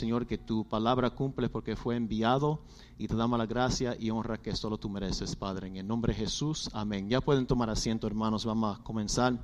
Señor, 0.00 0.28
que 0.28 0.38
tu 0.38 0.64
palabra 0.64 1.10
cumple 1.10 1.48
porque 1.48 1.74
fue 1.74 1.96
enviado 1.96 2.60
y 2.98 3.08
te 3.08 3.16
damos 3.16 3.36
la 3.36 3.46
gracia 3.46 3.96
y 3.98 4.10
honra 4.10 4.40
que 4.40 4.54
solo 4.54 4.78
tú 4.78 4.88
mereces, 4.88 5.34
Padre. 5.34 5.66
En 5.66 5.76
el 5.76 5.88
nombre 5.88 6.12
de 6.12 6.20
Jesús, 6.20 6.70
amén. 6.72 7.08
Ya 7.08 7.20
pueden 7.20 7.48
tomar 7.48 7.68
asiento, 7.68 8.06
hermanos. 8.06 8.44
Vamos 8.44 8.78
a 8.78 8.82
comenzar. 8.84 9.36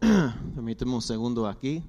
Permíteme 0.00 0.94
un 0.94 1.00
segundo 1.00 1.46
aquí. 1.46 1.80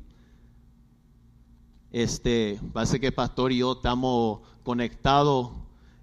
Este, 1.92 2.60
parece 2.74 3.00
que 3.00 3.12
pastor 3.12 3.54
y 3.54 3.58
yo 3.58 3.72
estamos 3.72 4.42
conectados 4.64 5.50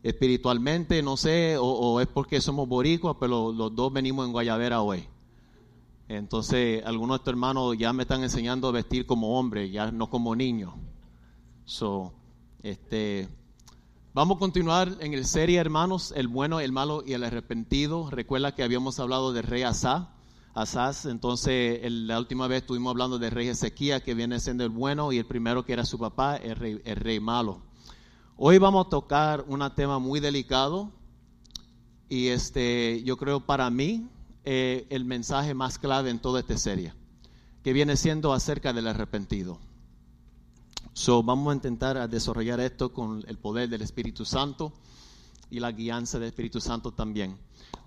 espiritualmente, 0.02 1.04
no 1.04 1.16
sé, 1.16 1.57
o, 1.57 2.00
es 2.00 2.09
porque 2.09 2.41
somos 2.41 2.66
boricuas, 2.66 3.14
pero 3.20 3.52
los 3.52 3.73
dos 3.77 3.93
venimos 3.93 4.27
en 4.27 4.32
Guayavera 4.32 4.82
hoy. 4.82 5.07
Entonces, 6.09 6.84
algunos 6.84 7.18
de 7.18 7.20
estos 7.20 7.32
hermanos 7.32 7.79
ya 7.79 7.93
me 7.93 8.02
están 8.02 8.25
enseñando 8.25 8.66
a 8.66 8.73
vestir 8.73 9.07
como 9.07 9.38
hombre, 9.38 9.70
ya 9.70 9.93
no 9.93 10.11
como 10.11 10.34
niño. 10.34 10.75
So, 11.69 12.14
este, 12.62 13.29
vamos 14.15 14.37
a 14.37 14.38
continuar 14.38 14.98
en 15.01 15.15
el 15.15 15.24
serie, 15.24 15.59
hermanos, 15.59 16.12
el 16.15 16.29
bueno, 16.29 16.61
el 16.61 16.70
malo 16.70 17.02
y 17.05 17.15
el 17.15 17.24
arrepentido. 17.24 18.09
Recuerda 18.09 18.55
que 18.55 18.62
habíamos 18.62 19.01
hablado 19.01 19.33
del 19.33 19.43
rey 19.43 19.65
Asa, 19.65 20.15
Asaz. 20.55 21.07
Entonces, 21.07 21.80
la 21.91 22.21
última 22.21 22.47
vez 22.47 22.62
estuvimos 22.62 22.93
hablando 22.93 23.19
del 23.19 23.33
rey 23.33 23.48
Ezequiel, 23.48 24.01
que 24.01 24.15
viene 24.15 24.38
siendo 24.38 24.62
el 24.62 24.71
bueno, 24.71 25.10
y 25.10 25.19
el 25.19 25.27
primero 25.27 25.65
que 25.65 25.73
era 25.73 25.84
su 25.84 25.98
papá, 25.98 26.37
el 26.37 26.55
rey, 26.55 26.80
el 26.84 26.97
rey 26.97 27.19
malo. 27.19 27.62
Hoy 28.37 28.59
vamos 28.59 28.87
a 28.87 28.88
tocar 28.88 29.45
un 29.48 29.69
tema 29.74 29.98
muy 29.98 30.21
delicado 30.21 30.93
y 32.09 32.29
este, 32.29 33.02
yo 33.02 33.16
creo 33.16 33.41
para 33.41 33.69
mí 33.71 34.09
eh, 34.45 34.87
el 34.91 35.05
mensaje 35.05 35.52
más 35.52 35.80
clave 35.80 36.10
en 36.10 36.21
toda 36.21 36.38
esta 36.38 36.57
serie, 36.59 36.93
que 37.65 37.73
viene 37.73 37.96
siendo 37.96 38.33
acerca 38.33 38.73
del 38.73 38.87
arrepentido. 38.87 39.59
So, 40.98 41.23
vamos 41.23 41.52
a 41.52 41.55
intentar 41.55 42.09
desarrollar 42.09 42.59
esto 42.59 42.91
con 42.91 43.23
el 43.28 43.37
poder 43.37 43.68
del 43.68 43.82
Espíritu 43.82 44.24
Santo 44.24 44.73
y 45.51 45.60
la 45.60 45.71
guianza 45.71 46.18
del 46.18 46.29
Espíritu 46.29 46.59
Santo 46.59 46.90
también. 46.90 47.37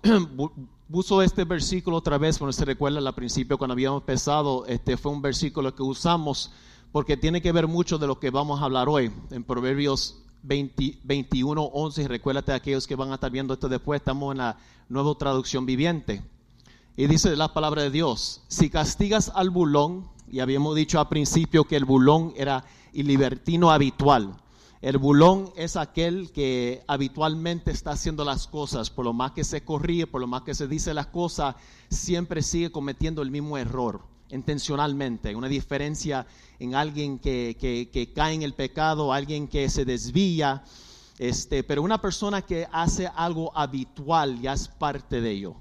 Uso 0.92 1.20
este 1.20 1.42
versículo 1.42 1.96
otra 1.96 2.18
vez, 2.18 2.38
cuando 2.38 2.52
se 2.52 2.64
recuerda 2.64 3.00
al 3.00 3.14
principio 3.16 3.58
cuando 3.58 3.72
habíamos 3.72 4.02
empezado, 4.02 4.64
este 4.66 4.96
fue 4.96 5.10
un 5.10 5.20
versículo 5.20 5.74
que 5.74 5.82
usamos 5.82 6.52
porque 6.92 7.16
tiene 7.16 7.42
que 7.42 7.50
ver 7.50 7.66
mucho 7.66 7.98
de 7.98 8.06
lo 8.06 8.20
que 8.20 8.30
vamos 8.30 8.60
a 8.60 8.66
hablar 8.66 8.88
hoy 8.88 9.10
en 9.32 9.42
Proverbios 9.42 10.22
21, 10.44 11.62
11. 11.64 12.06
Recuérdate 12.06 12.52
a 12.52 12.54
aquellos 12.54 12.86
que 12.86 12.94
van 12.94 13.10
a 13.10 13.14
estar 13.14 13.32
viendo 13.32 13.54
esto 13.54 13.68
después, 13.68 14.00
estamos 14.00 14.30
en 14.30 14.38
la 14.38 14.56
nueva 14.88 15.16
traducción 15.16 15.66
viviente. 15.66 16.22
Y 16.96 17.08
dice 17.08 17.34
la 17.34 17.52
palabra 17.52 17.82
de 17.82 17.90
Dios, 17.90 18.42
si 18.46 18.70
castigas 18.70 19.32
al 19.34 19.50
bulón, 19.50 20.08
y 20.30 20.38
habíamos 20.38 20.76
dicho 20.76 21.00
al 21.00 21.08
principio 21.08 21.64
que 21.64 21.74
el 21.74 21.84
bulón 21.84 22.32
era 22.36 22.64
y 22.92 23.02
libertino 23.02 23.70
habitual. 23.70 24.36
El 24.80 24.96
bulón 24.96 25.50
es 25.56 25.76
aquel 25.76 26.32
que 26.32 26.82
habitualmente 26.86 27.70
está 27.70 27.90
haciendo 27.90 28.24
las 28.24 28.46
cosas, 28.46 28.88
por 28.88 29.04
lo 29.04 29.12
más 29.12 29.32
que 29.32 29.44
se 29.44 29.62
corrige, 29.62 30.06
por 30.06 30.22
lo 30.22 30.26
más 30.26 30.40
que 30.42 30.54
se 30.54 30.66
dice 30.66 30.94
las 30.94 31.08
cosas, 31.08 31.56
siempre 31.90 32.42
sigue 32.42 32.72
cometiendo 32.72 33.20
el 33.20 33.30
mismo 33.30 33.58
error, 33.58 34.00
intencionalmente. 34.30 35.36
Una 35.36 35.48
diferencia 35.48 36.26
en 36.58 36.74
alguien 36.74 37.18
que, 37.18 37.58
que, 37.60 38.12
cae 38.14 38.34
en 38.34 38.42
el 38.42 38.54
pecado, 38.54 39.12
alguien 39.12 39.48
que 39.48 39.68
se 39.68 39.84
desvía, 39.84 40.64
este, 41.18 41.62
pero 41.62 41.82
una 41.82 42.00
persona 42.00 42.40
que 42.40 42.66
hace 42.72 43.06
algo 43.06 43.54
habitual 43.54 44.40
ya 44.40 44.54
es 44.54 44.68
parte 44.68 45.20
de 45.20 45.30
ello. 45.30 45.56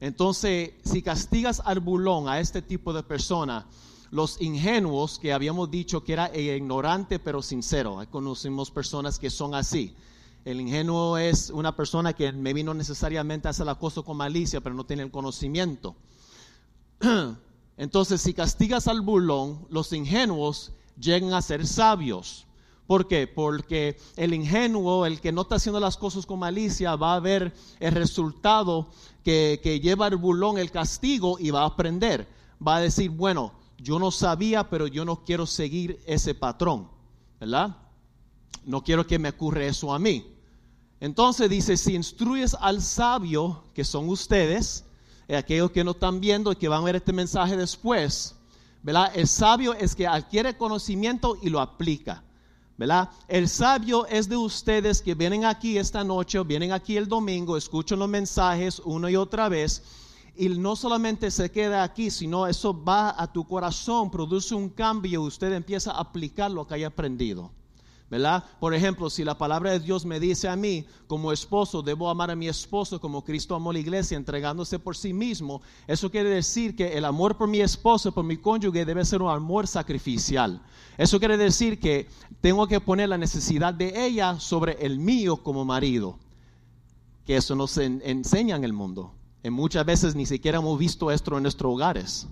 Entonces, 0.00 0.72
si 0.84 1.02
castigas 1.02 1.60
al 1.64 1.80
bulón, 1.80 2.30
a 2.30 2.40
este 2.40 2.62
tipo 2.62 2.94
de 2.94 3.02
persona, 3.02 3.66
los 4.14 4.40
ingenuos 4.40 5.18
que 5.18 5.32
habíamos 5.32 5.72
dicho 5.72 6.04
que 6.04 6.12
era 6.12 6.32
ignorante 6.36 7.18
pero 7.18 7.42
sincero. 7.42 8.00
Conocimos 8.12 8.70
personas 8.70 9.18
que 9.18 9.28
son 9.28 9.56
así. 9.56 9.96
El 10.44 10.60
ingenuo 10.60 11.18
es 11.18 11.50
una 11.50 11.74
persona 11.74 12.12
que 12.12 12.30
maybe 12.30 12.62
no 12.62 12.74
necesariamente 12.74 13.48
hace 13.48 13.64
la 13.64 13.74
cosa 13.74 14.02
con 14.02 14.16
malicia, 14.16 14.60
pero 14.60 14.76
no 14.76 14.86
tiene 14.86 15.02
el 15.02 15.10
conocimiento. 15.10 15.96
Entonces, 17.76 18.20
si 18.20 18.34
castigas 18.34 18.86
al 18.86 19.00
burlón, 19.00 19.66
los 19.68 19.92
ingenuos 19.92 20.70
llegan 20.96 21.34
a 21.34 21.42
ser 21.42 21.66
sabios. 21.66 22.46
¿Por 22.86 23.08
qué? 23.08 23.26
Porque 23.26 23.98
el 24.14 24.32
ingenuo, 24.32 25.06
el 25.06 25.20
que 25.20 25.32
no 25.32 25.42
está 25.42 25.56
haciendo 25.56 25.80
las 25.80 25.96
cosas 25.96 26.24
con 26.24 26.38
malicia, 26.38 26.94
va 26.94 27.16
a 27.16 27.20
ver 27.20 27.52
el 27.80 27.92
resultado 27.92 28.86
que, 29.24 29.58
que 29.60 29.80
lleva 29.80 30.06
el 30.06 30.18
burlón, 30.18 30.58
el 30.58 30.70
castigo, 30.70 31.36
y 31.40 31.50
va 31.50 31.62
a 31.62 31.66
aprender. 31.66 32.28
Va 32.64 32.76
a 32.76 32.80
decir, 32.80 33.10
bueno, 33.10 33.63
yo 33.84 33.98
no 33.98 34.10
sabía, 34.10 34.70
pero 34.70 34.86
yo 34.86 35.04
no 35.04 35.24
quiero 35.24 35.46
seguir 35.46 36.00
ese 36.06 36.34
patrón, 36.34 36.88
¿verdad? 37.38 37.76
No 38.64 38.82
quiero 38.82 39.06
que 39.06 39.18
me 39.18 39.28
ocurra 39.28 39.66
eso 39.66 39.92
a 39.92 39.98
mí. 39.98 40.26
Entonces 41.00 41.50
dice, 41.50 41.76
si 41.76 41.94
instruyes 41.94 42.56
al 42.58 42.80
sabio, 42.80 43.64
que 43.74 43.84
son 43.84 44.08
ustedes, 44.08 44.86
eh, 45.28 45.36
aquellos 45.36 45.70
que 45.70 45.84
no 45.84 45.90
están 45.90 46.18
viendo 46.18 46.50
y 46.50 46.56
que 46.56 46.66
van 46.66 46.80
a 46.80 46.84
ver 46.86 46.96
este 46.96 47.12
mensaje 47.12 47.58
después, 47.58 48.34
¿verdad? 48.82 49.12
El 49.14 49.28
sabio 49.28 49.74
es 49.74 49.94
que 49.94 50.06
adquiere 50.06 50.56
conocimiento 50.56 51.36
y 51.42 51.50
lo 51.50 51.60
aplica. 51.60 52.24
¿verdad? 52.78 53.10
El 53.28 53.48
sabio 53.50 54.06
es 54.06 54.28
de 54.28 54.36
ustedes 54.36 55.02
que 55.02 55.14
vienen 55.14 55.44
aquí 55.44 55.76
esta 55.76 56.02
noche 56.02 56.38
o 56.38 56.44
vienen 56.44 56.72
aquí 56.72 56.96
el 56.96 57.06
domingo, 57.06 57.56
escuchan 57.56 57.98
los 57.98 58.08
mensajes 58.08 58.80
una 58.84 59.10
y 59.10 59.16
otra 59.16 59.48
vez 59.48 59.82
y 60.36 60.48
no 60.48 60.76
solamente 60.76 61.30
se 61.30 61.50
queda 61.50 61.82
aquí, 61.82 62.10
sino 62.10 62.46
eso 62.46 62.82
va 62.82 63.14
a 63.16 63.32
tu 63.32 63.46
corazón, 63.46 64.10
produce 64.10 64.54
un 64.54 64.68
cambio 64.68 65.22
y 65.22 65.26
usted 65.26 65.52
empieza 65.52 65.92
a 65.92 66.00
aplicar 66.00 66.50
lo 66.50 66.66
que 66.66 66.74
haya 66.74 66.88
aprendido. 66.88 67.50
¿verdad? 68.10 68.44
Por 68.60 68.74
ejemplo, 68.74 69.08
si 69.10 69.24
la 69.24 69.36
palabra 69.36 69.72
de 69.72 69.80
Dios 69.80 70.04
me 70.04 70.20
dice 70.20 70.48
a 70.48 70.56
mí, 70.56 70.86
como 71.06 71.32
esposo, 71.32 71.82
debo 71.82 72.10
amar 72.10 72.30
a 72.30 72.36
mi 72.36 72.48
esposo 72.48 73.00
como 73.00 73.24
Cristo 73.24 73.54
amó 73.54 73.72
la 73.72 73.78
iglesia, 73.78 74.16
entregándose 74.16 74.78
por 74.78 74.96
sí 74.96 75.12
mismo, 75.12 75.62
eso 75.86 76.10
quiere 76.10 76.28
decir 76.28 76.76
que 76.76 76.96
el 76.96 77.06
amor 77.06 77.36
por 77.36 77.48
mi 77.48 77.60
esposo, 77.60 78.12
por 78.12 78.24
mi 78.24 78.36
cónyuge, 78.36 78.84
debe 78.84 79.04
ser 79.04 79.22
un 79.22 79.30
amor 79.30 79.66
sacrificial. 79.66 80.62
Eso 80.98 81.18
quiere 81.18 81.36
decir 81.36 81.80
que 81.80 82.08
tengo 82.40 82.68
que 82.68 82.80
poner 82.80 83.08
la 83.08 83.18
necesidad 83.18 83.74
de 83.74 84.06
ella 84.06 84.38
sobre 84.38 84.84
el 84.84 84.98
mío 84.98 85.38
como 85.38 85.64
marido. 85.64 86.18
Que 87.26 87.36
eso 87.36 87.56
no 87.56 87.66
se 87.66 87.84
enseña 87.84 88.54
en 88.54 88.64
el 88.64 88.74
mundo. 88.74 89.12
Y 89.44 89.50
muchas 89.50 89.84
veces 89.84 90.14
ni 90.14 90.24
siquiera 90.24 90.56
hemos 90.56 90.78
visto 90.78 91.10
esto 91.10 91.36
en 91.36 91.42
nuestros 91.42 91.74
hogares, 91.74 92.26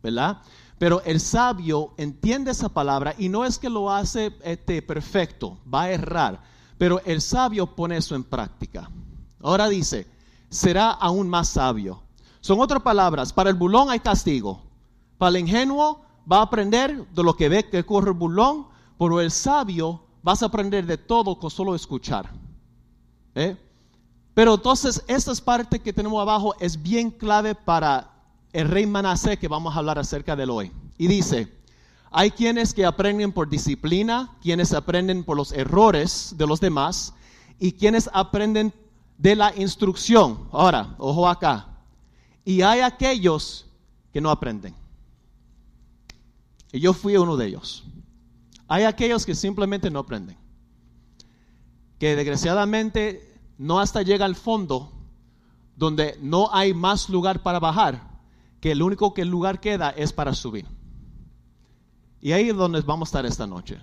¿verdad? 0.00 0.40
Pero 0.78 1.02
el 1.02 1.18
sabio 1.18 1.92
entiende 1.96 2.52
esa 2.52 2.68
palabra 2.68 3.16
y 3.18 3.28
no 3.28 3.44
es 3.44 3.58
que 3.58 3.68
lo 3.68 3.90
hace 3.90 4.32
este, 4.44 4.80
perfecto, 4.80 5.58
va 5.72 5.82
a 5.82 5.90
errar, 5.90 6.40
pero 6.78 7.02
el 7.04 7.20
sabio 7.20 7.74
pone 7.74 7.96
eso 7.96 8.14
en 8.14 8.22
práctica. 8.22 8.88
Ahora 9.42 9.68
dice, 9.68 10.06
será 10.48 10.92
aún 10.92 11.28
más 11.28 11.48
sabio. 11.48 12.00
Son 12.40 12.60
otras 12.60 12.82
palabras, 12.82 13.32
para 13.32 13.50
el 13.50 13.56
bulón 13.56 13.90
hay 13.90 13.98
castigo, 13.98 14.62
para 15.18 15.30
el 15.30 15.38
ingenuo 15.38 16.02
va 16.30 16.38
a 16.38 16.42
aprender 16.42 17.08
de 17.08 17.22
lo 17.24 17.34
que 17.34 17.48
ve 17.48 17.68
que 17.68 17.84
corre 17.84 18.10
el 18.10 18.16
bulón, 18.16 18.68
pero 19.00 19.20
el 19.20 19.32
sabio 19.32 20.04
vas 20.22 20.44
a 20.44 20.46
aprender 20.46 20.86
de 20.86 20.96
todo 20.96 21.40
con 21.40 21.50
solo 21.50 21.74
escuchar. 21.74 22.30
¿Eh? 23.34 23.56
Pero 24.36 24.56
entonces, 24.56 25.02
esta 25.08 25.34
parte 25.36 25.78
que 25.78 25.94
tenemos 25.94 26.20
abajo 26.20 26.54
es 26.60 26.82
bien 26.82 27.10
clave 27.10 27.54
para 27.54 28.10
el 28.52 28.68
rey 28.68 28.84
Manasé 28.84 29.38
que 29.38 29.48
vamos 29.48 29.74
a 29.74 29.78
hablar 29.78 29.98
acerca 29.98 30.36
de 30.36 30.42
él 30.42 30.50
hoy. 30.50 30.72
Y 30.98 31.06
dice, 31.06 31.50
hay 32.10 32.30
quienes 32.32 32.74
que 32.74 32.84
aprenden 32.84 33.32
por 33.32 33.48
disciplina, 33.48 34.36
quienes 34.42 34.74
aprenden 34.74 35.24
por 35.24 35.38
los 35.38 35.52
errores 35.52 36.34
de 36.36 36.46
los 36.46 36.60
demás 36.60 37.14
y 37.58 37.72
quienes 37.72 38.10
aprenden 38.12 38.74
de 39.16 39.36
la 39.36 39.56
instrucción. 39.56 40.46
Ahora, 40.52 40.94
ojo 40.98 41.26
acá. 41.26 41.68
Y 42.44 42.60
hay 42.60 42.80
aquellos 42.80 43.64
que 44.12 44.20
no 44.20 44.30
aprenden. 44.30 44.74
Y 46.72 46.80
yo 46.80 46.92
fui 46.92 47.16
uno 47.16 47.38
de 47.38 47.46
ellos. 47.46 47.84
Hay 48.68 48.84
aquellos 48.84 49.24
que 49.24 49.34
simplemente 49.34 49.90
no 49.90 50.00
aprenden. 50.00 50.36
Que 51.98 52.14
desgraciadamente 52.14 53.35
no 53.58 53.80
hasta 53.80 54.02
llega 54.02 54.24
al 54.24 54.36
fondo, 54.36 54.92
donde 55.76 56.18
no 56.20 56.48
hay 56.52 56.74
más 56.74 57.08
lugar 57.08 57.42
para 57.42 57.60
bajar, 57.60 58.16
que 58.60 58.72
el 58.72 58.82
único 58.82 59.14
que 59.14 59.22
el 59.22 59.28
lugar 59.28 59.60
queda 59.60 59.90
es 59.90 60.12
para 60.12 60.34
subir. 60.34 60.66
Y 62.20 62.32
ahí 62.32 62.48
es 62.48 62.56
donde 62.56 62.80
vamos 62.80 63.08
a 63.08 63.10
estar 63.10 63.26
esta 63.26 63.46
noche. 63.46 63.78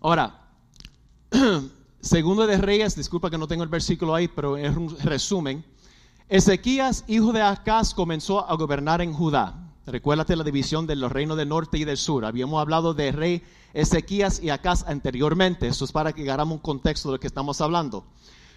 Ahora, 0.00 0.48
segundo 2.00 2.46
de 2.46 2.58
Reyes, 2.58 2.94
disculpa 2.94 3.30
que 3.30 3.38
no 3.38 3.48
tengo 3.48 3.62
el 3.62 3.68
versículo 3.68 4.14
ahí, 4.14 4.28
pero 4.28 4.56
es 4.56 4.76
un 4.76 4.96
resumen. 5.00 5.64
Ezequías, 6.28 7.04
hijo 7.06 7.32
de 7.32 7.42
Acaz, 7.42 7.94
comenzó 7.94 8.48
a 8.48 8.54
gobernar 8.54 9.00
en 9.00 9.12
Judá. 9.12 9.63
Recuérdate 9.86 10.34
la 10.34 10.44
división 10.44 10.86
de 10.86 10.96
los 10.96 11.12
reinos 11.12 11.36
del 11.36 11.50
norte 11.50 11.76
y 11.76 11.84
del 11.84 11.98
sur. 11.98 12.24
Habíamos 12.24 12.60
hablado 12.60 12.94
de 12.94 13.12
rey 13.12 13.42
Ezequías 13.74 14.42
y 14.42 14.48
Acaz 14.48 14.84
anteriormente. 14.86 15.66
Eso 15.66 15.84
es 15.84 15.92
para 15.92 16.12
que 16.12 16.30
hagamos 16.30 16.56
un 16.56 16.62
contexto 16.62 17.10
de 17.10 17.16
lo 17.16 17.20
que 17.20 17.26
estamos 17.26 17.60
hablando. 17.60 18.04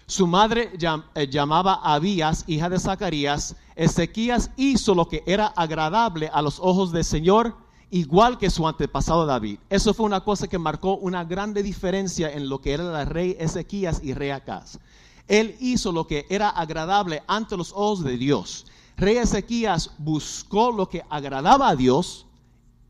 Su 0.06 0.26
madre 0.26 0.70
eh, 1.14 1.28
llamaba 1.28 1.80
Abías, 1.82 2.44
hija 2.46 2.70
de 2.70 2.80
Zacarías. 2.80 3.56
Ezequías 3.76 4.50
hizo 4.56 4.94
lo 4.94 5.06
que 5.06 5.22
era 5.26 5.48
agradable 5.48 6.30
a 6.32 6.40
los 6.40 6.58
ojos 6.60 6.92
del 6.92 7.04
Señor 7.04 7.54
igual 7.90 8.38
que 8.38 8.48
su 8.48 8.66
antepasado 8.66 9.26
David. 9.26 9.58
Eso 9.68 9.92
fue 9.92 10.06
una 10.06 10.20
cosa 10.20 10.48
que 10.48 10.58
marcó 10.58 10.96
una 10.96 11.24
grande 11.24 11.62
diferencia 11.62 12.32
en 12.32 12.48
lo 12.48 12.60
que 12.60 12.72
era 12.72 13.02
el 13.02 13.06
rey 13.06 13.36
Ezequías 13.38 14.00
y 14.02 14.14
rey 14.14 14.30
Acaz. 14.30 14.78
Él 15.26 15.56
hizo 15.60 15.92
lo 15.92 16.06
que 16.06 16.26
era 16.30 16.48
agradable 16.48 17.22
ante 17.26 17.56
los 17.56 17.72
ojos 17.72 18.02
de 18.02 18.16
Dios. 18.16 18.64
Rey 18.98 19.16
Ezequías 19.16 19.92
buscó 19.96 20.72
lo 20.72 20.88
que 20.88 21.04
agradaba 21.08 21.68
a 21.68 21.76
Dios 21.76 22.26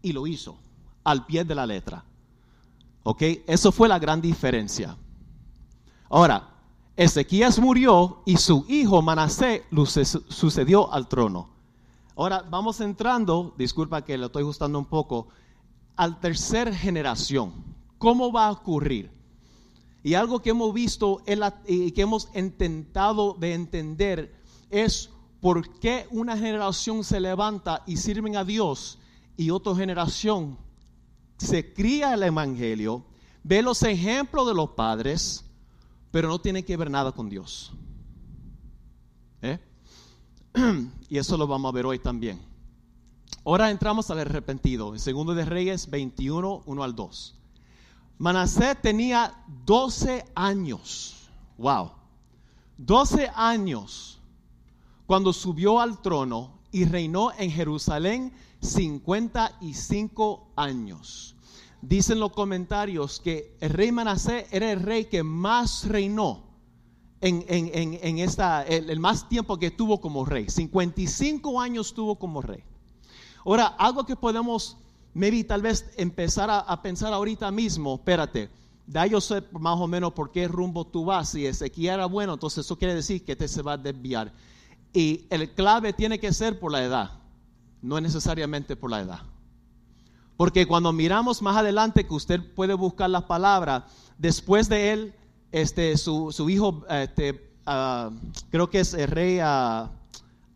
y 0.00 0.12
lo 0.12 0.26
hizo 0.26 0.56
al 1.05 1.26
pie 1.26 1.44
de 1.44 1.55
la 1.55 1.66
letra. 1.66 2.02
¿Ok? 3.02 3.22
Eso 3.46 3.70
fue 3.70 3.88
la 3.88 3.99
gran 3.99 4.22
diferencia. 4.22 4.96
Ahora, 6.08 6.49
Ezequías 6.96 7.58
murió 7.58 8.22
y 8.25 8.38
su 8.38 8.64
hijo 8.69 9.02
Manasé 9.02 9.64
sucedió 10.28 10.90
al 10.90 11.08
trono. 11.08 11.50
Ahora 12.16 12.43
vamos 12.43 12.81
entrando, 12.81 13.55
disculpa 13.58 14.02
que 14.02 14.16
lo 14.16 14.26
estoy 14.26 14.43
ajustando 14.43 14.78
un 14.78 14.87
poco, 14.87 15.28
al 15.94 16.20
tercer 16.20 16.75
generación. 16.75 17.52
¿Cómo 17.99 18.32
va 18.32 18.46
a 18.46 18.52
ocurrir? 18.52 19.10
Y 20.02 20.14
algo 20.14 20.40
que 20.40 20.50
hemos 20.50 20.72
visto 20.72 21.22
y 21.66 21.93
que 21.93 22.00
hemos 22.00 22.31
intentado 22.34 23.34
de 23.34 23.52
entender 23.52 24.34
es 24.70 25.10
por 25.40 25.79
qué 25.79 26.06
una 26.11 26.37
generación 26.37 27.05
se 27.05 27.20
levanta 27.20 27.82
y 27.87 27.96
sirven 27.96 28.37
a 28.37 28.44
Dios 28.44 28.99
y 29.37 29.50
otra 29.50 29.75
generación 29.75 30.58
se 31.38 31.73
cría 31.73 32.14
el 32.14 32.25
Evangelio, 32.25 33.05
ve 33.44 33.62
los 33.62 33.82
ejemplos 33.85 34.46
de 34.49 34.55
los 34.55 34.70
padres, 34.70 35.44
pero 36.11 36.29
no 36.29 36.40
tiene 36.40 36.64
que 36.64 36.76
ver 36.76 36.90
nada 36.90 37.12
con 37.12 37.29
Dios. 37.29 37.73
¿Eh? 39.43 39.58
y 41.08 41.19
eso 41.19 41.37
lo 41.37 41.46
vamos 41.46 41.69
a 41.70 41.75
ver 41.75 41.87
hoy 41.87 42.00
también. 42.00 42.41
Ahora 43.44 43.70
entramos 43.70 44.11
al 44.11 44.19
arrepentido, 44.19 44.93
en 44.93 45.00
segundo 45.00 45.34
de 45.34 45.44
Reyes 45.44 45.88
21, 45.88 46.64
1 46.67 46.82
al 46.82 46.96
2. 46.96 47.34
Manasés 48.19 48.82
tenía 48.82 49.44
12 49.64 50.25
años. 50.34 51.31
Wow. 51.56 51.93
12 52.79 53.31
años 53.34 54.18
cuando 55.08 55.32
subió 55.32 55.81
al 55.81 56.02
trono 56.02 56.60
y 56.70 56.84
reinó 56.84 57.32
en 57.38 57.50
Jerusalén 57.50 58.31
55 58.60 60.52
años. 60.55 61.34
Dicen 61.81 62.20
los 62.20 62.31
comentarios 62.32 63.19
que 63.19 63.56
el 63.60 63.70
rey 63.70 63.90
Manasés 63.90 64.44
era 64.50 64.70
el 64.70 64.82
rey 64.82 65.06
que 65.06 65.22
más 65.22 65.88
reinó 65.88 66.44
en, 67.22 67.43
en, 67.49 68.19
esta, 68.19 68.62
el, 68.64 69.00
más 69.00 69.26
tiempo 69.31 69.56
que 69.58 69.70
tuvo 69.70 69.99
como 69.99 70.26
rey. 70.26 70.50
55 70.50 71.58
años 71.58 71.94
tuvo 71.94 72.16
como 72.16 72.43
rey. 72.43 72.62
Ahora, 73.46 73.69
algo 73.78 74.05
que 74.05 74.14
podemos, 74.14 74.76
maybe 75.14 75.43
tal 75.43 75.62
vez 75.62 75.90
empezar 75.96 76.50
a, 76.50 76.82
pensar 76.82 77.14
ahorita 77.14 77.50
mismo, 77.50 77.94
espérate, 77.94 78.50
da 78.87 79.06
yo 79.06 79.22
sé 79.22 79.43
más 79.52 79.81
o 79.81 79.87
menos 79.87 80.12
por 80.12 80.31
qué 80.31 80.46
rumbo 80.49 80.87
tú 80.87 81.06
vas. 81.06 81.31
Si 81.31 81.46
Ezequiel 81.46 81.94
era 81.94 82.05
bueno, 82.05 82.34
entonces 82.34 82.66
eso 82.66 82.76
quiere 82.76 82.94
decir 82.94 83.25
que 83.25 83.37
te 83.37 83.49
se 83.49 83.62
va 83.62 83.72
a 83.72 83.78
desviar. 83.78 84.34
Y 84.99 85.29
el 85.31 85.55
clave 85.55 85.93
tiene 85.93 86.19
que 86.19 86.33
ser 86.33 86.59
por 86.59 86.73
la 86.73 86.83
edad, 86.83 87.12
no 87.83 88.00
necesariamente 88.00 88.75
por 88.75 88.91
la 88.91 88.99
edad. 88.99 89.21
Porque 90.37 90.67
cuando 90.67 90.93
miramos 90.93 91.41
más 91.41 91.56
adelante, 91.56 92.05
que 92.05 92.15
usted 92.15 92.41
puede 92.56 92.75
buscar 92.75 93.09
las 93.09 93.23
palabras, 93.23 93.85
después 94.19 94.69
de 94.69 94.91
él, 94.93 95.15
este, 95.53 95.97
su, 95.97 96.50
hijo, 96.50 96.85
este, 96.91 97.49
ah, 97.65 98.11
creo 98.50 98.69
que 98.69 98.81
es 98.81 98.93
el 98.93 99.06
rey 99.06 99.39
uh, 99.39 99.89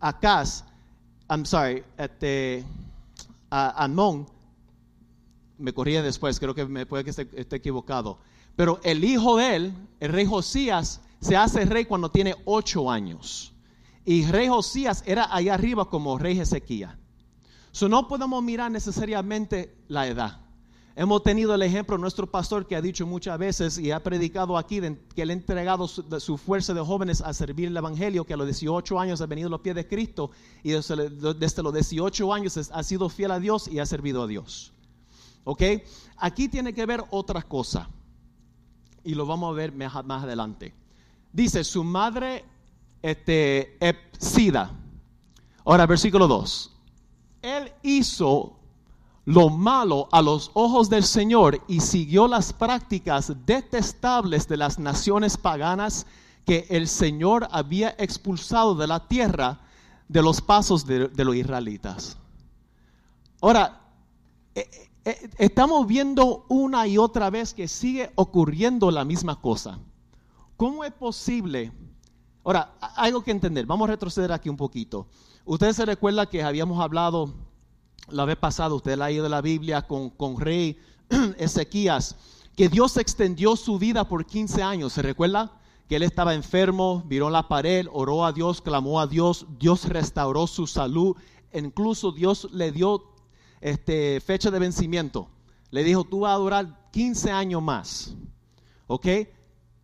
Acaz, 0.01 0.65
I'm 1.31 1.47
sorry, 1.47 1.85
este, 1.97 2.65
Amón, 3.49 4.27
me 5.57 5.73
corría 5.73 6.03
después, 6.03 6.41
creo 6.41 6.53
que 6.53 6.67
me 6.67 6.85
puede 6.85 7.05
que 7.05 7.11
esté, 7.11 7.29
esté, 7.37 7.55
equivocado. 7.55 8.19
Pero 8.57 8.81
el 8.83 9.05
hijo 9.05 9.37
de 9.37 9.55
él, 9.55 9.75
el 10.01 10.13
rey 10.13 10.27
Josías, 10.27 11.01
se 11.21 11.37
hace 11.37 11.65
rey 11.65 11.85
cuando 11.85 12.11
tiene 12.11 12.35
ocho 12.45 12.91
años. 12.91 13.52
Y 14.05 14.27
rey 14.27 14.49
Josías 14.49 15.03
era 15.07 15.35
allá 15.35 15.55
arriba 15.55 15.89
como 15.89 16.19
rey 16.19 16.39
Ezequiel. 16.39 16.91
So, 17.71 17.89
no 17.89 18.07
podemos 18.07 18.43
mirar 18.43 18.71
necesariamente 18.71 19.75
la 19.89 20.07
edad. 20.07 20.43
Hemos 20.95 21.23
tenido 21.23 21.55
el 21.55 21.63
ejemplo 21.63 21.97
de 21.97 22.03
nuestro 22.03 22.31
pastor 22.31 22.67
que 22.67 22.77
ha 22.77 22.83
dicho 22.83 23.07
muchas 23.07 23.39
veces 23.39 23.79
y 23.79 23.91
ha 23.93 24.03
predicado 24.03 24.59
aquí 24.59 24.79
que 25.15 25.23
él 25.23 25.31
ha 25.31 25.33
entregado 25.33 25.89
su, 25.89 26.37
fuerza 26.37 26.75
de 26.75 26.83
jóvenes 26.83 27.23
a 27.23 27.33
servir 27.33 27.69
el 27.69 27.77
Evangelio, 27.77 28.27
que 28.27 28.35
a 28.35 28.37
los 28.37 28.47
18 28.47 29.01
años 29.01 29.23
ha 29.23 29.27
venido 29.27 29.47
a 29.49 29.51
los 29.51 29.61
pies 29.61 29.75
de 29.75 29.89
Cristo 29.89 30.31
y 30.63 30.73
desde, 30.73 31.63
los 31.63 31.73
18 31.73 32.35
años 32.35 32.71
ha 32.71 32.83
sido 32.83 33.09
fiel 33.09 33.31
a 33.31 33.41
Dios 33.41 33.69
y 33.69 33.79
ha 33.79 33.87
servido 33.87 34.23
a 34.23 34.27
Dios. 34.27 34.75
¿Ok? 35.45 35.63
Aquí 36.19 36.49
tiene 36.49 36.75
que 36.75 36.85
ver 36.85 37.03
otra 37.11 37.41
cosa 37.41 37.89
y 39.03 39.15
lo 39.15 39.25
vamos 39.25 39.51
a 39.51 39.57
ver 39.57 39.73
más, 39.73 40.23
adelante. 40.23 40.75
Dice, 41.33 41.65
su 41.65 41.85
madre 41.85 42.45
este, 43.03 43.77
Epsida. 43.87 44.73
Ahora, 45.65 45.87
versículo 45.87 46.27
2 46.27 46.73
él 47.43 47.73
hizo 47.83 48.57
lo 49.25 49.51
malo 49.51 50.09
a 50.11 50.23
los 50.23 50.51
ojos 50.55 50.89
del 50.89 51.05
Señor 51.05 51.63
y 51.69 51.81
siguió 51.81 52.27
las 52.27 52.53
prácticas 52.53 53.33
detestables 53.45 54.49
de 54.49 54.57
las 54.57 54.79
naciones 54.79 55.37
paganas 55.37 56.07
que 56.45 56.67
el 56.71 56.89
Señor 56.89 57.47
había 57.51 57.95
expulsado 57.99 58.75
de 58.75 58.87
la 58.87 59.07
tierra 59.07 59.61
de 60.09 60.23
los 60.23 60.41
pasos 60.41 60.87
de, 60.87 61.09
los 61.17 61.37
israelitas. 61.37 62.17
Ahora, 63.41 63.81
eh, 64.55 64.69
eh, 65.05 65.31
estamos 65.39 65.87
viendo 65.87 66.45
una 66.49 66.87
y 66.87 66.99
otra 66.99 67.31
vez 67.31 67.55
que 67.55 67.69
sigue 67.69 68.11
ocurriendo 68.17 68.91
la 68.91 69.05
misma 69.05 69.41
cosa. 69.41 69.79
¿Cómo 70.57 70.85
es 70.85 70.93
posible? 70.93 71.73
Ahora, 72.45 72.75
algo 72.97 73.23
que 73.23 73.31
entender. 73.31 73.67
Vamos 73.67 73.89
a 73.89 73.93
retroceder 73.93 74.33
aquí 74.33 74.49
un 74.49 74.57
poquito. 74.57 75.07
Ustedes 75.45 75.77
se 75.77 75.87
recuerda 75.87 76.27
que 76.27 76.43
habíamos 76.43 76.81
hablado 76.81 77.33
la 78.09 78.25
vez 78.25 78.37
pasada, 78.37 78.75
usted 78.75 78.93
ha 78.93 79.07
leído 79.09 79.29
la 79.29 79.41
Biblia 79.41 79.83
con, 79.83 80.11
con 80.11 80.39
rey 80.41 80.77
Ezequías, 81.39 82.17
que 82.57 82.69
Dios 82.69 82.97
extendió 82.97 83.57
su 83.57 83.79
vida 83.79 84.09
por 84.09 84.27
15 84.27 84.63
años. 84.63 84.93
¿Se 84.93 85.03
recuerda? 85.03 85.53
Que 85.89 85.97
él 85.97 86.03
estaba 86.03 86.35
enfermo, 86.35 87.05
miró 87.09 87.31
la 87.31 87.49
pared, 87.49 87.87
oró 87.93 88.25
a 88.25 88.33
Dios, 88.33 88.61
clamó 88.61 89.01
a 89.01 89.07
Dios, 89.07 89.47
Dios 89.59 89.89
restauró 89.89 90.47
su 90.47 90.67
salud, 90.67 91.17
incluso 91.53 92.13
Dios 92.13 92.49
le 92.53 92.73
dio 92.73 93.05
este, 93.61 94.21
fecha 94.21 94.51
de 94.51 94.59
vencimiento. 94.59 95.29
Le 95.71 95.85
dijo, 95.85 96.05
tú 96.05 96.21
vas 96.21 96.35
a 96.35 96.39
durar 96.39 96.91
15 96.91 97.31
años 97.31 97.63
más. 97.63 98.15
¿Ok? 98.87 99.07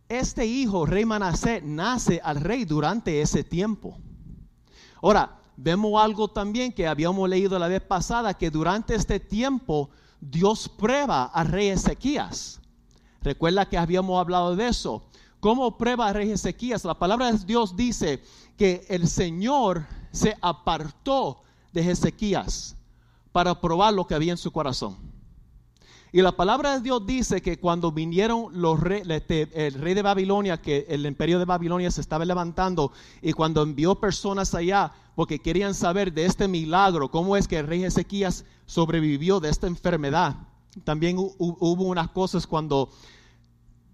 Este 0.09 0.43
hijo, 0.43 0.87
rey 0.87 1.05
Manasé, 1.05 1.61
nace 1.61 2.19
al 2.23 2.41
rey 2.41 2.65
durante 2.65 3.21
ese 3.21 3.43
tiempo. 3.43 3.95
Ahora, 5.03 5.39
vemos 5.55 6.01
algo 6.01 6.27
también 6.27 6.73
que 6.73 6.87
habíamos 6.87 7.29
leído 7.29 7.59
la 7.59 7.67
vez 7.67 7.81
pasada, 7.81 8.33
que 8.33 8.49
durante 8.49 8.95
este 8.95 9.19
tiempo 9.19 9.91
Dios 10.19 10.67
prueba 10.67 11.25
a 11.25 11.43
rey 11.43 11.67
Ezequías. 11.67 12.59
Recuerda 13.21 13.69
que 13.69 13.77
habíamos 13.77 14.19
hablado 14.19 14.55
de 14.55 14.69
eso. 14.69 15.03
¿Cómo 15.39 15.77
prueba 15.77 16.07
a 16.07 16.13
rey 16.13 16.31
Ezequías? 16.31 16.85
La 16.85 16.97
palabra 16.97 17.31
de 17.31 17.37
Dios 17.45 17.75
dice 17.75 18.23
que 18.57 18.87
el 18.89 19.07
Señor 19.07 19.85
se 20.11 20.35
apartó 20.41 21.43
de 21.71 21.91
Ezequías 21.91 22.75
para 23.31 23.61
probar 23.61 23.93
lo 23.93 24.07
que 24.07 24.15
había 24.15 24.31
en 24.31 24.39
su 24.39 24.51
corazón. 24.51 25.08
Y 26.11 26.23
la 26.23 26.31
palabra 26.31 26.73
de 26.73 26.81
Dios 26.81 27.05
dice 27.05 27.39
que 27.41 27.59
cuando 27.59 27.91
vinieron 27.91 28.47
los 28.59 28.79
este, 28.83 29.67
el 29.67 29.75
rey 29.75 29.93
de 29.93 30.01
Babilonia, 30.01 30.59
que 30.59 30.87
el 30.89 31.05
imperio 31.05 31.37
de 31.37 31.45
Babilonia 31.45 31.91
se 31.91 32.01
estaba 32.01 32.25
levantando, 32.25 32.91
y 33.21 33.33
cuando 33.33 33.61
envió 33.61 33.95
personas 33.99 34.55
allá 34.55 34.91
porque 35.13 35.37
querían 35.37 35.75
saber 35.75 36.11
de 36.11 36.25
este 36.25 36.47
milagro, 36.47 37.11
cómo 37.11 37.37
es 37.37 37.47
que 37.47 37.59
el 37.59 37.67
rey 37.67 37.83
Ezequías 37.83 38.43
sobrevivió 38.65 39.39
de 39.39 39.49
esta 39.49 39.67
enfermedad. 39.67 40.35
También 40.83 41.17
hubo 41.19 41.83
unas 41.83 42.09
cosas 42.09 42.47
cuando, 42.47 42.89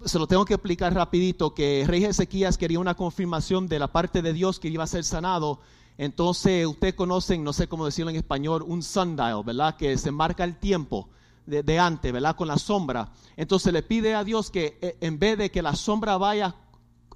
se 0.05 0.17
lo 0.17 0.27
tengo 0.27 0.45
que 0.45 0.53
explicar 0.53 0.93
rapidito, 0.93 1.53
que 1.53 1.81
el 1.81 1.87
rey 1.87 2.05
Ezequías 2.05 2.57
quería 2.57 2.79
una 2.79 2.95
confirmación 2.95 3.67
de 3.67 3.79
la 3.79 3.91
parte 3.91 4.21
de 4.21 4.31
Dios 4.31 4.59
que 4.59 4.69
iba 4.69 4.85
a 4.85 4.87
ser 4.87 5.03
sanado. 5.03 5.59
Entonces, 5.97 6.65
ustedes 6.65 6.93
conocen, 6.93 7.43
no 7.43 7.51
sé 7.51 7.67
cómo 7.67 7.85
decirlo 7.85 8.11
en 8.11 8.17
español, 8.17 8.63
un 8.65 8.83
sundial, 8.83 9.43
¿verdad? 9.43 9.75
Que 9.75 9.97
se 9.97 10.11
marca 10.11 10.45
el 10.45 10.57
tiempo 10.57 11.09
de, 11.45 11.79
antes, 11.79 12.11
¿verdad? 12.11 12.35
Con 12.35 12.47
la 12.47 12.57
sombra. 12.57 13.11
Entonces 13.35 13.71
le 13.71 13.83
pide 13.83 14.15
a 14.15 14.23
Dios 14.23 14.49
que 14.49 14.77
eh, 14.81 14.97
en 15.01 15.19
vez 15.19 15.37
de 15.37 15.51
que 15.51 15.61
la 15.61 15.75
sombra 15.75 16.17
vaya 16.17 16.55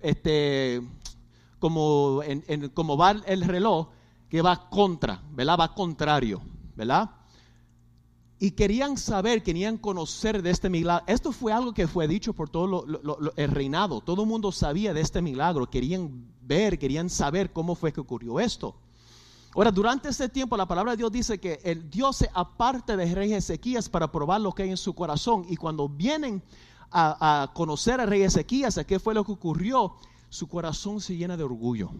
este, 0.01 0.81
como, 1.59 2.21
en, 2.23 2.69
como 2.69 2.97
va 2.97 3.11
el 3.11 3.41
reloj, 3.43 3.89
que 4.29 4.41
va 4.41 4.69
contra, 4.69 5.21
¿verdad? 5.31 5.57
Va 5.59 5.73
contrario, 5.73 6.41
¿verdad? 6.75 7.11
Y 8.39 8.51
querían 8.51 8.97
saber, 8.97 9.43
querían 9.43 9.77
conocer 9.77 10.41
de 10.41 10.51
este 10.51 10.69
milagro. 10.69 11.03
Esto 11.07 11.33
fue 11.33 11.51
algo 11.51 11.73
que 11.73 11.87
fue 11.87 12.07
dicho 12.07 12.33
por 12.33 12.49
todo 12.49 12.85
el 13.35 13.51
reinado. 13.51 13.99
Todo 13.99 14.21
el 14.21 14.29
mundo 14.29 14.53
sabía 14.53 14.93
de 14.93 15.01
este 15.01 15.21
milagro. 15.21 15.69
Querían 15.69 16.31
ver, 16.41 16.79
querían 16.79 17.09
saber 17.09 17.51
cómo 17.51 17.75
fue 17.75 17.91
que 17.91 17.99
ocurrió 17.99 18.39
esto. 18.39 18.75
Ahora, 19.59 19.73
durante 19.73 20.07
este 20.07 20.29
tiempo, 20.29 20.55
la 20.55 20.65
palabra 20.65 20.91
de 20.91 20.97
Dios 20.99 21.11
dice 21.11 21.37
que 21.37 21.59
el 21.65 21.89
Dios 21.89 22.15
se 22.15 22.29
aparte 22.33 22.95
de 22.95 23.13
rey 23.13 23.33
Ezequías 23.33 23.89
para 23.89 24.09
probar 24.09 24.39
lo 24.39 24.53
que 24.53 24.63
hay 24.63 24.69
en 24.69 24.77
su 24.77 24.95
corazón. 24.95 25.45
Y 25.49 25.57
cuando 25.57 25.89
vienen 25.89 26.41
a, 26.89 27.43
a 27.43 27.53
conocer 27.53 27.99
al 27.99 28.07
rey 28.07 28.21
Ezequías, 28.21 28.77
a 28.77 28.85
qué 28.85 28.99
fue 28.99 29.13
lo 29.13 29.25
que 29.25 29.33
ocurrió, 29.33 29.95
su 30.29 30.47
corazón 30.47 31.01
se 31.01 31.17
llena 31.17 31.35
de 31.35 31.43
orgullo. 31.43 31.91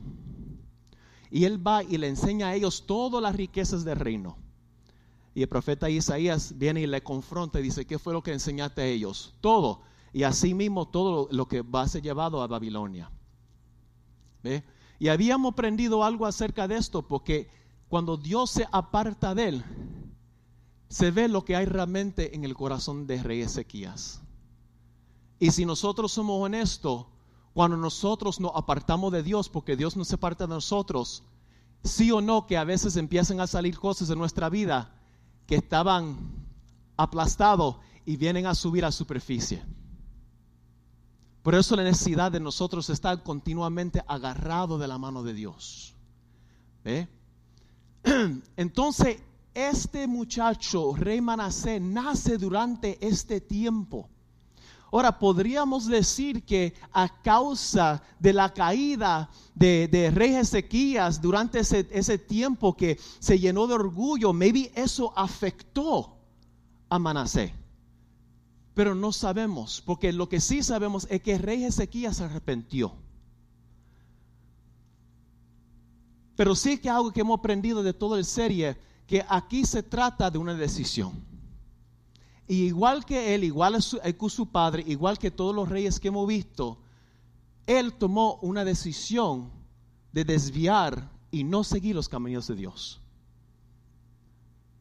Y 1.30 1.44
él 1.44 1.68
va 1.68 1.84
y 1.84 1.98
le 1.98 2.08
enseña 2.08 2.48
a 2.48 2.56
ellos 2.56 2.86
todas 2.88 3.22
las 3.22 3.36
riquezas 3.36 3.84
del 3.84 4.00
reino. 4.00 4.38
Y 5.36 5.42
el 5.42 5.50
profeta 5.50 5.90
Isaías 5.90 6.58
viene 6.58 6.80
y 6.80 6.88
le 6.88 7.04
confronta 7.04 7.60
y 7.60 7.64
dice, 7.64 7.86
¿qué 7.86 8.00
fue 8.00 8.14
lo 8.14 8.24
que 8.24 8.32
enseñaste 8.32 8.84
a 8.84 8.86
ellos? 8.86 9.36
Todo. 9.42 9.82
Y 10.14 10.24
así 10.24 10.54
mismo 10.54 10.88
todo 10.88 11.28
lo 11.30 11.46
que 11.50 11.62
va 11.62 11.82
a 11.82 11.90
ser 11.90 12.04
llevado 12.04 12.42
a 12.42 12.48
Babilonia. 12.48 13.12
¿Ve? 14.44 14.64
Y 15.00 15.08
habíamos 15.08 15.54
aprendido 15.54 16.04
algo 16.04 16.26
acerca 16.26 16.68
de 16.68 16.76
esto, 16.76 17.08
porque 17.08 17.50
cuando 17.88 18.18
Dios 18.18 18.52
se 18.52 18.68
aparta 18.72 19.34
de 19.34 19.48
él, 19.48 19.66
se 20.90 21.12
ve 21.12 21.28
lo 21.28 21.46
que 21.46 21.56
hay 21.56 21.66
realmente 21.66 22.36
en 22.36 22.44
el 22.44 22.54
corazón 22.54 23.08
de 23.08 23.24
rey 23.24 23.42
Ezequías. 23.42 24.22
Y 25.40 25.52
si 25.52 25.66
nosotros 25.66 26.12
somos 26.12 26.44
honestos, 26.44 27.06
cuando 27.54 27.78
nosotros 27.78 28.40
nos 28.40 28.52
apartamos 28.56 29.12
de 29.12 29.24
Dios, 29.24 29.48
porque 29.50 29.78
Dios 29.78 29.96
no 29.96 30.04
se 30.04 30.16
aparta 30.16 30.46
de 30.46 30.54
nosotros, 30.54 31.24
sí 31.84 32.12
o 32.12 32.20
no 32.20 32.46
que 32.46 32.58
a 32.58 32.64
veces 32.66 32.98
empiezan 32.98 33.40
a 33.40 33.48
salir 33.48 33.80
cosas 33.80 34.10
de 34.10 34.16
nuestra 34.16 34.50
vida 34.50 34.94
que 35.48 35.56
estaban 35.56 36.18
aplastados 36.98 37.78
y 38.06 38.18
vienen 38.18 38.46
a 38.48 38.56
subir 38.56 38.84
a 38.84 38.92
superficie. 38.92 39.64
Por 41.42 41.56
eso 41.56 41.76
la 41.76 41.84
necesidad 41.84 42.32
de 42.32 42.40
nosotros 42.40 42.90
estar 42.90 43.24
continuamente 43.24 44.04
agarrado 44.08 44.78
de 44.78 44.88
la 44.88 44.98
mano 44.98 45.24
de 45.24 45.34
Dios. 45.34 45.96
Entonces, 48.58 49.18
este 49.54 50.08
muchacho, 50.08 50.96
rey 50.96 51.22
Manasé, 51.22 51.80
nace 51.80 52.38
durante 52.38 52.98
este 53.06 53.42
tiempo. 53.42 54.10
Ahora, 54.92 55.20
podríamos 55.20 55.86
decir 55.86 56.44
que 56.44 56.74
a 56.92 57.22
causa 57.22 58.02
de 58.20 58.34
la 58.34 58.52
caída 58.52 59.30
de, 59.54 60.12
rey 60.14 60.36
Ezequías 60.36 61.22
durante 61.22 61.60
ese, 61.60 61.88
ese, 61.92 62.18
tiempo 62.18 62.76
que 62.76 63.00
se 63.20 63.38
llenó 63.38 63.68
de 63.68 63.76
orgullo, 63.76 64.34
maybe 64.34 64.72
eso 64.74 65.14
afectó 65.16 66.18
a 66.90 66.98
Manasé. 66.98 67.59
Pero 68.80 68.96
no 68.96 69.12
sabemos, 69.12 69.84
porque 69.86 70.14
lo 70.14 70.30
que 70.30 70.40
sí 70.40 70.64
sabemos 70.64 71.06
es 71.10 71.22
que 71.22 71.34
el 71.34 71.42
rey 71.42 71.66
Ezequías 71.66 72.16
se 72.16 72.24
arrepintió. 72.24 72.94
Pero 76.38 76.56
sí 76.56 76.78
que 76.78 76.90
algo 76.90 77.12
que 77.12 77.20
hemos 77.20 77.40
aprendido 77.40 77.84
de 77.84 77.92
toda 77.92 78.16
la 78.16 78.24
serie, 78.24 78.78
que 79.06 79.26
aquí 79.28 79.66
se 79.66 79.84
trata 79.84 80.32
de 80.32 80.38
una 80.38 80.54
decisión. 80.54 81.12
Y 82.48 82.68
igual 82.68 83.04
que 83.04 83.36
él, 83.36 83.44
igual 83.44 83.74
que 83.74 84.30
su 84.30 84.50
padre, 84.50 84.86
igual 84.88 85.20
que 85.20 85.30
todos 85.30 85.54
los 85.54 85.68
reyes 85.68 86.00
que 86.00 86.08
hemos 86.08 86.26
visto, 86.26 86.78
él 87.68 87.92
tomó 87.96 88.40
una 88.42 88.64
decisión 88.64 89.52
de 90.14 90.24
desviar 90.24 91.12
y 91.32 91.44
no 91.44 91.66
seguir 91.66 91.98
los 91.98 92.08
caminos 92.08 92.48
de 92.48 92.56
Dios. 92.56 93.02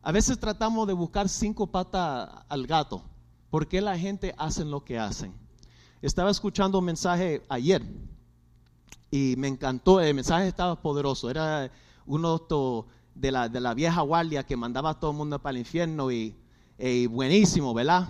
A 0.03 0.13
veces 0.13 0.39
tratamos 0.39 0.87
de 0.87 0.93
buscar 0.93 1.29
cinco 1.29 1.67
patas 1.67 2.45
al 2.49 2.65
gato. 2.65 3.03
¿Por 3.51 3.67
qué 3.67 3.81
la 3.81 3.99
gente 3.99 4.35
hace 4.37 4.65
lo 4.65 4.85
que 4.85 4.99
hacen? 4.99 5.33
Estaba 6.03 6.31
escuchando 6.31 6.79
un 6.79 6.85
mensaje 6.85 7.43
ayer 7.49 7.83
y 9.11 9.35
me 9.39 9.49
encantó, 9.49 10.01
el 10.01 10.15
mensaje 10.15 10.49
estaba 10.49 10.81
poderoso, 10.83 11.31
era 11.31 11.71
uno 12.05 12.47
de 13.15 13.33
la, 13.33 13.49
de 13.49 13.61
la 13.61 13.73
vieja 13.73 14.03
guardia 14.03 14.45
que 14.45 14.55
mandaba 14.55 14.91
a 14.91 15.01
todo 15.01 15.13
el 15.13 15.17
mundo 15.17 15.39
para 15.39 15.53
el 15.53 15.59
infierno 15.59 16.13
y, 16.13 16.37
buenísimo, 17.09 17.73
¿verdad? 17.73 18.09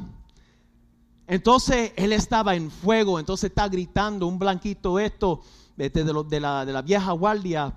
Entonces 1.29 1.93
él 1.97 2.13
estaba 2.13 2.57
en 2.57 2.71
fuego, 2.71 3.21
entonces 3.21 3.51
está 3.51 3.69
gritando 3.69 4.27
un 4.27 4.39
blanquito 4.39 4.99
esto 4.99 5.43
de, 5.77 5.89
de, 5.89 6.41
la, 6.41 6.67
de 6.67 6.73
la 6.73 6.83
vieja 6.83 7.13
guardia. 7.13 7.75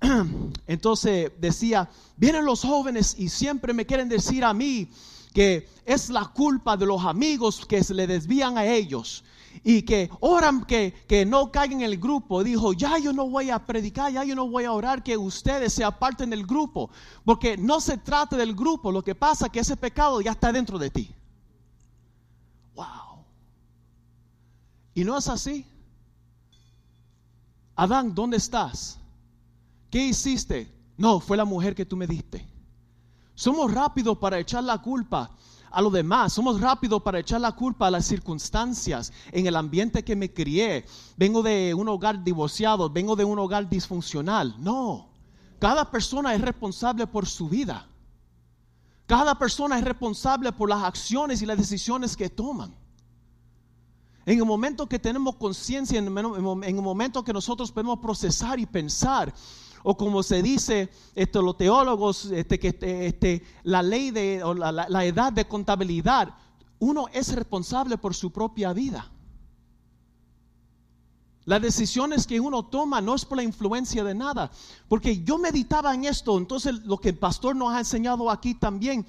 Entonces 0.66 1.32
decía, 1.40 1.90
vienen 2.16 2.44
los 2.44 2.62
jóvenes 2.62 3.16
y 3.18 3.28
siempre 3.28 3.72
me 3.72 3.84
quieren 3.84 4.08
decir 4.08 4.44
a 4.44 4.54
mí, 4.54 4.90
que 5.32 5.68
es 5.84 6.10
la 6.10 6.26
culpa 6.26 6.76
de 6.76 6.86
los 6.86 7.04
amigos 7.04 7.64
que 7.66 7.82
se 7.84 7.94
le 7.94 8.06
desvían 8.06 8.58
a 8.58 8.66
ellos 8.66 9.24
y 9.64 9.82
que 9.82 10.10
oran 10.20 10.64
que, 10.64 10.94
que, 11.08 11.24
no 11.24 11.50
caigan 11.50 11.80
en 11.80 11.86
el 11.90 11.98
grupo. 11.98 12.44
Dijo, 12.44 12.72
ya 12.72 12.98
yo 12.98 13.12
no 13.12 13.28
voy 13.28 13.50
a 13.50 13.64
predicar, 13.64 14.12
ya 14.12 14.24
yo 14.24 14.34
no 14.34 14.48
voy 14.48 14.64
a 14.64 14.72
orar 14.72 15.02
que 15.02 15.16
ustedes 15.16 15.72
se 15.72 15.84
aparten 15.84 16.30
del 16.30 16.46
grupo, 16.46 16.90
porque 17.24 17.56
no 17.56 17.80
se 17.80 17.98
trata 17.98 18.36
del 18.36 18.54
grupo, 18.54 18.92
lo 18.92 19.02
que 19.02 19.14
pasa 19.14 19.46
es 19.46 19.52
que 19.52 19.60
ese 19.60 19.76
pecado 19.76 20.20
ya 20.20 20.32
está 20.32 20.52
dentro 20.52 20.78
de 20.78 20.90
ti. 20.90 21.14
Wow. 22.74 23.24
Y 24.94 25.04
no 25.04 25.18
es 25.18 25.28
así. 25.28 25.66
Adán, 27.76 28.14
¿dónde 28.14 28.36
estás? 28.36 28.98
¿Qué 29.90 30.06
hiciste? 30.06 30.72
No, 30.96 31.20
fue 31.20 31.36
la 31.36 31.44
mujer 31.44 31.74
que 31.74 31.86
tú 31.86 31.96
me 31.96 32.06
diste. 32.06 32.47
Somos 33.38 33.72
rápidos 33.72 34.18
para 34.18 34.40
echar 34.40 34.64
la 34.64 34.78
culpa 34.78 35.30
a 35.70 35.80
lo 35.80 35.90
demás. 35.90 36.32
Somos 36.32 36.60
rápidos 36.60 37.00
para 37.00 37.20
echar 37.20 37.40
la 37.40 37.52
culpa 37.52 37.86
a 37.86 37.90
las 37.92 38.04
circunstancias, 38.04 39.12
en 39.30 39.46
el 39.46 39.54
ambiente 39.54 40.02
que 40.02 40.16
me 40.16 40.32
crié. 40.32 40.84
Vengo 41.16 41.40
de 41.40 41.72
un 41.72 41.88
hogar 41.88 42.24
divorciado, 42.24 42.90
vengo 42.90 43.14
de 43.14 43.22
un 43.22 43.38
hogar 43.38 43.68
disfuncional. 43.68 44.56
No, 44.58 45.10
cada 45.60 45.88
persona 45.88 46.34
es 46.34 46.40
responsable 46.40 47.06
por 47.06 47.26
su 47.26 47.48
vida. 47.48 47.86
Cada 49.06 49.38
persona 49.38 49.78
es 49.78 49.84
responsable 49.84 50.50
por 50.50 50.68
las 50.68 50.82
acciones 50.82 51.40
y 51.40 51.46
las 51.46 51.58
decisiones 51.58 52.16
que 52.16 52.28
toman. 52.28 52.74
En 54.26 54.36
el 54.36 54.44
momento 54.44 54.88
que 54.88 54.98
tenemos 54.98 55.36
conciencia, 55.36 55.96
en 55.96 56.06
el 56.08 56.82
momento 56.82 57.22
que 57.22 57.32
nosotros 57.32 57.70
podemos 57.70 58.00
procesar 58.00 58.58
y 58.58 58.66
pensar, 58.66 59.32
o 59.82 59.96
como 59.96 60.22
se 60.22 60.42
dice 60.42 60.90
esto, 61.14 61.42
los 61.42 61.56
teólogos, 61.56 62.26
este, 62.26 62.58
que 62.58 62.68
este, 62.68 63.06
este, 63.06 63.42
la 63.64 63.82
ley 63.82 64.10
de, 64.10 64.42
o 64.42 64.54
la, 64.54 64.72
la 64.72 65.04
edad 65.04 65.32
de 65.32 65.46
contabilidad, 65.46 66.34
uno 66.78 67.06
es 67.12 67.34
responsable 67.34 67.98
por 67.98 68.14
su 68.14 68.30
propia 68.30 68.72
vida. 68.72 69.10
Las 71.48 71.62
decisiones 71.62 72.26
que 72.26 72.38
uno 72.38 72.66
toma 72.66 73.00
no 73.00 73.14
es 73.14 73.24
por 73.24 73.38
la 73.38 73.42
influencia 73.42 74.04
de 74.04 74.14
nada. 74.14 74.50
Porque 74.86 75.24
yo 75.24 75.38
meditaba 75.38 75.94
en 75.94 76.04
esto, 76.04 76.36
entonces 76.36 76.84
lo 76.84 76.98
que 76.98 77.08
el 77.08 77.18
pastor 77.18 77.56
nos 77.56 77.72
ha 77.72 77.78
enseñado 77.78 78.30
aquí 78.30 78.54
también, 78.54 79.06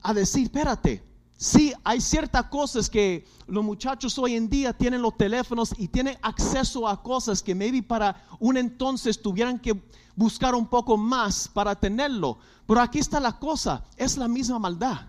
a 0.00 0.14
decir, 0.14 0.44
espérate, 0.44 1.04
Sí, 1.36 1.74
hay 1.84 2.00
ciertas 2.00 2.44
cosas 2.46 2.88
que 2.88 3.26
los 3.46 3.62
muchachos 3.62 4.18
hoy 4.18 4.36
en 4.36 4.48
día 4.48 4.72
tienen 4.72 5.02
los 5.02 5.16
teléfonos 5.18 5.74
y 5.76 5.88
tienen 5.88 6.16
acceso 6.22 6.88
a 6.88 7.02
cosas 7.02 7.42
que 7.42 7.54
maybe 7.54 7.82
para 7.82 8.26
un 8.40 8.56
entonces 8.56 9.20
tuvieran 9.20 9.58
que 9.58 9.82
buscar 10.14 10.54
un 10.54 10.66
poco 10.66 10.96
más 10.96 11.46
para 11.46 11.74
tenerlo. 11.74 12.38
Pero 12.66 12.80
aquí 12.80 12.98
está 12.98 13.20
la 13.20 13.38
cosa, 13.38 13.84
es 13.98 14.16
la 14.16 14.28
misma 14.28 14.58
maldad. 14.58 15.08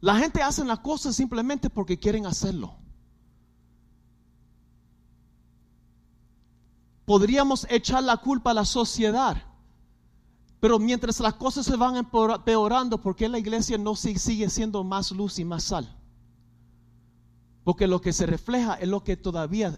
La 0.00 0.16
gente 0.16 0.42
hace 0.42 0.64
las 0.64 0.78
cosas 0.78 1.14
simplemente 1.14 1.68
porque 1.68 1.98
quieren 1.98 2.24
hacerlo. 2.24 2.74
Podríamos 7.04 7.66
echar 7.68 8.02
la 8.02 8.16
culpa 8.16 8.52
a 8.52 8.54
la 8.54 8.64
sociedad 8.64 9.51
pero 10.62 10.78
mientras 10.78 11.18
las 11.18 11.34
cosas 11.34 11.66
se 11.66 11.74
van 11.74 11.96
empeorando, 11.96 12.96
¿por 13.02 13.16
qué 13.16 13.28
la 13.28 13.40
iglesia 13.40 13.76
no 13.76 13.96
sigue 13.96 14.48
siendo 14.48 14.84
más 14.84 15.10
luz 15.10 15.40
y 15.40 15.44
más 15.44 15.64
sal? 15.64 15.92
Porque 17.64 17.88
lo 17.88 18.00
que 18.00 18.12
se 18.12 18.26
refleja 18.26 18.74
es 18.74 18.88
lo 18.88 19.02
que 19.02 19.16
todavía 19.16 19.76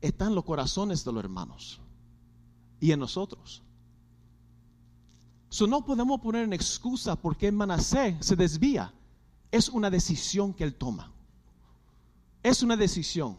está 0.00 0.28
en 0.28 0.34
los 0.34 0.44
corazones 0.44 1.04
de 1.04 1.12
los 1.12 1.22
hermanos 1.22 1.82
y 2.80 2.92
en 2.92 3.00
nosotros. 3.00 3.62
So, 5.50 5.66
no 5.66 5.84
podemos 5.84 6.18
poner 6.22 6.44
en 6.44 6.54
excusa 6.54 7.14
porque 7.14 7.52
Manasé 7.52 8.16
se 8.20 8.34
desvía. 8.34 8.90
Es 9.50 9.68
una 9.68 9.90
decisión 9.90 10.54
que 10.54 10.64
él 10.64 10.74
toma. 10.74 11.12
Es 12.42 12.62
una 12.62 12.78
decisión. 12.78 13.36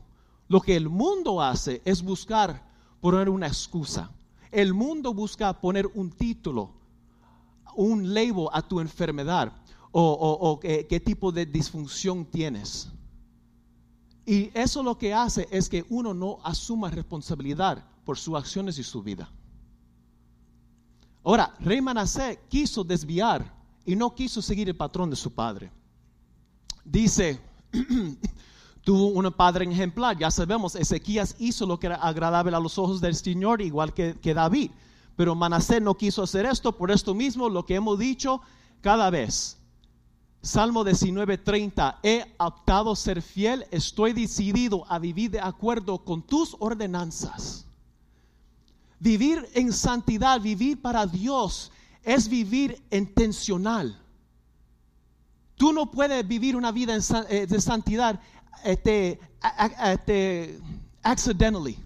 Lo 0.47 0.62
que 0.62 0.75
el 0.75 0.89
mundo 0.89 1.41
hace 1.41 1.81
es 1.85 2.03
buscar 2.03 2.69
poner 3.01 3.29
una 3.29 3.47
excusa. 3.47 4.12
El 4.51 4.75
mundo 4.75 5.12
busca 5.15 5.59
poner 5.59 5.88
un 5.95 6.12
título 6.12 6.83
un 7.75 8.13
label 8.13 8.48
a 8.51 8.62
tu 8.62 8.80
enfermedad 8.80 9.53
o, 9.92 10.60
qué, 10.60 11.00
tipo 11.00 11.32
de 11.32 11.46
disfunción 11.46 12.25
tienes. 12.25 12.89
Y 14.25 14.50
eso 14.53 14.82
lo 14.82 14.98
que 14.98 15.13
hace 15.13 15.48
es 15.51 15.70
que 15.70 15.86
uno 15.89 16.13
no 16.13 16.39
asuma 16.44 16.89
responsabilidad 16.89 17.84
por 18.06 18.18
sus 18.18 18.36
acciones 18.36 18.80
y 18.80 18.84
su 18.84 19.03
vida. 19.03 19.30
Ahora, 21.24 21.53
Rey 21.60 21.82
Manasé 21.82 22.39
quiso 22.50 22.84
desviar 22.84 23.53
y 23.86 23.96
no 23.96 24.13
quiso 24.13 24.42
seguir 24.42 24.68
el 24.68 24.75
patrón 24.75 25.10
de 25.10 25.15
su 25.15 25.32
padre. 25.32 25.72
Dice, 26.84 27.39
tuvo 28.84 29.08
un 29.08 29.32
padre 29.32 29.65
ejemplar, 29.65 30.18
ya 30.18 30.32
sabemos, 30.32 30.75
Ezequías 30.75 31.36
hizo 31.39 31.65
lo 31.65 31.80
que 31.80 31.88
era 31.88 31.96
agradable 31.96 32.56
a 32.56 32.60
los 32.60 32.77
ojos 32.77 33.00
del 33.00 33.15
Señor, 33.15 33.62
igual 33.62 33.94
que, 33.94 34.20
que 34.20 34.34
David. 34.34 34.72
Pero 35.15 35.36
Manasés 35.36 35.82
no 35.82 35.96
quiso 35.96 36.24
hacer 36.24 36.46
esto 36.46 36.75
por 36.75 36.91
esto 36.91 37.13
mismo, 37.13 37.50
lo 37.50 37.65
que 37.65 37.75
hemos 37.75 38.00
dicho 38.00 38.41
cada 38.82 39.10
vez. 39.10 39.58
Salmo 40.41 40.84
19:30, 40.84 42.00
he 42.03 42.36
optado 42.38 42.96
ser 42.96 43.22
fiel, 43.22 43.65
estoy 43.72 44.12
decidido 44.12 44.86
a 44.91 45.00
vivir 45.00 45.32
de 45.32 45.39
acuerdo 45.39 46.03
con 46.03 46.22
tus 46.22 46.55
ordenanzas. 46.60 47.65
Vivir 49.00 49.48
en 49.53 49.72
santidad, 49.72 50.41
vivir 50.41 50.82
para 50.82 51.05
Dios, 51.05 51.72
es 52.03 52.27
vivir 52.27 52.82
intencional. 52.91 53.98
Tú 55.55 55.72
no 55.72 55.89
puedes 55.91 56.27
vivir 56.27 56.55
una 56.55 56.72
vida 56.72 56.98
eh, 57.29 57.48
de 57.48 57.62
santidad 57.62 58.20
este, 58.63 59.20
este, 59.86 60.60
accidentally. 61.03 61.77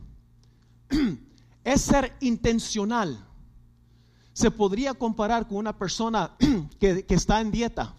Es 1.67 1.81
ser 1.81 2.15
intencional. 2.21 3.27
Se 4.31 4.49
podría 4.49 4.93
comparar 4.93 5.49
con 5.49 5.57
una 5.57 5.77
persona 5.77 6.31
que, 6.79 7.05
está 7.09 7.41
en 7.41 7.51
dieta 7.51 7.93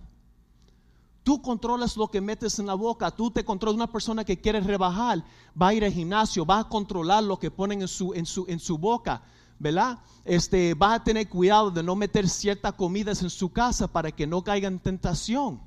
Tú 1.22 1.42
controlas 1.42 1.94
lo 1.98 2.08
que 2.08 2.22
metes 2.22 2.58
en 2.58 2.64
la 2.64 2.72
boca. 2.72 3.10
Tú 3.10 3.30
te 3.30 3.44
controlas. 3.44 3.76
Una 3.76 3.92
persona 3.92 4.24
que 4.24 4.40
quiere 4.40 4.60
rebajar 4.60 5.22
va 5.60 5.68
a 5.68 5.74
ir 5.74 5.84
al 5.84 5.92
gimnasio, 5.92 6.46
va 6.46 6.60
a 6.60 6.68
controlar 6.70 7.22
lo 7.22 7.38
que 7.38 7.50
ponen 7.50 7.82
en 7.82 7.88
su, 7.88 8.14
en 8.14 8.24
su, 8.24 8.46
en 8.48 8.58
su 8.58 8.78
boca. 8.78 9.20
¿verdad? 9.58 9.98
Este, 10.24 10.72
va 10.72 10.94
a 10.94 11.04
tener 11.04 11.28
cuidado 11.28 11.70
de 11.70 11.82
no 11.82 11.94
meter 11.94 12.26
ciertas 12.26 12.72
comidas 12.72 13.22
en 13.22 13.28
su 13.28 13.52
casa 13.52 13.86
para 13.86 14.10
que 14.10 14.26
no 14.26 14.42
caiga 14.42 14.68
en 14.68 14.78
tentación, 14.78 15.60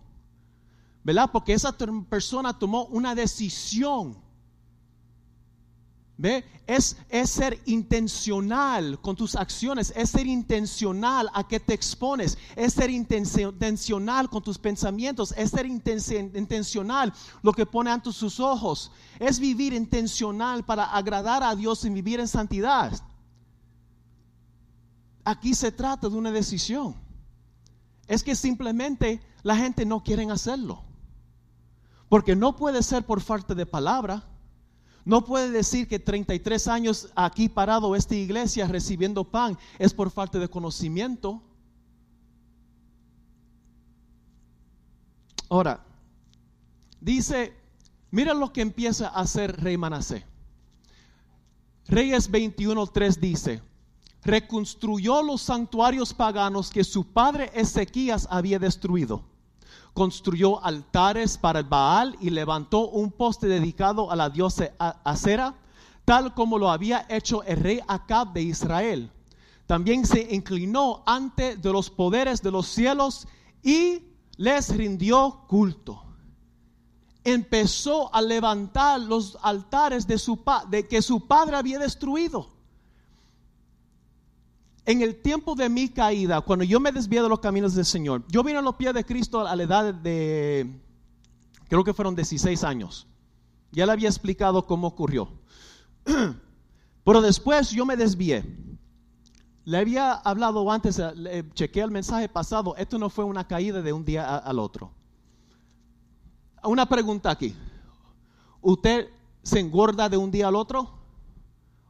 ¿verdad? 1.04 1.30
Porque 1.32 1.54
esa 1.54 1.78
persona 2.10 2.58
tomó 2.58 2.86
una 2.86 3.14
decisión 3.14 4.18
¿Ve? 6.22 6.46
Es, 6.68 6.98
es, 7.10 7.32
ser 7.32 7.60
intencional 7.66 9.02
con 9.02 9.16
tus 9.16 9.36
acciones, 9.36 9.92
es 9.96 10.12
ser 10.12 10.28
intencional 10.28 11.32
a 11.34 11.48
que 11.48 11.60
te 11.60 11.74
expones, 11.74 12.38
es 12.56 12.74
ser 12.74 12.92
intencional 12.92 14.30
con 14.30 14.44
tus 14.44 14.60
pensamientos, 14.60 15.34
es 15.36 15.50
ser 15.50 15.66
intencional 15.66 17.12
lo 17.42 17.52
que 17.54 17.66
pone 17.66 17.90
ante 17.90 18.14
sus 18.14 18.40
ojos, 18.40 18.92
es 19.18 19.40
vivir 19.40 19.74
intencional 19.74 20.64
para 20.64 20.86
agradar 20.86 21.42
a 21.42 21.56
Dios 21.56 21.84
y 21.86 21.90
vivir 21.90 22.20
en 22.20 22.28
santidad. 22.28 22.94
Aquí 25.26 25.56
se 25.56 25.72
trata 25.72 26.08
de 26.08 26.16
una 26.16 26.30
decisión. 26.30 26.94
Es 28.06 28.22
que 28.22 28.36
simplemente 28.36 29.24
la 29.42 29.56
gente 29.56 29.88
no 29.88 30.04
quiere 30.04 30.30
hacerlo. 30.30 30.84
Porque 32.10 32.36
no 32.36 32.56
puede 32.56 32.84
ser 32.84 33.08
por 33.08 33.22
falta 33.22 33.56
de 33.56 33.66
palabra 33.66 34.31
no 35.06 35.26
puede 35.26 35.50
decir 35.50 35.88
que 35.88 36.00
33 36.00 36.68
años 36.68 37.10
aquí 37.16 37.50
parado 37.50 37.96
esta 37.96 38.16
iglesia 38.16 38.68
recibiendo 38.68 39.24
pan 39.24 39.58
es 39.80 39.94
por 39.94 40.12
falta 40.12 40.38
de 40.40 40.48
conocimiento. 40.48 41.42
Ahora, 45.50 45.84
dice, 47.00 47.54
mira 48.12 48.34
lo 48.34 48.54
que 48.54 48.62
empieza 48.62 49.08
a 49.08 49.22
hacer 49.22 49.62
rey 49.62 49.78
Manasé. 49.78 50.26
Reyes 51.88 52.32
21.3 52.32 53.18
dice, 53.18 53.62
reconstruyó 54.24 55.24
los 55.24 55.42
santuarios 55.42 56.14
paganos 56.14 56.70
que 56.70 56.84
su 56.84 57.12
padre 57.12 57.52
Ezequías 57.54 58.28
había 58.30 58.60
destruido 58.60 59.31
construyó 59.94 60.64
altares 60.64 61.38
para 61.38 61.60
el 61.60 61.66
Baal 61.66 62.16
y 62.22 62.30
levantó 62.30 62.88
un 62.90 63.12
poste 63.12 63.48
dedicado 63.48 64.12
a 64.12 64.16
la 64.16 64.30
diosa 64.30 64.72
Acera, 65.04 65.56
tal 66.06 66.34
como 66.34 66.58
lo 66.58 66.72
había 66.72 67.06
hecho 67.10 67.44
el 67.44 67.58
rey 67.58 67.80
Acab 67.88 68.34
de 68.34 68.42
Israel. 68.44 69.12
También 69.66 70.06
se 70.06 70.34
inclinó 70.34 71.04
ante 71.06 71.56
de 71.56 71.72
los 71.72 71.90
poderes 71.90 72.42
de 72.42 72.52
los 72.52 72.68
cielos 72.68 73.28
y 73.64 74.04
les 74.38 74.76
rindió 74.76 75.46
culto. 75.48 76.04
Empezó 77.24 78.14
a 78.14 78.22
levantar 78.22 79.00
los 79.00 79.38
altares 79.42 80.08
de, 80.08 80.18
su, 80.18 80.42
de 80.70 80.88
que 80.88 81.02
su 81.02 81.28
padre 81.28 81.56
había 81.56 81.80
destruido 81.80 82.61
en 84.86 85.02
el 85.02 85.22
tiempo 85.22 85.56
de 85.56 85.70
mi 85.70 85.90
caída, 85.90 86.42
cuando 86.42 86.66
yo 86.66 86.80
me 86.80 86.92
desvié 86.92 87.22
de 87.22 87.30
los 87.30 87.40
caminos 87.40 87.76
del 87.76 87.86
Señor, 87.86 88.24
yo 88.28 88.44
vine 88.44 88.60
a 88.60 88.62
los 88.62 88.76
pies 88.76 88.94
de 88.94 89.06
Cristo 89.06 89.46
a 89.46 89.56
la 89.56 89.64
edad 89.64 89.94
de, 89.94 90.82
creo 91.68 91.84
que 91.84 91.94
fueron 91.94 92.16
16 92.16 92.64
años. 92.64 93.08
Ya 93.72 93.86
le 93.86 93.92
había 93.92 94.10
explicado 94.10 94.66
cómo 94.66 94.88
ocurrió. 94.88 95.30
Pero 97.04 97.22
después 97.22 97.70
yo 97.72 97.86
me 97.86 97.96
desvié. 97.96 98.44
Le 99.64 99.78
había 99.78 100.14
hablado 100.14 100.70
antes, 100.72 101.00
le 101.16 101.48
chequeé 101.54 101.84
el 101.84 101.92
mensaje 101.92 102.28
pasado, 102.28 102.76
esto 102.78 102.98
no 102.98 103.10
fue 103.10 103.24
una 103.24 103.48
caída 103.48 103.82
de 103.82 103.94
un 103.94 104.04
día 104.04 104.38
al 104.38 104.60
otro. 104.60 104.92
Una 106.64 106.88
pregunta 106.88 107.30
aquí. 107.30 107.56
¿Usted 108.62 109.10
se 109.44 109.60
engorda 109.60 110.10
de 110.10 110.18
un 110.18 110.32
día 110.32 110.48
al 110.48 110.56
otro? 110.56 111.01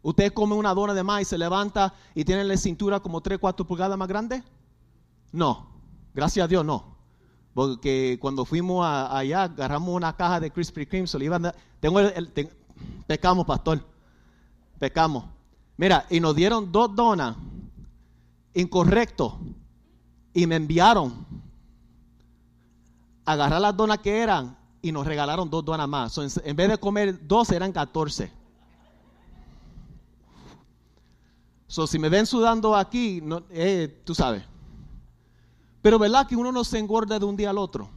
¿Usted 0.04 0.34
come 0.34 0.56
una 0.56 0.74
dona 0.74 0.94
de 0.94 1.04
maíz, 1.04 1.28
se 1.28 1.38
levanta 1.38 1.94
y 2.16 2.26
tiene 2.26 2.44
la 2.44 2.58
cintura 2.58 3.00
como 3.00 3.22
3, 3.22 3.38
4 3.40 3.66
pulgadas 3.66 3.98
más 3.98 4.08
grande? 4.08 4.44
No, 5.32 5.68
gracias 6.14 6.44
a 6.44 6.48
Dios 6.48 6.66
no. 6.66 6.98
Porque 7.54 8.18
cuando 8.20 8.46
fuimos 8.46 8.86
allá, 8.86 9.44
agarramos 9.44 9.94
una 9.94 10.16
caja 10.16 10.40
de 10.40 10.52
Krispy 10.52 10.86
Kreme, 10.86 11.08
se 11.08 11.24
iban 11.24 11.54
tengo 11.80 12.00
el, 12.00 12.32
pecamos, 13.06 13.46
pastor, 13.46 13.86
pecamos. 14.80 15.26
Mira, 15.78 16.06
y 16.10 16.20
nos 16.20 16.36
dieron 16.36 16.72
dos 16.72 16.96
donas, 16.96 17.36
incorrecto, 18.54 19.40
y 20.34 20.48
me 20.48 20.56
enviaron 20.56 21.26
a 23.26 23.34
agarrar 23.34 23.62
las 23.62 23.76
donas 23.76 24.00
que 24.00 24.20
eran 24.20 24.58
y 24.82 24.92
nos 24.92 25.06
regalaron 25.06 25.50
dos 25.50 25.64
donas 25.64 25.88
más. 25.88 26.18
en, 26.18 26.56
vez 26.56 26.70
de 26.70 26.78
comer 26.78 27.28
dos, 27.28 27.52
eran 27.52 27.72
14. 27.72 28.41
So, 31.72 31.88
si 31.88 31.98
me 31.98 32.10
ven 32.10 32.26
sudando 32.26 32.76
aquí, 32.76 33.22
no, 33.24 33.44
eh, 33.50 34.02
tú 34.04 34.14
sabes. 34.14 34.44
Pero 35.82 35.98
verdad 35.98 36.28
que 36.28 36.36
uno 36.36 36.52
no 36.52 36.66
se 36.66 36.78
engorda 36.78 37.18
de 37.18 37.24
un 37.24 37.38
día 37.38 37.50
al 37.50 37.58
otro. 37.58 37.90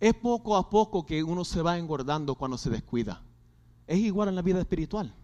Es 0.00 0.12
poco 0.14 0.56
a 0.56 0.68
poco 0.68 1.06
que 1.06 1.22
uno 1.22 1.44
se 1.44 1.62
va 1.62 1.78
engordando 1.78 2.34
cuando 2.34 2.58
se 2.58 2.68
descuida. 2.68 3.22
Es 3.86 3.98
igual 3.98 4.28
en 4.28 4.34
la 4.34 4.42
vida 4.42 4.58
espiritual. 4.58 5.14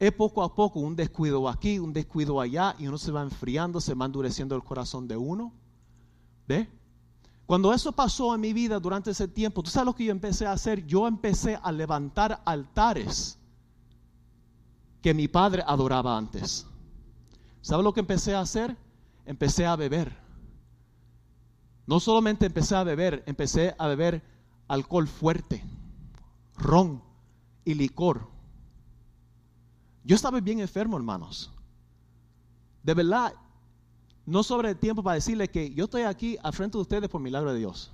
Es 0.00 0.10
poco 0.10 0.42
a 0.42 0.52
poco 0.56 0.80
un 0.80 0.96
descuido 0.96 1.48
aquí, 1.48 1.78
un 1.78 1.92
descuido 1.92 2.40
allá, 2.40 2.74
y 2.76 2.88
uno 2.88 2.98
se 2.98 3.12
va 3.12 3.22
enfriando, 3.22 3.80
se 3.80 3.94
va 3.94 4.06
endureciendo 4.06 4.56
el 4.56 4.64
corazón 4.64 5.06
de 5.06 5.16
uno. 5.16 5.52
¿Ve? 6.48 6.68
Cuando 7.46 7.72
eso 7.72 7.92
pasó 7.92 8.34
en 8.34 8.40
mi 8.40 8.52
vida 8.52 8.80
durante 8.80 9.12
ese 9.12 9.28
tiempo, 9.28 9.62
¿tú 9.62 9.70
sabes 9.70 9.86
lo 9.86 9.94
que 9.94 10.06
yo 10.06 10.10
empecé 10.10 10.46
a 10.46 10.52
hacer? 10.52 10.84
Yo 10.84 11.06
empecé 11.06 11.60
a 11.62 11.70
levantar 11.70 12.42
altares 12.44 13.39
que 15.02 15.14
mi 15.14 15.28
padre 15.28 15.62
adoraba 15.66 16.16
antes. 16.16 16.66
¿Sabe 17.62 17.82
lo 17.82 17.92
que 17.92 18.00
empecé 18.00 18.34
a 18.34 18.40
hacer? 18.40 18.76
Empecé 19.24 19.66
a 19.66 19.76
beber. 19.76 20.16
No 21.86 22.00
solamente 22.00 22.46
empecé 22.46 22.76
a 22.76 22.84
beber, 22.84 23.22
empecé 23.26 23.74
a 23.78 23.86
beber 23.88 24.22
alcohol 24.68 25.08
fuerte, 25.08 25.64
ron 26.56 27.02
y 27.64 27.74
licor. 27.74 28.28
Yo 30.04 30.14
estaba 30.16 30.40
bien 30.40 30.60
enfermo, 30.60 30.96
hermanos. 30.96 31.50
De 32.82 32.94
verdad, 32.94 33.34
no 34.24 34.42
sobre 34.42 34.70
el 34.70 34.78
tiempo 34.78 35.02
para 35.02 35.14
decirle 35.14 35.48
que 35.48 35.74
yo 35.74 35.84
estoy 35.84 36.02
aquí 36.02 36.38
al 36.42 36.52
frente 36.52 36.78
de 36.78 36.82
ustedes 36.82 37.08
por 37.08 37.20
milagro 37.20 37.52
de 37.52 37.58
Dios. 37.58 37.92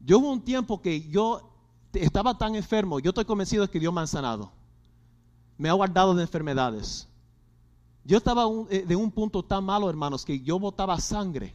Yo 0.00 0.18
hubo 0.18 0.30
un 0.30 0.42
tiempo 0.42 0.80
que 0.80 1.08
yo 1.08 1.50
estaba 1.92 2.36
tan 2.36 2.54
enfermo, 2.54 3.00
yo 3.00 3.10
estoy 3.10 3.24
convencido 3.24 3.66
de 3.66 3.70
que 3.70 3.80
Dios 3.80 3.92
me 3.92 4.02
ha 4.02 4.06
sanado 4.06 4.52
me 5.58 5.68
ha 5.68 5.72
guardado 5.72 6.14
de 6.14 6.22
enfermedades. 6.22 7.08
Yo 8.04 8.16
estaba 8.16 8.44
eh, 8.70 8.84
de 8.86 8.96
un 8.96 9.10
punto 9.10 9.44
tan 9.44 9.64
malo, 9.64 9.90
hermanos, 9.90 10.24
que 10.24 10.40
yo 10.40 10.58
botaba 10.58 10.98
sangre. 10.98 11.54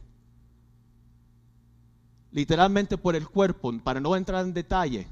Literalmente 2.30 2.96
por 2.98 3.16
el 3.16 3.28
cuerpo, 3.28 3.72
para 3.82 3.98
no 4.00 4.14
entrar 4.14 4.44
en 4.44 4.52
detalle. 4.52 5.08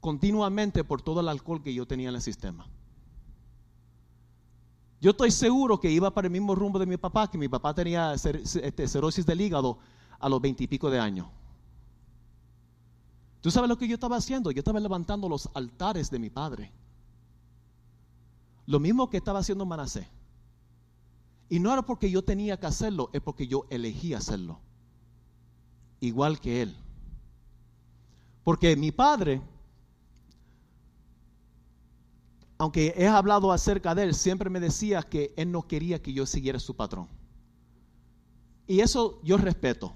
Continuamente 0.00 0.82
por 0.82 1.02
todo 1.02 1.20
el 1.20 1.28
alcohol 1.28 1.62
que 1.62 1.72
yo 1.72 1.86
tenía 1.86 2.08
en 2.08 2.16
el 2.16 2.22
sistema. 2.22 2.66
Yo 5.00 5.10
estoy 5.10 5.30
seguro 5.30 5.78
que 5.78 5.90
iba 5.90 6.12
para 6.12 6.28
el 6.28 6.32
mismo 6.32 6.54
rumbo 6.54 6.78
de 6.78 6.86
mi 6.86 6.96
papá, 6.96 7.30
que 7.30 7.36
mi 7.36 7.48
papá 7.48 7.74
tenía 7.74 8.14
este, 8.14 8.88
cirrosis 8.88 9.26
del 9.26 9.40
hígado 9.40 9.78
a 10.18 10.28
los 10.28 10.40
veintipico 10.40 10.90
de 10.90 10.98
años. 10.98 11.26
¿Tú 13.40 13.50
sabes 13.50 13.68
lo 13.68 13.76
que 13.76 13.88
yo 13.88 13.94
estaba 13.94 14.16
haciendo? 14.16 14.52
Yo 14.52 14.60
estaba 14.60 14.78
levantando 14.78 15.28
los 15.28 15.50
altares 15.54 16.08
de 16.10 16.20
mi 16.20 16.30
padre. 16.30 16.72
Lo 18.66 18.80
mismo 18.80 19.10
que 19.10 19.16
estaba 19.16 19.40
haciendo 19.40 19.64
Manasé. 19.64 20.08
Y 21.48 21.58
no 21.58 21.72
era 21.72 21.82
porque 21.82 22.10
yo 22.10 22.22
tenía 22.22 22.58
que 22.58 22.66
hacerlo, 22.66 23.10
es 23.12 23.20
porque 23.20 23.46
yo 23.46 23.66
elegí 23.68 24.14
hacerlo. 24.14 24.60
Igual 26.00 26.40
que 26.40 26.62
él. 26.62 26.76
Porque 28.44 28.74
mi 28.76 28.90
padre, 28.90 29.42
aunque 32.58 32.94
he 32.96 33.06
hablado 33.06 33.52
acerca 33.52 33.94
de 33.94 34.04
él, 34.04 34.14
siempre 34.14 34.50
me 34.50 34.60
decía 34.60 35.02
que 35.02 35.32
él 35.36 35.52
no 35.52 35.66
quería 35.68 36.00
que 36.00 36.12
yo 36.12 36.26
siguiera 36.26 36.58
su 36.58 36.74
patrón. 36.74 37.08
Y 38.66 38.80
eso 38.80 39.20
yo 39.22 39.36
respeto. 39.36 39.92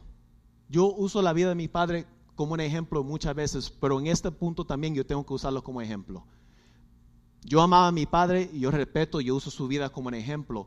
Yo 0.68 0.92
uso 0.92 1.22
la 1.22 1.32
vida 1.32 1.48
de 1.48 1.54
mi 1.54 1.68
padre 1.68 2.06
como 2.34 2.52
un 2.52 2.60
ejemplo 2.60 3.02
muchas 3.02 3.34
veces, 3.34 3.70
pero 3.70 3.98
en 3.98 4.08
este 4.08 4.30
punto 4.30 4.64
también 4.64 4.94
yo 4.94 5.06
tengo 5.06 5.24
que 5.24 5.32
usarlo 5.32 5.64
como 5.64 5.80
ejemplo. 5.80 6.24
Yo 7.46 7.62
amaba 7.62 7.86
a 7.86 7.92
mi 7.92 8.06
padre 8.06 8.50
y 8.52 8.58
yo 8.58 8.72
respeto, 8.72 9.20
yo 9.20 9.36
uso 9.36 9.52
su 9.52 9.68
vida 9.68 9.88
como 9.88 10.08
un 10.08 10.14
ejemplo. 10.14 10.66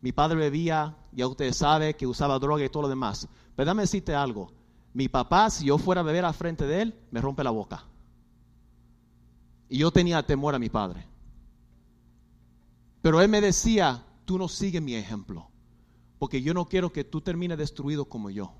Mi 0.00 0.12
padre 0.12 0.36
bebía, 0.36 0.96
ya 1.10 1.26
ustedes 1.26 1.56
saben 1.56 1.94
que 1.94 2.06
usaba 2.06 2.38
droga 2.38 2.64
y 2.64 2.68
todo 2.68 2.84
lo 2.84 2.88
demás. 2.88 3.26
Pero 3.56 3.66
déjame 3.66 3.82
decirte 3.82 4.14
algo. 4.14 4.52
Mi 4.94 5.08
papá, 5.08 5.50
si 5.50 5.64
yo 5.64 5.78
fuera 5.78 6.02
a 6.02 6.04
beber 6.04 6.24
al 6.24 6.32
frente 6.32 6.64
de 6.64 6.82
él, 6.82 6.94
me 7.10 7.20
rompe 7.20 7.42
la 7.42 7.50
boca. 7.50 7.84
Y 9.68 9.78
yo 9.78 9.90
tenía 9.90 10.24
temor 10.24 10.54
a 10.54 10.60
mi 10.60 10.68
padre. 10.68 11.04
Pero 13.00 13.20
él 13.20 13.28
me 13.28 13.40
decía, 13.40 14.04
tú 14.24 14.38
no 14.38 14.46
sigues 14.46 14.80
mi 14.80 14.94
ejemplo, 14.94 15.48
porque 16.20 16.40
yo 16.40 16.54
no 16.54 16.68
quiero 16.68 16.92
que 16.92 17.02
tú 17.02 17.20
termines 17.20 17.58
destruido 17.58 18.04
como 18.04 18.30
yo. 18.30 18.52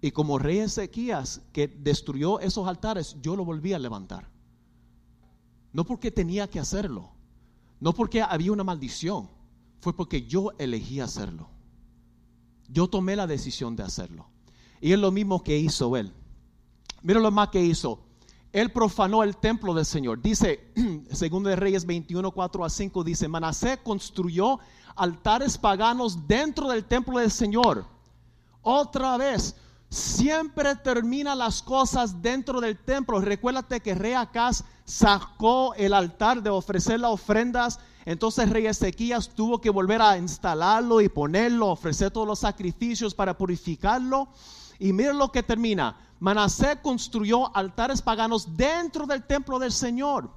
Y 0.00 0.10
como 0.10 0.40
rey 0.40 0.58
Ezequías, 0.58 1.40
que 1.52 1.68
destruyó 1.68 2.40
esos 2.40 2.66
altares, 2.66 3.16
yo 3.22 3.36
lo 3.36 3.44
volví 3.44 3.74
a 3.74 3.78
levantar. 3.78 4.39
No 5.72 5.84
porque 5.84 6.10
tenía 6.10 6.48
que 6.48 6.60
hacerlo, 6.60 7.10
no 7.78 7.92
porque 7.92 8.22
había 8.22 8.52
una 8.52 8.64
maldición, 8.64 9.28
fue 9.80 9.94
porque 9.94 10.22
yo 10.26 10.52
elegí 10.58 11.00
hacerlo. 11.00 11.48
Yo 12.68 12.88
tomé 12.88 13.16
la 13.16 13.26
decisión 13.26 13.76
de 13.76 13.82
hacerlo. 13.82 14.26
Y 14.80 14.92
es 14.92 14.98
lo 14.98 15.10
mismo 15.10 15.42
que 15.42 15.58
hizo 15.58 15.96
él. 15.96 16.12
Mira 17.02 17.20
lo 17.20 17.30
más 17.30 17.48
que 17.48 17.62
hizo. 17.62 18.00
Él 18.52 18.72
profanó 18.72 19.22
el 19.22 19.36
templo 19.36 19.74
del 19.74 19.84
Señor. 19.84 20.20
Dice, 20.20 20.72
segundo 21.12 21.48
de 21.48 21.56
Reyes 21.56 21.86
21, 21.86 22.30
4 22.30 22.64
a 22.64 22.70
5, 22.70 23.04
dice, 23.04 23.28
Manasé 23.28 23.78
construyó 23.82 24.58
altares 24.96 25.56
paganos 25.56 26.26
dentro 26.26 26.68
del 26.68 26.84
templo 26.84 27.18
del 27.18 27.30
Señor. 27.30 27.86
Otra 28.62 29.16
vez, 29.16 29.56
siempre 29.90 30.76
termina 30.76 31.34
las 31.34 31.62
cosas 31.62 32.22
dentro 32.22 32.60
del 32.60 32.78
templo. 32.78 33.20
Recuérdate 33.20 33.80
que 33.80 33.94
Rey 33.94 34.12
Acaz 34.12 34.64
sacó 34.84 35.74
el 35.74 35.92
altar 35.92 36.42
de 36.42 36.50
ofrecer 36.50 37.00
las 37.00 37.10
ofrendas. 37.10 37.80
Entonces 38.04 38.48
Rey 38.48 38.66
Ezequías 38.66 39.28
tuvo 39.28 39.60
que 39.60 39.68
volver 39.68 40.00
a 40.00 40.16
instalarlo 40.16 41.00
y 41.00 41.08
ponerlo, 41.08 41.68
ofrecer 41.68 42.10
todos 42.10 42.26
los 42.26 42.38
sacrificios 42.38 43.14
para 43.14 43.36
purificarlo. 43.36 44.28
Y 44.78 44.92
mira 44.92 45.12
lo 45.12 45.30
que 45.30 45.42
termina. 45.42 45.96
Manasé 46.20 46.80
construyó 46.80 47.54
altares 47.56 48.00
paganos 48.00 48.56
dentro 48.56 49.06
del 49.06 49.24
templo 49.26 49.58
del 49.58 49.72
Señor. 49.72 50.30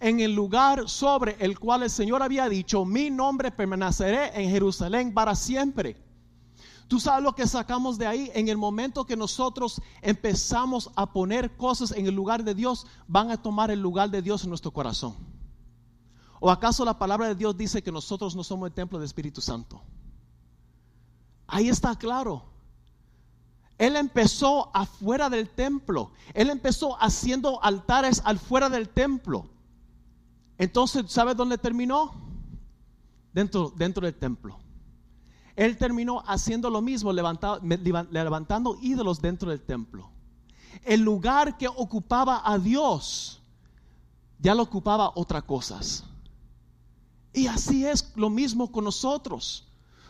En 0.00 0.20
el 0.20 0.34
lugar 0.34 0.88
sobre 0.88 1.36
el 1.38 1.58
cual 1.58 1.84
el 1.84 1.90
Señor 1.90 2.22
había 2.22 2.48
dicho, 2.48 2.84
mi 2.84 3.10
nombre 3.10 3.52
permaneceré 3.52 4.40
en 4.40 4.50
Jerusalén 4.50 5.14
para 5.14 5.36
siempre. 5.36 5.96
Tú 6.88 7.00
sabes 7.00 7.22
lo 7.22 7.34
que 7.34 7.46
sacamos 7.46 7.98
de 7.98 8.06
ahí. 8.06 8.30
En 8.34 8.48
el 8.48 8.56
momento 8.56 9.04
que 9.04 9.16
nosotros 9.16 9.80
empezamos 10.00 10.90
a 10.96 11.12
poner 11.12 11.56
cosas 11.56 11.92
en 11.92 12.06
el 12.06 12.14
lugar 12.14 12.44
de 12.44 12.54
Dios, 12.54 12.86
van 13.08 13.30
a 13.30 13.40
tomar 13.40 13.70
el 13.70 13.80
lugar 13.80 14.10
de 14.10 14.22
Dios 14.22 14.44
en 14.44 14.50
nuestro 14.50 14.70
corazón. 14.72 15.16
¿O 16.40 16.50
acaso 16.50 16.84
la 16.84 16.98
palabra 16.98 17.28
de 17.28 17.34
Dios 17.34 17.56
dice 17.56 17.82
que 17.82 17.92
nosotros 17.92 18.34
no 18.34 18.42
somos 18.42 18.66
el 18.66 18.74
templo 18.74 18.98
del 18.98 19.06
Espíritu 19.06 19.40
Santo? 19.40 19.80
Ahí 21.46 21.68
está 21.68 21.94
claro. 21.96 22.44
Él 23.78 23.96
empezó 23.96 24.70
afuera 24.74 25.30
del 25.30 25.48
templo. 25.48 26.12
Él 26.34 26.50
empezó 26.50 27.00
haciendo 27.02 27.62
altares 27.62 28.22
afuera 28.24 28.68
del 28.68 28.88
templo. 28.88 29.50
Entonces, 30.58 31.10
¿sabe 31.10 31.34
dónde 31.34 31.58
terminó? 31.58 32.12
Dentro, 33.32 33.72
dentro 33.76 34.04
del 34.04 34.14
templo. 34.14 34.58
Él 35.56 35.76
terminó 35.76 36.22
haciendo 36.26 36.70
lo 36.70 36.80
mismo, 36.80 37.12
levantando 37.12 38.78
ídolos 38.80 39.20
dentro 39.20 39.50
del 39.50 39.60
templo. 39.60 40.10
El 40.84 41.02
lugar 41.02 41.58
que 41.58 41.68
ocupaba 41.68 42.42
a 42.44 42.58
Dios, 42.58 43.40
ya 44.38 44.54
lo 44.54 44.62
ocupaba 44.62 45.12
otras 45.14 45.42
cosas. 45.44 46.04
Y 47.32 47.46
así 47.46 47.86
es 47.86 48.12
lo 48.16 48.30
mismo 48.30 48.72
con 48.72 48.84
nosotros. 48.84 49.68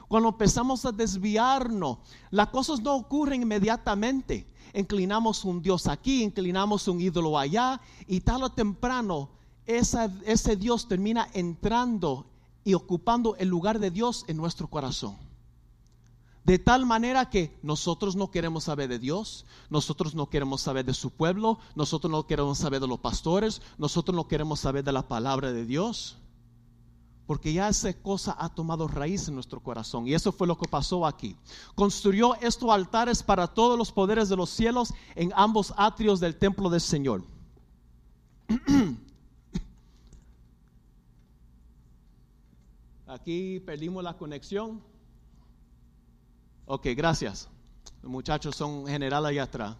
Cuando 0.08 0.28
empezamos 0.28 0.84
a 0.84 0.92
desviarnos, 0.92 1.98
las 2.30 2.48
cosas 2.48 2.80
no 2.80 2.94
ocurren 2.94 3.42
inmediatamente. 3.42 4.46
Inclinamos 4.74 5.44
un 5.44 5.60
Dios 5.60 5.86
aquí, 5.86 6.22
inclinamos 6.22 6.86
un 6.88 7.00
ídolo 7.00 7.38
allá, 7.38 7.80
y 8.06 8.20
tal 8.20 8.42
o 8.44 8.50
temprano 8.50 9.30
ese 9.66 10.56
Dios 10.56 10.88
termina 10.88 11.28
entrando 11.32 12.26
y 12.64 12.74
ocupando 12.74 13.36
el 13.36 13.48
lugar 13.48 13.78
de 13.78 13.90
Dios 13.90 14.24
en 14.28 14.36
nuestro 14.36 14.68
corazón. 14.68 15.16
De 16.44 16.58
tal 16.58 16.86
manera 16.86 17.30
que 17.30 17.56
nosotros 17.62 18.16
no 18.16 18.32
queremos 18.32 18.64
saber 18.64 18.88
de 18.88 18.98
Dios, 18.98 19.46
nosotros 19.70 20.16
no 20.16 20.28
queremos 20.28 20.60
saber 20.60 20.84
de 20.84 20.94
su 20.94 21.10
pueblo, 21.10 21.60
nosotros 21.76 22.10
no 22.10 22.26
queremos 22.26 22.58
saber 22.58 22.80
de 22.80 22.88
los 22.88 22.98
pastores, 22.98 23.62
nosotros 23.78 24.16
no 24.16 24.26
queremos 24.26 24.58
saber 24.58 24.82
de 24.82 24.90
la 24.90 25.06
palabra 25.06 25.52
de 25.52 25.64
Dios. 25.64 26.18
Porque 27.26 27.52
ya 27.52 27.68
esa 27.68 27.92
cosa 27.94 28.34
ha 28.38 28.48
tomado 28.48 28.88
raíz 28.88 29.28
en 29.28 29.34
nuestro 29.34 29.60
corazón. 29.60 30.08
Y 30.08 30.14
eso 30.14 30.32
fue 30.32 30.48
lo 30.48 30.58
que 30.58 30.68
pasó 30.68 31.06
aquí. 31.06 31.36
Construyó 31.76 32.34
estos 32.40 32.70
altares 32.70 33.22
para 33.22 33.46
todos 33.46 33.78
los 33.78 33.92
poderes 33.92 34.28
de 34.28 34.36
los 34.36 34.50
cielos 34.50 34.92
en 35.14 35.32
ambos 35.36 35.72
atrios 35.76 36.18
del 36.18 36.36
templo 36.36 36.68
del 36.68 36.80
Señor. 36.80 37.22
Aquí 43.06 43.60
perdimos 43.60 44.02
la 44.02 44.16
conexión. 44.16 44.82
Ok, 46.66 46.86
gracias. 46.96 47.48
Los 48.02 48.10
muchachos 48.10 48.56
son 48.56 48.86
general 48.86 49.26
allá 49.26 49.44
atrás. 49.44 49.76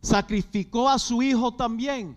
Sacrificó 0.00 0.88
a 0.88 0.98
su 0.98 1.22
hijo 1.22 1.54
también. 1.54 2.16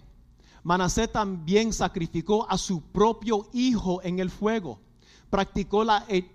Manasé 0.63 1.07
también 1.07 1.71
sacrificó 1.71 2.49
a 2.49 2.57
su 2.57 2.81
propio 2.81 3.47
hijo 3.53 4.01
en 4.03 4.19
el 4.19 4.29
fuego. 4.29 4.79
Practicó 5.29 5.83
la 5.83 6.05
e, 6.09 6.25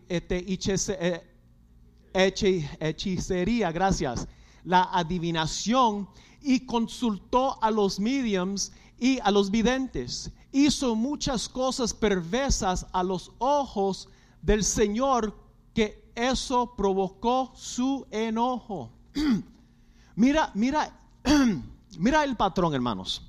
hechicería, 2.14 3.72
gracias, 3.72 4.28
la 4.64 4.88
adivinación 4.92 6.08
y 6.40 6.60
consultó 6.66 7.62
a 7.62 7.70
los 7.70 8.00
mediums 8.00 8.72
y 8.98 9.18
a 9.20 9.30
los 9.30 9.50
videntes. 9.50 10.30
Hizo 10.50 10.94
muchas 10.94 11.48
cosas 11.48 11.94
perversas 11.94 12.86
a 12.92 13.02
los 13.02 13.32
ojos 13.38 14.08
del 14.42 14.64
Señor 14.64 15.36
que 15.74 16.01
eso 16.14 16.74
provocó 16.76 17.52
su 17.54 18.06
enojo. 18.10 18.90
mira, 20.16 20.50
mira, 20.54 20.98
mira 21.98 22.24
el 22.24 22.36
patrón, 22.36 22.74
hermanos. 22.74 23.22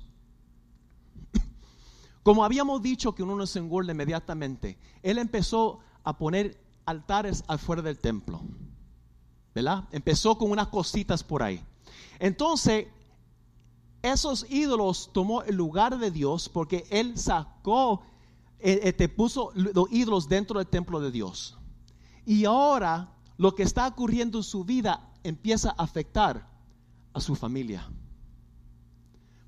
Como 2.22 2.44
habíamos 2.44 2.82
dicho 2.82 3.14
que 3.14 3.22
uno 3.22 3.36
no 3.36 3.46
se 3.46 3.58
engorda 3.58 3.92
inmediatamente, 3.92 4.78
él 5.02 5.18
empezó 5.18 5.80
a 6.02 6.16
poner 6.16 6.60
altares 6.84 7.44
afuera 7.46 7.82
del 7.82 7.98
templo. 7.98 8.40
¿Verdad? 9.54 9.84
Empezó 9.92 10.36
con 10.36 10.50
unas 10.50 10.68
cositas 10.68 11.22
por 11.22 11.42
ahí. 11.42 11.62
Entonces, 12.18 12.88
esos 14.02 14.46
ídolos 14.50 15.10
tomó 15.12 15.42
el 15.42 15.56
lugar 15.56 15.98
de 15.98 16.10
Dios 16.10 16.48
porque 16.48 16.84
él 16.90 17.16
sacó, 17.16 18.02
eh, 18.58 18.80
eh, 18.82 18.92
te 18.92 19.08
puso 19.08 19.50
los 19.54 19.90
ídolos 19.90 20.28
dentro 20.28 20.58
del 20.58 20.66
templo 20.66 21.00
de 21.00 21.10
Dios. 21.10 21.56
Y 22.26 22.44
ahora 22.44 23.12
lo 23.36 23.54
que 23.54 23.62
está 23.62 23.86
ocurriendo 23.86 24.38
en 24.38 24.44
su 24.44 24.64
vida 24.64 25.12
empieza 25.22 25.70
a 25.70 25.82
afectar 25.82 26.48
a 27.12 27.20
su 27.20 27.34
familia. 27.34 27.88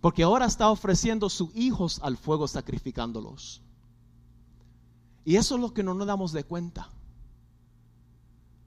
Porque 0.00 0.22
ahora 0.22 0.46
está 0.46 0.70
ofreciendo 0.70 1.28
sus 1.28 1.54
hijos 1.54 2.00
al 2.02 2.16
fuego 2.16 2.46
sacrificándolos. 2.46 3.62
Y 5.24 5.36
eso 5.36 5.56
es 5.56 5.60
lo 5.60 5.74
que 5.74 5.82
no 5.82 5.94
nos 5.94 6.06
damos 6.06 6.32
de 6.32 6.44
cuenta. 6.44 6.88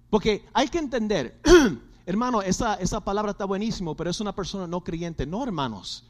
Porque 0.09 0.45
hay 0.53 0.67
que 0.67 0.79
entender, 0.79 1.39
hermano, 2.05 2.41
esa, 2.41 2.75
esa 2.75 2.99
palabra 2.99 3.31
está 3.31 3.45
buenísimo, 3.45 3.95
pero 3.95 4.09
es 4.09 4.19
una 4.19 4.35
persona 4.35 4.67
no 4.67 4.83
creyente. 4.83 5.25
No, 5.25 5.43
hermanos. 5.43 6.05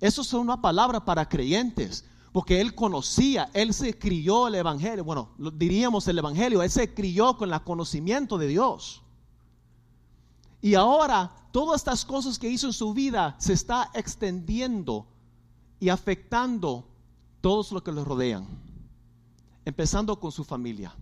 Eso 0.00 0.22
es 0.22 0.32
una 0.32 0.60
palabra 0.60 1.04
para 1.04 1.28
creyentes 1.28 2.04
porque 2.32 2.60
él 2.60 2.74
conocía, 2.74 3.50
él 3.54 3.74
se 3.74 3.98
crió 3.98 4.46
el 4.48 4.54
Evangelio, 4.54 5.04
bueno, 5.04 5.30
diríamos 5.54 6.06
el 6.06 6.18
Evangelio, 6.18 6.62
él 6.62 6.70
se 6.70 6.94
crió 6.94 7.36
con 7.36 7.52
el 7.52 7.60
conocimiento 7.62 8.38
de 8.38 8.46
Dios. 8.46 9.02
Y 10.62 10.74
ahora 10.74 11.32
todas 11.50 11.80
estas 11.80 12.04
cosas 12.04 12.38
que 12.38 12.48
hizo 12.48 12.66
en 12.66 12.72
su 12.72 12.94
vida 12.94 13.34
se 13.38 13.52
está 13.52 13.90
extendiendo 13.94 15.06
y 15.80 15.88
afectando 15.88 16.86
todos 17.40 17.72
los 17.72 17.82
que 17.82 17.90
lo 17.90 18.04
rodean, 18.04 18.46
empezando 19.64 20.20
con 20.20 20.30
su 20.30 20.44
familia. 20.44 20.94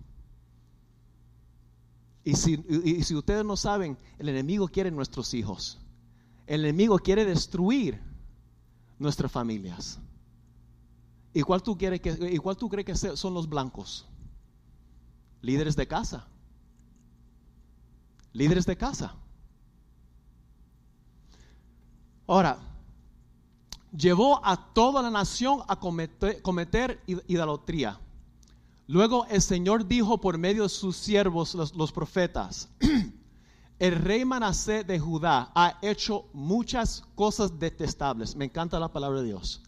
Y 2.25 2.35
si, 2.35 2.64
y 2.85 3.03
si 3.03 3.14
ustedes 3.14 3.45
no 3.45 3.57
saben, 3.57 3.99
el 4.19 4.29
enemigo 4.29 4.69
quiere 4.69 4.91
nuestros 4.91 5.35
hijos. 5.35 5.79
El 6.47 6.64
enemigo 6.64 6.99
quiere 6.99 7.25
destruir 7.25 8.01
nuestras 8.99 9.31
familias. 9.31 9.99
¿Y 11.38 11.42
cuál 11.42 11.62
tú, 11.62 11.79
que, 11.79 12.01
crees 12.68 12.85
que 12.85 13.16
son 13.16 13.33
los 13.33 13.48
blancos? 13.48 14.05
Líderes 15.40 15.77
de 15.77 15.87
casa. 15.87 16.27
Líderes 18.33 18.66
de 18.66 18.77
casa. 18.77 19.14
Ahora, 22.27 22.59
llevó 23.96 24.44
a 24.44 24.72
toda 24.74 25.01
la 25.01 25.11
nación 25.11 25.61
a 25.68 25.79
cometer, 25.79 26.42
cometer 26.42 27.01
idolatría. 27.07 28.01
Luego 28.88 29.24
el 29.27 29.40
Señor 29.40 29.87
dijo 29.87 30.20
por 30.20 30.38
medio 30.38 30.64
de 30.64 30.68
sus 30.68 30.96
siervos, 30.96 31.55
los, 31.55 31.92
profetas, 31.92 32.68
el 33.79 33.94
rey 33.94 34.24
Manasé 34.24 34.83
de 34.83 34.98
Judá 34.98 35.53
ha 35.55 35.79
hecho 35.83 36.24
muchas 36.33 37.05
cosas 37.14 37.61
detestables. 37.61 38.35
Me 38.35 38.46
encanta 38.46 38.81
la 38.81 38.92
palabra 38.92 39.20
de 39.20 39.27
Dios. 39.27 39.62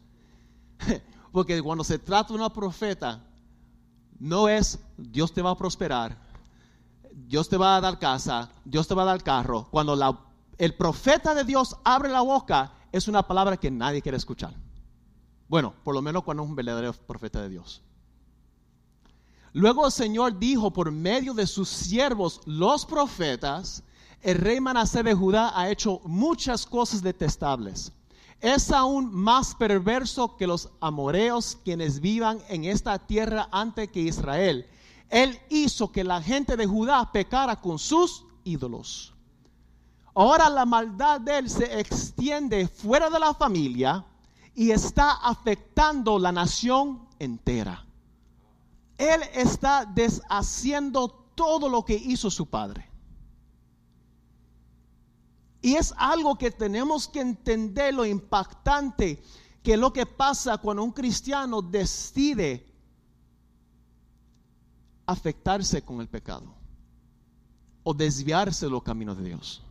Porque 1.32 1.62
cuando 1.62 1.84
se 1.84 1.98
trata 1.98 2.28
de 2.28 2.34
una 2.34 2.52
profeta, 2.52 3.22
no 4.18 4.48
es 4.48 4.78
Dios 4.96 5.32
te 5.32 5.42
va 5.42 5.50
a 5.50 5.56
prosperar, 5.56 6.16
Dios 7.12 7.48
te 7.48 7.56
va 7.56 7.76
a 7.76 7.80
dar 7.80 7.98
casa, 7.98 8.50
Dios 8.64 8.86
te 8.86 8.94
va 8.94 9.02
a 9.02 9.06
dar 9.06 9.22
carro. 9.22 9.68
Cuando 9.70 9.96
el 10.58 10.74
profeta 10.74 11.34
de 11.34 11.44
Dios 11.44 11.76
abre 11.84 12.08
la 12.08 12.20
boca, 12.20 12.72
es 12.92 13.08
una 13.08 13.26
palabra 13.26 13.56
que 13.56 13.70
nadie 13.70 14.02
quiere 14.02 14.18
escuchar. 14.18 14.54
Bueno, 15.48 15.74
por 15.84 15.94
lo 15.94 16.02
menos 16.02 16.22
cuando 16.22 16.42
es 16.42 16.48
un 16.48 16.56
verdadero 16.56 16.92
profeta 16.92 17.42
de 17.42 17.48
Dios. 17.48 17.82
Luego 19.52 19.86
el 19.86 19.92
Señor 19.92 20.38
dijo 20.38 20.72
por 20.72 20.92
medio 20.92 21.34
de 21.34 21.46
sus 21.46 21.68
siervos, 21.68 22.40
los 22.46 22.86
profetas, 22.86 23.82
el 24.22 24.38
rey 24.38 24.60
Manasé 24.60 25.02
de 25.02 25.14
Judá 25.14 25.52
ha 25.58 25.70
hecho 25.70 26.00
muchas 26.04 26.66
cosas 26.66 27.02
detestables. 27.02 27.92
Es 28.40 28.70
aún 28.70 29.14
más 29.14 29.54
perverso 29.54 30.36
que 30.36 30.46
los 30.46 30.70
amoreos 30.80 31.58
quienes 31.62 32.00
vivan 32.00 32.40
en 32.48 32.64
esta 32.64 32.98
tierra 32.98 33.48
antes 33.52 33.90
que 33.90 34.00
Israel. 34.00 34.66
Él 35.10 35.38
hizo 35.50 35.92
que 35.92 36.04
la 36.04 36.22
gente 36.22 36.56
de 36.56 36.66
Judá 36.66 37.12
pecara 37.12 37.56
con 37.56 37.78
sus 37.78 38.24
ídolos. 38.44 39.12
Ahora 40.14 40.48
la 40.48 40.64
maldad 40.64 41.20
de 41.20 41.38
él 41.38 41.50
se 41.50 41.80
extiende 41.80 42.66
fuera 42.66 43.10
de 43.10 43.18
la 43.18 43.34
familia 43.34 44.04
y 44.54 44.70
está 44.70 45.12
afectando 45.12 46.18
la 46.18 46.32
nación 46.32 47.06
entera. 47.18 47.84
Él 48.96 49.22
está 49.34 49.84
deshaciendo 49.84 51.08
todo 51.34 51.68
lo 51.68 51.84
que 51.84 51.94
hizo 51.94 52.30
su 52.30 52.46
padre. 52.46 52.89
Y 55.62 55.74
es 55.74 55.92
algo 55.96 56.36
que 56.36 56.50
tenemos 56.50 57.08
que 57.08 57.20
entender 57.20 57.94
lo 57.94 58.06
impactante 58.06 59.22
que 59.62 59.76
lo 59.76 59.92
que 59.92 60.06
pasa 60.06 60.58
cuando 60.58 60.82
un 60.82 60.92
cristiano 60.92 61.60
decide 61.60 62.66
afectarse 65.06 65.82
con 65.82 66.00
el 66.00 66.08
pecado 66.08 66.54
o 67.82 67.92
desviarse 67.92 68.66
de 68.66 68.72
los 68.72 68.82
caminos 68.82 69.18
de 69.18 69.24
Dios. 69.24 69.62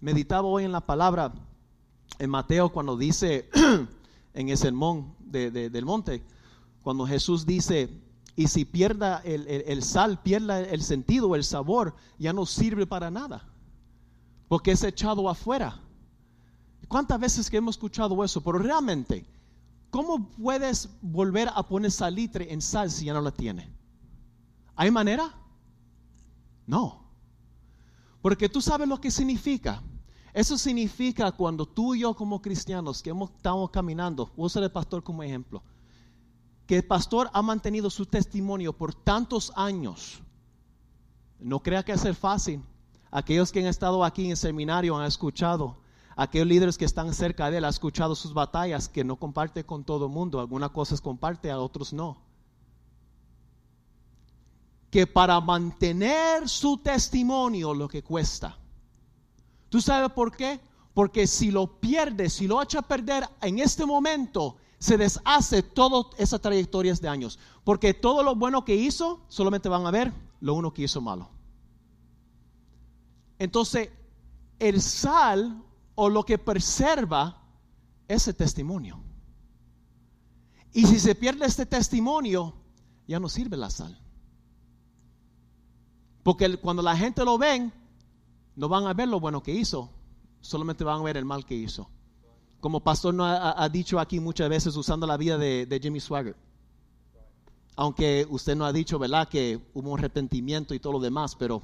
Meditaba 0.00 0.46
hoy 0.46 0.64
en 0.64 0.72
la 0.72 0.80
palabra 0.80 1.32
en 2.18 2.30
Mateo 2.30 2.70
cuando 2.70 2.96
dice 2.96 3.50
en 4.34 4.48
el 4.48 4.56
sermón 4.56 5.14
del 5.20 5.84
monte, 5.84 6.22
cuando 6.82 7.06
Jesús 7.06 7.44
dice, 7.44 7.90
y 8.36 8.46
si 8.46 8.64
pierda 8.64 9.20
el, 9.24 9.82
sal, 9.82 10.22
pierda 10.22 10.60
el 10.60 10.82
sentido, 10.82 11.34
el 11.34 11.44
sabor, 11.44 11.96
ya 12.18 12.32
no 12.32 12.46
sirve 12.46 12.86
para 12.86 13.10
nada, 13.10 13.47
porque 14.48 14.72
es 14.72 14.82
echado 14.82 15.28
afuera. 15.28 15.80
¿Cuántas 16.88 17.20
veces 17.20 17.50
que 17.50 17.58
hemos 17.58 17.76
escuchado 17.76 18.24
eso? 18.24 18.42
Pero 18.42 18.58
realmente, 18.58 19.26
¿cómo 19.90 20.30
puedes 20.30 20.88
volver 21.02 21.48
a 21.54 21.62
poner 21.62 21.90
salitre 21.90 22.52
en 22.52 22.62
sal 22.62 22.90
si 22.90 23.04
ya 23.04 23.12
no 23.12 23.20
la 23.20 23.30
tiene? 23.30 23.70
¿Hay 24.74 24.90
manera? 24.90 25.34
No. 26.66 27.04
Porque 28.22 28.48
tú 28.48 28.62
sabes 28.62 28.88
lo 28.88 29.00
que 29.00 29.10
significa. 29.10 29.82
Eso 30.32 30.56
significa 30.56 31.30
cuando 31.32 31.66
tú 31.66 31.94
y 31.94 32.00
yo 32.00 32.14
como 32.14 32.40
cristianos 32.40 33.02
que 33.02 33.10
hemos, 33.10 33.30
estamos 33.30 33.70
caminando, 33.70 34.30
usa 34.36 34.62
el 34.62 34.70
pastor 34.70 35.02
como 35.02 35.22
ejemplo, 35.22 35.62
que 36.66 36.76
el 36.76 36.86
pastor 36.86 37.28
ha 37.32 37.42
mantenido 37.42 37.90
su 37.90 38.06
testimonio 38.06 38.72
por 38.72 38.94
tantos 38.94 39.52
años. 39.56 40.22
No 41.38 41.60
crea 41.60 41.82
que 41.82 41.92
es 41.92 42.18
fácil. 42.18 42.62
Aquellos 43.10 43.52
que 43.52 43.60
han 43.60 43.66
estado 43.66 44.04
aquí 44.04 44.24
en 44.26 44.32
el 44.32 44.36
seminario 44.36 44.96
han 44.96 45.06
escuchado. 45.06 45.76
Aquellos 46.16 46.48
líderes 46.48 46.76
que 46.76 46.84
están 46.84 47.14
cerca 47.14 47.50
de 47.50 47.58
él 47.58 47.64
han 47.64 47.70
escuchado 47.70 48.14
sus 48.14 48.34
batallas 48.34 48.88
que 48.88 49.04
no 49.04 49.16
comparte 49.16 49.64
con 49.64 49.84
todo 49.84 50.06
el 50.06 50.12
mundo. 50.12 50.40
Algunas 50.40 50.70
cosas 50.70 51.00
comparte, 51.00 51.50
a 51.50 51.58
otros 51.58 51.92
no. 51.92 52.18
Que 54.90 55.06
para 55.06 55.40
mantener 55.40 56.48
su 56.48 56.78
testimonio 56.78 57.72
lo 57.72 57.88
que 57.88 58.02
cuesta. 58.02 58.58
¿Tú 59.68 59.80
sabes 59.80 60.10
por 60.10 60.34
qué? 60.36 60.60
Porque 60.92 61.26
si 61.26 61.50
lo 61.50 61.78
pierde, 61.78 62.28
si 62.28 62.46
lo 62.46 62.60
echa 62.60 62.80
a 62.80 62.82
perder 62.82 63.28
en 63.40 63.60
este 63.60 63.86
momento, 63.86 64.56
se 64.78 64.96
deshace 64.96 65.62
todas 65.62 66.06
esas 66.18 66.40
trayectorias 66.40 67.00
de 67.00 67.08
años. 67.08 67.38
Porque 67.64 67.94
todo 67.94 68.22
lo 68.22 68.34
bueno 68.34 68.64
que 68.64 68.74
hizo, 68.74 69.20
solamente 69.28 69.68
van 69.68 69.86
a 69.86 69.90
ver 69.90 70.12
lo 70.40 70.54
uno 70.54 70.72
que 70.72 70.82
hizo 70.82 71.00
malo. 71.00 71.37
Entonces, 73.38 73.90
el 74.58 74.80
sal 74.80 75.62
o 75.94 76.08
lo 76.08 76.24
que 76.24 76.38
preserva 76.38 77.42
ese 78.06 78.32
testimonio. 78.32 79.00
Y 80.72 80.86
si 80.86 80.98
se 80.98 81.14
pierde 81.14 81.46
este 81.46 81.66
testimonio, 81.66 82.54
ya 83.06 83.18
no 83.18 83.28
sirve 83.28 83.56
la 83.56 83.70
sal. 83.70 83.98
Porque 86.22 86.56
cuando 86.58 86.82
la 86.82 86.96
gente 86.96 87.24
lo 87.24 87.38
ven, 87.38 87.72
no 88.54 88.68
van 88.68 88.86
a 88.86 88.92
ver 88.92 89.08
lo 89.08 89.20
bueno 89.20 89.42
que 89.42 89.52
hizo, 89.52 89.90
solamente 90.40 90.84
van 90.84 91.00
a 91.00 91.04
ver 91.04 91.16
el 91.16 91.24
mal 91.24 91.46
que 91.46 91.54
hizo 91.54 91.88
como 92.60 92.80
pastor 92.80 93.14
no 93.14 93.24
ha, 93.24 93.68
dicho 93.68 94.00
aquí 94.00 94.18
muchas 94.18 94.48
veces 94.48 94.76
usando 94.76 95.06
la 95.06 95.16
vida 95.16 95.38
de, 95.38 95.80
Jimmy 95.80 96.00
Swagger. 96.00 96.36
Aunque 97.76 98.26
usted 98.28 98.56
no 98.56 98.64
ha 98.64 98.72
dicho, 98.72 98.98
¿verdad?, 98.98 99.28
que 99.28 99.60
hubo 99.74 99.90
un 99.90 99.98
arrepentimiento 99.98 100.74
y 100.74 100.80
todo 100.80 100.94
lo 100.94 101.00
demás, 101.00 101.36
pero... 101.36 101.62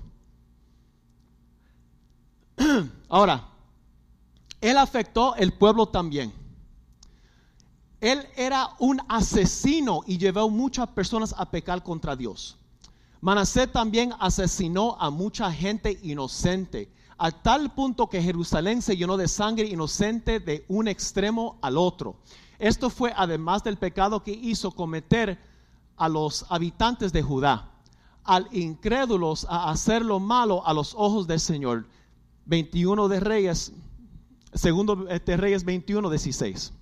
Ahora, 3.08 3.48
él 4.60 4.78
afectó 4.78 5.34
el 5.36 5.52
pueblo 5.52 5.86
también. 5.86 6.32
Él 8.00 8.26
era 8.36 8.70
un 8.78 9.00
asesino 9.08 10.02
y 10.06 10.18
llevó 10.18 10.50
muchas 10.50 10.88
personas 10.88 11.34
a 11.38 11.50
pecar 11.50 11.82
contra 11.82 12.16
Dios. 12.16 12.58
Manasé 13.20 13.66
también 13.66 14.12
asesinó 14.18 14.96
a 15.00 15.10
mucha 15.10 15.50
gente 15.50 15.98
inocente 16.02 16.92
a 17.18 17.30
tal 17.30 17.72
punto 17.72 18.08
que 18.08 18.22
Jerusalén 18.22 18.82
se 18.82 18.96
llenó 18.96 19.16
de 19.16 19.28
sangre 19.28 19.66
inocente 19.66 20.40
de 20.40 20.64
un 20.68 20.88
extremo 20.88 21.58
al 21.62 21.76
otro. 21.76 22.16
Esto 22.58 22.90
fue 22.90 23.12
además 23.16 23.62
del 23.62 23.76
pecado 23.76 24.22
que 24.22 24.32
hizo 24.32 24.72
cometer 24.72 25.38
a 25.96 26.08
los 26.08 26.44
habitantes 26.48 27.12
de 27.12 27.22
Judá, 27.22 27.70
al 28.24 28.48
incrédulos 28.52 29.46
a 29.48 29.70
hacer 29.70 30.04
lo 30.04 30.18
malo 30.18 30.66
a 30.66 30.72
los 30.72 30.94
ojos 30.94 31.26
del 31.26 31.40
Señor. 31.40 31.86
21 32.46 33.08
de 33.08 33.20
Reyes, 33.20 33.72
segundo 34.52 34.96
de 34.96 35.36
Reyes 35.36 35.64
21, 35.64 36.10
16. 36.10 36.72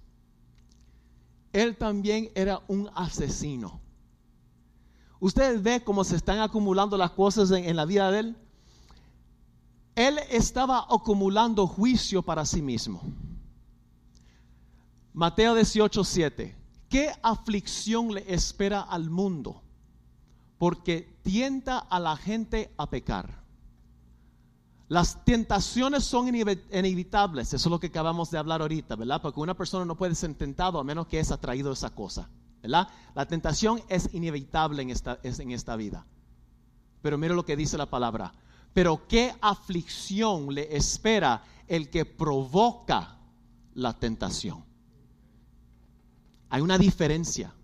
Él 1.53 1.77
también 1.77 2.31
era 2.35 2.61
un 2.69 2.91
asesino. 2.95 3.81
Usted 5.21 5.63
ve 5.63 5.83
cómo 5.85 6.03
se 6.05 6.17
están 6.17 6.41
acumulando 6.41 6.97
las 6.97 7.13
cosas 7.13 7.51
en, 7.51 7.65
en 7.65 7.77
la 7.77 7.85
vida 7.85 8.11
de 8.11 8.19
él 8.21 8.37
él 9.95 10.19
estaba 10.31 10.87
acumulando 10.91 11.67
juicio 11.67 12.23
para 12.23 12.47
sí 12.47 12.63
mismo. 12.63 13.03
Mateo 15.13 15.55
18, 15.55 16.05
7. 16.05 16.57
¿Qué 16.89 17.13
aflicción 17.23 18.15
le 18.15 18.33
espera 18.33 18.81
al 18.81 19.11
mundo? 19.11 19.63
Porque 20.59 21.19
tienta 21.23 21.79
a 21.79 22.01
la 22.01 22.17
gente 22.17 22.73
a 22.79 22.89
pecar. 22.89 23.42
Las 24.93 25.25
tentaciones 25.25 26.05
son 26.05 26.29
inevitables, 26.29 27.55
eso 27.55 27.67
es 27.67 27.71
lo 27.71 27.81
que 27.81 27.87
acabamos 27.87 28.31
de 28.31 28.37
hablar 28.37 28.61
ahorita, 28.61 28.95
¿verdad? 28.95 29.23
Porque 29.23 29.41
una 29.41 29.57
persona 29.57 29.87
no 29.87 29.97
puede 29.97 30.15
ser 30.15 30.35
tentado 30.35 30.79
a 30.79 30.85
menos 30.85 31.07
que 31.07 31.19
es 31.19 31.33
atraído 31.33 31.71
a 31.71 31.73
esa 31.73 31.89
cosa, 31.89 32.29
¿verdad? 32.61 32.89
La 33.15 33.25
tentación 33.25 33.81
es 33.89 34.13
inevitable 34.13 34.83
en 34.83 34.91
esta, 34.91 35.19
en 35.23 35.51
esta 35.51 35.77
vida. 35.77 36.05
Pero 37.01 37.17
mire 37.17 37.35
lo 37.35 37.47
que 37.47 37.57
dice 37.57 37.79
la 37.79 37.89
palabra. 37.89 38.35
Pero 38.75 39.09
qué 39.09 39.35
aflicción 39.41 40.55
le 40.55 40.77
espera 40.77 41.43
el 41.69 41.89
que 41.89 42.05
provoca 42.05 43.17
la 43.73 43.99
tentación. 43.99 44.63
Hay 46.51 46.61
una 46.61 46.77
diferencia. 46.77 47.55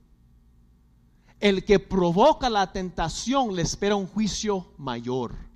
El 1.40 1.66
que 1.66 1.78
provoca 1.78 2.48
la 2.48 2.72
tentación 2.72 3.54
le 3.54 3.60
espera 3.60 3.96
un 3.96 4.06
juicio 4.06 4.72
mayor, 4.78 5.47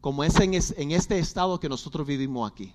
como 0.00 0.24
es 0.24 0.38
en, 0.40 0.54
este 0.92 1.18
estado 1.18 1.60
que 1.60 1.68
nosotros 1.68 2.06
vivimos 2.06 2.50
aquí. 2.50 2.72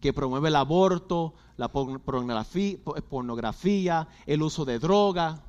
que 0.00 0.12
promueve 0.12 0.48
el 0.48 0.56
aborto, 0.56 1.34
la 1.56 1.68
pornografía, 1.68 4.08
el 4.26 4.42
uso 4.42 4.64
de 4.64 4.80
droga. 4.80 5.44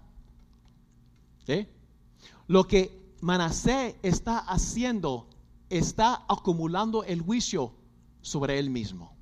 Lo 2.47 2.67
que 2.67 3.01
Manasé 3.21 3.97
está 4.03 4.37
haciendo, 4.37 5.27
está 5.69 6.23
acumulando 6.27 7.03
el 7.03 7.21
juicio 7.21 7.73
sobre 8.21 8.59
él 8.59 8.69
mismo. 8.69 9.13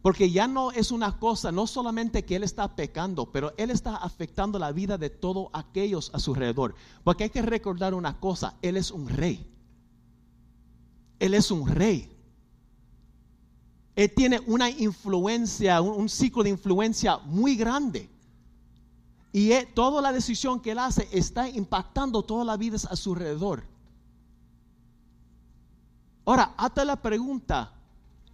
Porque 0.00 0.30
ya 0.30 0.48
no 0.48 0.72
es 0.72 0.90
una 0.90 1.18
cosa, 1.18 1.52
no 1.52 1.66
solamente 1.66 2.24
que 2.24 2.36
él 2.36 2.42
está 2.42 2.74
pecando, 2.74 3.30
pero 3.30 3.52
él 3.56 3.70
está 3.70 3.96
afectando 3.96 4.58
la 4.58 4.72
vida 4.72 4.98
de 4.98 5.10
todos 5.10 5.48
aquellos 5.52 6.10
a 6.12 6.18
su 6.18 6.32
alrededor. 6.32 6.74
Porque 7.04 7.24
hay 7.24 7.30
que 7.30 7.42
recordar 7.42 7.94
una 7.94 8.18
cosa, 8.18 8.56
él 8.62 8.76
es 8.76 8.90
un 8.90 9.08
rey. 9.08 9.51
Él 11.22 11.34
es 11.34 11.52
un 11.52 11.68
rey. 11.68 12.10
Él 13.94 14.12
tiene 14.12 14.40
una 14.48 14.68
influencia, 14.68 15.80
un, 15.80 16.08
ciclo 16.08 16.42
de 16.42 16.50
influencia 16.50 17.18
muy 17.18 17.54
grande. 17.54 18.10
Y 19.32 19.52
toda 19.72 20.02
la 20.02 20.10
decisión 20.10 20.58
que 20.58 20.72
él 20.72 20.80
hace 20.80 21.08
está 21.12 21.48
impactando 21.48 22.24
todas 22.24 22.44
las 22.44 22.58
vidas 22.58 22.86
a 22.86 22.96
su 22.96 23.12
alrededor. 23.12 23.62
Ahora, 26.24 26.54
hasta 26.56 26.84
la 26.84 26.96
pregunta, 26.96 27.72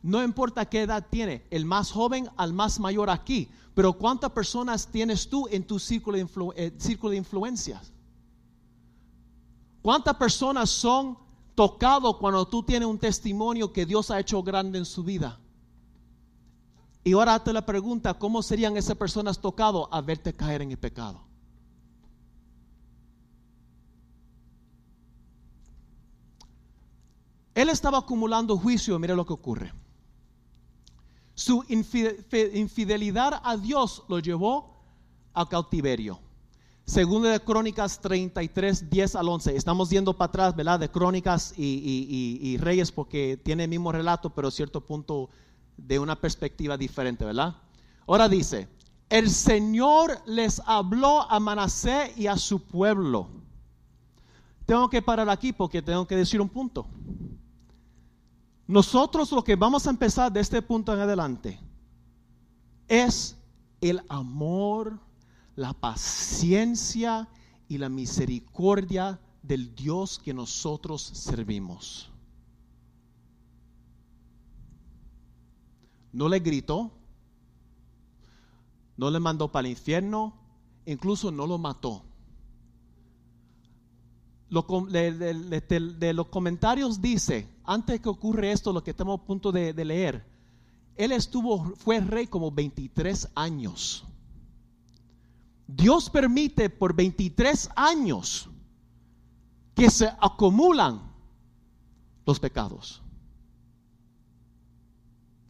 no 0.02 0.24
importa 0.24 0.64
qué 0.64 0.80
edad 0.80 1.08
tiene, 1.10 1.44
el 1.50 1.66
más 1.66 1.92
joven 1.92 2.30
al 2.38 2.54
más 2.54 2.80
mayor 2.80 3.10
aquí, 3.10 3.50
pero 3.74 3.92
¿cuántas 3.92 4.30
personas 4.30 4.86
tienes 4.86 5.28
tú 5.28 5.46
en 5.50 5.66
tu 5.66 5.78
círculo 5.78 6.16
de, 6.16 6.26
eh, 6.56 6.74
círculo 6.78 7.10
de 7.10 7.18
influencias? 7.18 7.92
¿Cuántas 9.82 10.16
personas 10.16 10.70
son 10.70 11.27
tocados 11.58 12.18
cuando 12.18 12.46
tú 12.46 12.62
tienes 12.62 12.86
un 12.86 13.00
testimonio 13.00 13.72
que 13.72 13.84
Dios 13.84 14.12
ha 14.12 14.20
hecho 14.20 14.44
grande 14.44 14.78
en 14.78 14.84
su 14.84 15.02
vida? 15.02 15.40
Y 17.02 17.14
ahora 17.14 17.42
te 17.42 17.52
la 17.52 17.66
pregunta, 17.66 18.14
¿cómo 18.14 18.44
serían 18.44 18.76
esas 18.76 18.96
personas 18.96 19.40
tocados 19.40 19.88
a 19.90 20.00
verte 20.00 20.32
caer 20.32 20.62
en 20.62 20.70
el 20.70 20.78
pecado? 20.78 21.20
Él 27.56 27.70
estaba 27.70 27.98
acumulando 27.98 28.56
juicio, 28.56 28.96
mira 29.00 29.16
lo 29.16 29.26
que 29.26 29.32
ocurre. 29.32 29.72
Su 31.34 31.64
infidelidad 31.68 33.40
a 33.42 33.56
Dios 33.56 34.04
lo 34.06 34.20
llevó 34.20 34.76
a 35.34 35.48
cautiverio. 35.48 36.20
Segunda 36.88 37.28
de 37.28 37.40
Crónicas 37.40 38.00
33, 38.00 38.88
10 38.88 39.16
al 39.16 39.28
11. 39.28 39.54
Estamos 39.54 39.90
yendo 39.90 40.16
para 40.16 40.28
atrás, 40.30 40.56
¿verdad? 40.56 40.80
De 40.80 40.90
Crónicas 40.90 41.52
y, 41.54 42.56
Reyes 42.62 42.90
porque 42.90 43.36
tiene 43.36 43.64
el 43.64 43.68
mismo 43.68 43.92
relato, 43.92 44.30
pero 44.30 44.50
cierto 44.50 44.80
punto 44.80 45.28
de 45.76 45.98
una 45.98 46.18
perspectiva 46.18 46.78
diferente, 46.78 47.26
¿verdad? 47.26 47.56
Ahora 48.06 48.26
dice, 48.26 48.68
el 49.10 49.28
Señor 49.28 50.22
les 50.24 50.62
habló 50.64 51.30
a 51.30 51.38
Manasé 51.38 52.14
y 52.16 52.26
a 52.26 52.38
su 52.38 52.62
pueblo. 52.62 53.28
Tengo 54.64 54.88
que 54.88 55.02
parar 55.02 55.28
aquí 55.28 55.52
porque 55.52 55.82
tengo 55.82 56.06
que 56.06 56.16
decir 56.16 56.40
un 56.40 56.48
punto. 56.48 56.86
Nosotros 58.66 59.30
lo 59.30 59.44
que 59.44 59.56
vamos 59.56 59.86
a 59.86 59.90
empezar 59.90 60.32
de 60.32 60.40
este 60.40 60.62
punto 60.62 60.94
en 60.94 61.00
adelante 61.00 61.60
es 62.88 63.36
el 63.82 64.00
amor, 64.08 64.98
la 65.58 65.72
paciencia 65.72 67.28
y 67.66 67.78
la 67.78 67.88
misericordia 67.88 69.18
del 69.42 69.74
Dios 69.74 70.20
que 70.20 70.32
nosotros 70.32 71.02
servimos. 71.02 72.08
No 76.12 76.28
le 76.28 76.38
gritó, 76.38 76.92
no 78.96 79.10
le 79.10 79.18
mandó 79.18 79.50
para 79.50 79.66
el 79.66 79.72
infierno, 79.72 80.32
incluso 80.86 81.32
no 81.32 81.44
lo 81.44 81.58
mató. 81.58 82.04
de, 84.48 86.12
los 86.14 86.26
comentarios 86.28 87.02
dice 87.02 87.48
antes 87.64 88.00
que 88.00 88.08
ocurre 88.08 88.52
esto, 88.52 88.72
lo 88.72 88.84
que 88.84 88.92
estamos 88.92 89.18
a 89.20 89.24
punto 89.24 89.50
de, 89.50 89.84
leer, 89.84 90.24
él 90.94 91.10
estuvo, 91.10 91.74
fue 91.74 91.98
rey 91.98 92.28
como 92.28 92.52
23 92.52 93.30
años. 93.34 94.04
Dios 95.68 96.08
permite 96.08 96.70
por 96.70 96.94
23 96.94 97.70
años 97.76 98.48
que 99.74 99.90
se 99.90 100.06
acumulan 100.20 101.00
los 102.26 102.40
pecados. 102.40 103.02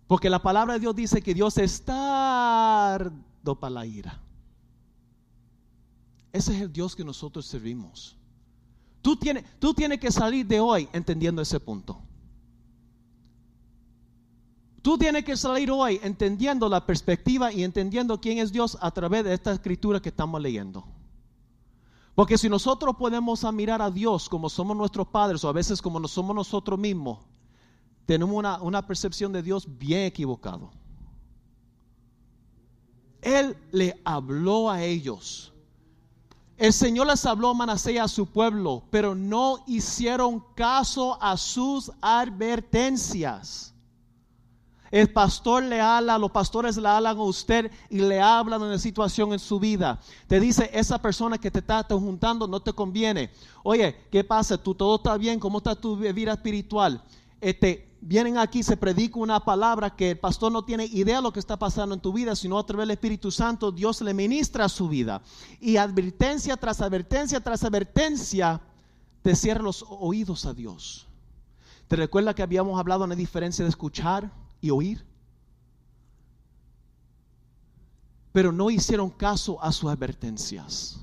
Porque 0.08 0.28
la 0.28 0.42
palabra 0.42 0.74
de 0.74 0.80
Dios 0.80 0.96
dice 0.96 1.22
que 1.22 1.34
Dios 1.34 1.56
es 1.58 1.84
tardo 1.84 3.60
para 3.60 3.70
la 3.70 3.86
ira. 3.86 4.20
Ese 6.32 6.54
es 6.54 6.62
el 6.62 6.72
Dios 6.72 6.96
que 6.96 7.04
nosotros 7.04 7.46
servimos. 7.46 8.16
Tú 9.00 9.16
tú 9.60 9.72
tienes 9.72 10.00
que 10.00 10.10
salir 10.10 10.46
de 10.46 10.58
hoy 10.58 10.88
entendiendo 10.92 11.40
ese 11.40 11.60
punto. 11.60 12.02
Tú 14.88 14.96
tienes 14.96 15.22
que 15.22 15.36
salir 15.36 15.70
hoy 15.70 16.00
entendiendo 16.02 16.66
la 16.66 16.86
perspectiva 16.86 17.52
y 17.52 17.62
entendiendo 17.62 18.18
quién 18.18 18.38
es 18.38 18.50
Dios 18.50 18.78
a 18.80 18.90
través 18.90 19.22
de 19.22 19.34
esta 19.34 19.52
escritura 19.52 20.00
que 20.00 20.08
estamos 20.08 20.40
leyendo. 20.40 20.82
Porque 22.14 22.38
si 22.38 22.48
nosotros 22.48 22.96
podemos 22.96 23.44
mirar 23.52 23.82
a 23.82 23.90
Dios 23.90 24.30
como 24.30 24.48
somos 24.48 24.74
nuestros 24.74 25.06
padres 25.08 25.44
o 25.44 25.48
a 25.50 25.52
veces 25.52 25.82
como 25.82 26.00
no 26.00 26.08
somos 26.08 26.34
nosotros 26.34 26.78
mismos, 26.78 27.18
tenemos 28.06 28.34
una, 28.34 28.62
una 28.62 28.86
percepción 28.86 29.30
de 29.30 29.42
Dios 29.42 29.66
bien 29.68 30.04
equivocado. 30.04 30.70
Él 33.20 33.58
le 33.70 34.00
habló 34.06 34.70
a 34.70 34.82
ellos. 34.82 35.52
El 36.56 36.72
Señor 36.72 37.08
les 37.08 37.26
habló 37.26 37.50
a 37.50 37.54
Manasés 37.54 38.00
a 38.00 38.08
su 38.08 38.24
pueblo, 38.24 38.84
pero 38.90 39.14
no 39.14 39.62
hicieron 39.66 40.42
caso 40.54 41.22
a 41.22 41.36
sus 41.36 41.92
advertencias. 42.00 43.74
El 44.90 45.12
pastor 45.12 45.62
le 45.62 45.80
habla, 45.80 46.18
los 46.18 46.30
pastores 46.30 46.76
le 46.76 46.88
hablan 46.88 47.16
a 47.16 47.22
usted 47.22 47.70
y 47.90 47.98
le 47.98 48.20
hablan 48.20 48.60
de 48.60 48.66
una 48.66 48.78
situación 48.78 49.32
en 49.32 49.38
su 49.38 49.60
vida. 49.60 50.00
Te 50.26 50.40
dice, 50.40 50.70
esa 50.72 51.00
persona 51.00 51.38
que 51.38 51.50
te 51.50 51.58
está 51.58 51.84
juntando 51.90 52.46
no 52.48 52.60
te 52.60 52.72
conviene. 52.72 53.30
Oye, 53.62 53.96
¿qué 54.10 54.24
pasa? 54.24 54.56
¿Tú 54.56 54.74
todo 54.74 54.96
está 54.96 55.16
bien? 55.16 55.38
¿Cómo 55.38 55.58
está 55.58 55.74
tu 55.74 55.96
vida 55.96 56.32
espiritual? 56.32 57.02
Este, 57.40 57.88
vienen 58.00 58.38
aquí, 58.38 58.62
se 58.62 58.76
predica 58.76 59.18
una 59.18 59.40
palabra 59.40 59.94
que 59.94 60.12
el 60.12 60.18
pastor 60.18 60.52
no 60.52 60.64
tiene 60.64 60.86
idea 60.86 61.16
de 61.16 61.22
lo 61.22 61.32
que 61.32 61.40
está 61.40 61.58
pasando 61.58 61.94
en 61.94 62.00
tu 62.00 62.12
vida, 62.12 62.34
sino 62.34 62.58
a 62.58 62.66
través 62.66 62.84
del 62.84 62.92
Espíritu 62.92 63.30
Santo 63.30 63.72
Dios 63.72 64.00
le 64.00 64.14
ministra 64.14 64.64
a 64.64 64.68
su 64.68 64.88
vida. 64.88 65.22
Y 65.60 65.76
advertencia 65.76 66.56
tras 66.56 66.80
advertencia 66.80 67.40
tras 67.40 67.64
advertencia 67.64 68.60
te 69.22 69.36
cierra 69.36 69.62
los 69.62 69.84
oídos 69.88 70.46
a 70.46 70.54
Dios. 70.54 71.06
¿Te 71.88 71.96
recuerda 71.96 72.34
que 72.34 72.42
habíamos 72.42 72.78
hablado 72.78 73.02
de 73.02 73.08
la 73.08 73.14
diferencia 73.14 73.64
de 73.64 73.70
escuchar? 73.70 74.30
Y 74.60 74.70
oír. 74.70 75.04
Pero 78.32 78.52
no 78.52 78.70
hicieron 78.70 79.10
caso 79.10 79.62
a 79.62 79.72
sus 79.72 79.90
advertencias. 79.90 81.00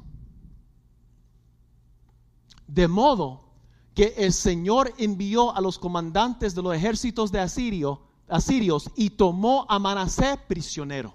De 2.68 2.88
modo 2.88 3.46
que 3.94 4.14
el 4.18 4.34
Señor 4.34 4.94
envió 4.98 5.56
a 5.56 5.62
los 5.62 5.80
comandantes 5.80 6.54
de 6.54 6.62
los 6.62 6.76
ejércitos 6.76 7.32
de 7.32 7.40
Asirio, 7.40 8.02
asirios 8.28 8.90
y 8.96 9.12
tomó 9.12 9.66
a 9.70 9.80
Manasés 9.80 10.38
prisionero. 10.48 11.14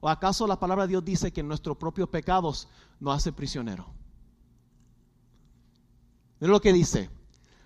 ¿O 0.00 0.08
acaso 0.08 0.46
la 0.46 0.58
palabra 0.58 0.84
de 0.84 0.90
Dios 0.90 1.04
dice 1.04 1.32
que 1.32 1.42
nuestros 1.42 1.76
propios 1.76 2.08
pecados 2.08 2.68
nos 2.98 3.16
hace 3.16 3.32
prisionero? 3.32 3.86
Mira 6.40 6.52
lo 6.52 6.60
que 6.60 6.72
dice. 6.72 7.10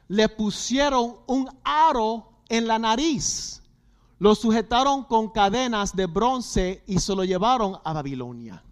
Le 0.08 0.28
pusieron 0.28 1.16
un 1.26 1.48
aro 1.62 2.28
en 2.48 2.66
la 2.66 2.78
nariz 2.78 3.62
lo 4.24 4.34
sujetaron 4.34 5.04
con 5.04 5.28
cadenas 5.28 5.94
de 5.94 6.06
bronce 6.06 6.82
y 6.86 6.98
se 6.98 7.14
lo 7.14 7.24
llevaron 7.24 7.76
a 7.84 7.92
Babilonia. 7.92 8.64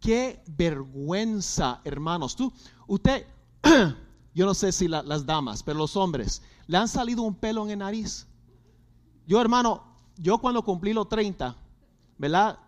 Qué 0.00 0.42
vergüenza, 0.48 1.80
hermanos. 1.82 2.36
Tú, 2.36 2.52
usted, 2.86 3.26
yo 4.34 4.44
no 4.44 4.52
sé 4.52 4.70
si 4.70 4.86
las 4.86 5.24
damas, 5.24 5.62
pero 5.62 5.78
los 5.78 5.96
hombres, 5.96 6.42
¿le 6.66 6.76
han 6.76 6.88
salido 6.88 7.22
un 7.22 7.34
pelo 7.34 7.64
en 7.64 7.70
el 7.70 7.78
nariz? 7.78 8.26
Yo, 9.26 9.40
hermano, 9.40 9.82
yo 10.18 10.36
cuando 10.36 10.62
cumplí 10.62 10.92
los 10.92 11.08
30, 11.08 11.56
¿verdad? 12.18 12.58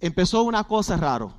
Empezó 0.00 0.42
una 0.42 0.64
cosa 0.64 0.96
raro. 0.96 1.34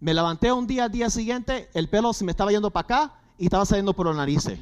Me 0.00 0.14
levanté 0.14 0.50
un 0.50 0.66
día, 0.66 0.84
al 0.84 0.92
día 0.92 1.10
siguiente, 1.10 1.68
el 1.74 1.90
pelo 1.90 2.14
se 2.14 2.24
me 2.24 2.30
estaba 2.30 2.50
yendo 2.52 2.70
para 2.70 2.84
acá 2.84 3.20
y 3.36 3.44
estaba 3.44 3.66
saliendo 3.66 3.92
por 3.92 4.06
los 4.06 4.16
narices. 4.16 4.58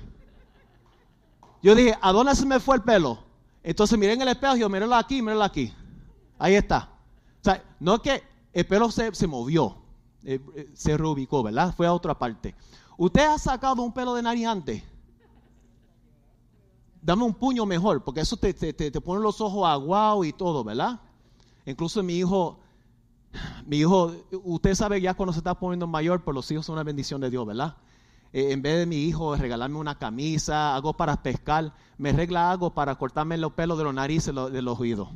Yo 1.62 1.76
dije, 1.76 1.96
¿a 2.02 2.10
dónde 2.10 2.34
se 2.34 2.44
me 2.44 2.58
fue 2.58 2.74
el 2.74 2.82
pelo? 2.82 3.27
Entonces 3.62 3.98
miré 3.98 4.12
en 4.12 4.22
el 4.22 4.28
espejo, 4.28 4.56
yo 4.56 4.68
míralo 4.68 4.94
aquí, 4.94 5.20
míralo 5.20 5.44
aquí. 5.44 5.72
Ahí 6.38 6.54
está. 6.54 6.90
O 7.40 7.44
sea, 7.44 7.62
no 7.80 7.96
es 7.96 8.00
que 8.00 8.22
el 8.52 8.66
pelo 8.66 8.90
se, 8.90 9.26
movió, 9.26 9.76
eh, 10.24 10.40
eh, 10.54 10.70
se 10.74 10.96
reubicó, 10.96 11.42
¿verdad? 11.42 11.74
Fue 11.76 11.86
a 11.86 11.92
otra 11.92 12.18
parte. 12.18 12.54
¿Usted 12.96 13.22
ha 13.22 13.38
sacado 13.38 13.82
un 13.82 13.92
pelo 13.92 14.14
de 14.14 14.22
nariz 14.22 14.46
antes? 14.46 14.82
dame 17.00 17.24
un 17.24 17.32
puño 17.32 17.64
mejor, 17.64 18.04
porque 18.04 18.20
eso 18.20 18.36
te, 18.36 18.52
te, 18.52 18.72
te 18.72 19.00
pone 19.00 19.22
los 19.22 19.40
ojos 19.40 19.66
aguados 19.66 20.26
y 20.26 20.32
todo, 20.32 20.62
¿verdad? 20.62 21.00
Incluso 21.64 22.02
mi 22.02 22.18
hijo, 22.18 22.58
mi 23.66 23.78
hijo, 23.78 24.12
usted 24.44 24.74
sabe 24.74 25.00
ya 25.00 25.14
cuando 25.14 25.32
se 25.32 25.38
está 25.38 25.54
poniendo 25.54 25.86
mayor, 25.86 26.22
pues 26.22 26.34
los 26.34 26.50
hijos 26.50 26.66
son 26.66 26.74
una 26.74 26.84
bendición 26.84 27.20
de 27.20 27.30
Dios, 27.30 27.46
¿verdad? 27.46 27.76
Eh, 28.32 28.52
en 28.52 28.62
vez 28.62 28.78
de 28.78 28.86
mi 28.86 28.96
hijo 28.96 29.36
regalarme 29.36 29.78
una 29.78 29.98
camisa, 29.98 30.74
algo 30.74 30.94
para 30.94 31.22
pescar, 31.22 31.72
me 31.96 32.12
regla 32.12 32.50
algo 32.50 32.74
para 32.74 32.94
cortarme 32.96 33.38
los 33.38 33.52
pelos 33.52 33.78
de 33.78 33.84
los 33.84 33.94
narices, 33.94 34.34
de 34.34 34.62
los 34.62 34.78
oídos. 34.78 35.08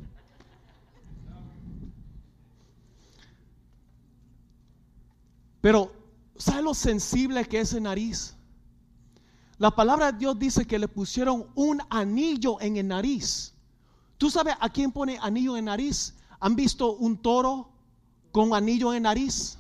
Pero, 5.61 5.93
¿sabe 6.37 6.63
lo 6.63 6.75
sensible 6.75 7.45
que 7.45 7.61
es 7.61 7.73
el 7.73 7.85
nariz? 7.85 8.35
La 9.59 9.71
palabra 9.71 10.11
de 10.11 10.19
Dios 10.19 10.37
dice 10.39 10.67
que 10.67 10.79
le 10.79 10.89
pusieron 10.89 11.47
un 11.55 11.81
anillo 11.89 12.61
en 12.61 12.79
el 12.79 12.89
nariz. 12.89 13.55
¿Tú 14.19 14.29
sabes 14.29 14.57
a 14.59 14.69
quién 14.69 14.91
pone 14.91 15.19
anillo 15.23 15.57
en 15.57 15.67
nariz? 15.67 16.17
¿Han 16.41 16.57
visto 16.57 16.95
un 16.95 17.17
toro 17.17 17.71
con 18.33 18.55
anillo 18.55 18.93
en 18.93 19.05
nariz? 19.05 19.57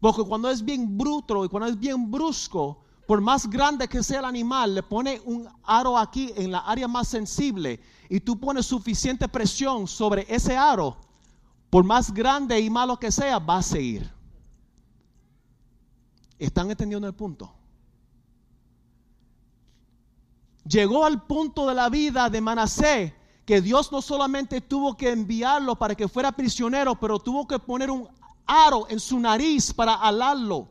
Porque 0.00 0.22
cuando 0.22 0.50
es 0.50 0.64
bien 0.64 0.96
bruto 0.96 1.44
y 1.44 1.48
cuando 1.48 1.68
es 1.68 1.78
bien 1.78 2.10
brusco, 2.10 2.82
por 3.06 3.20
más 3.20 3.48
grande 3.48 3.88
que 3.88 4.02
sea 4.02 4.18
el 4.18 4.24
animal, 4.24 4.74
le 4.74 4.82
pone 4.82 5.20
un 5.24 5.48
aro 5.64 5.96
aquí 5.96 6.32
en 6.36 6.50
la 6.50 6.58
área 6.58 6.88
más 6.88 7.08
sensible 7.08 7.80
y 8.08 8.20
tú 8.20 8.38
pones 8.38 8.66
suficiente 8.66 9.28
presión 9.28 9.86
sobre 9.86 10.26
ese 10.28 10.56
aro, 10.56 10.96
por 11.70 11.84
más 11.84 12.12
grande 12.12 12.60
y 12.60 12.68
malo 12.68 12.98
que 12.98 13.12
sea, 13.12 13.38
va 13.38 13.58
a 13.58 13.62
seguir. 13.62 14.12
¿Están 16.38 16.70
entendiendo 16.70 17.06
el 17.06 17.14
punto? 17.14 17.52
Llegó 20.68 21.04
al 21.04 21.22
punto 21.22 21.66
de 21.68 21.74
la 21.74 21.88
vida 21.88 22.28
de 22.28 22.40
Manasé 22.40 23.14
que 23.46 23.60
Dios 23.60 23.92
no 23.92 24.02
solamente 24.02 24.60
tuvo 24.60 24.96
que 24.96 25.12
enviarlo 25.12 25.76
para 25.76 25.94
que 25.94 26.08
fuera 26.08 26.32
prisionero, 26.32 26.96
pero 26.96 27.20
tuvo 27.20 27.46
que 27.46 27.60
poner 27.60 27.90
un 27.92 28.08
aro 28.46 28.86
en 28.88 29.00
su 29.00 29.18
nariz 29.18 29.72
para 29.72 29.94
alarlo. 29.94 30.68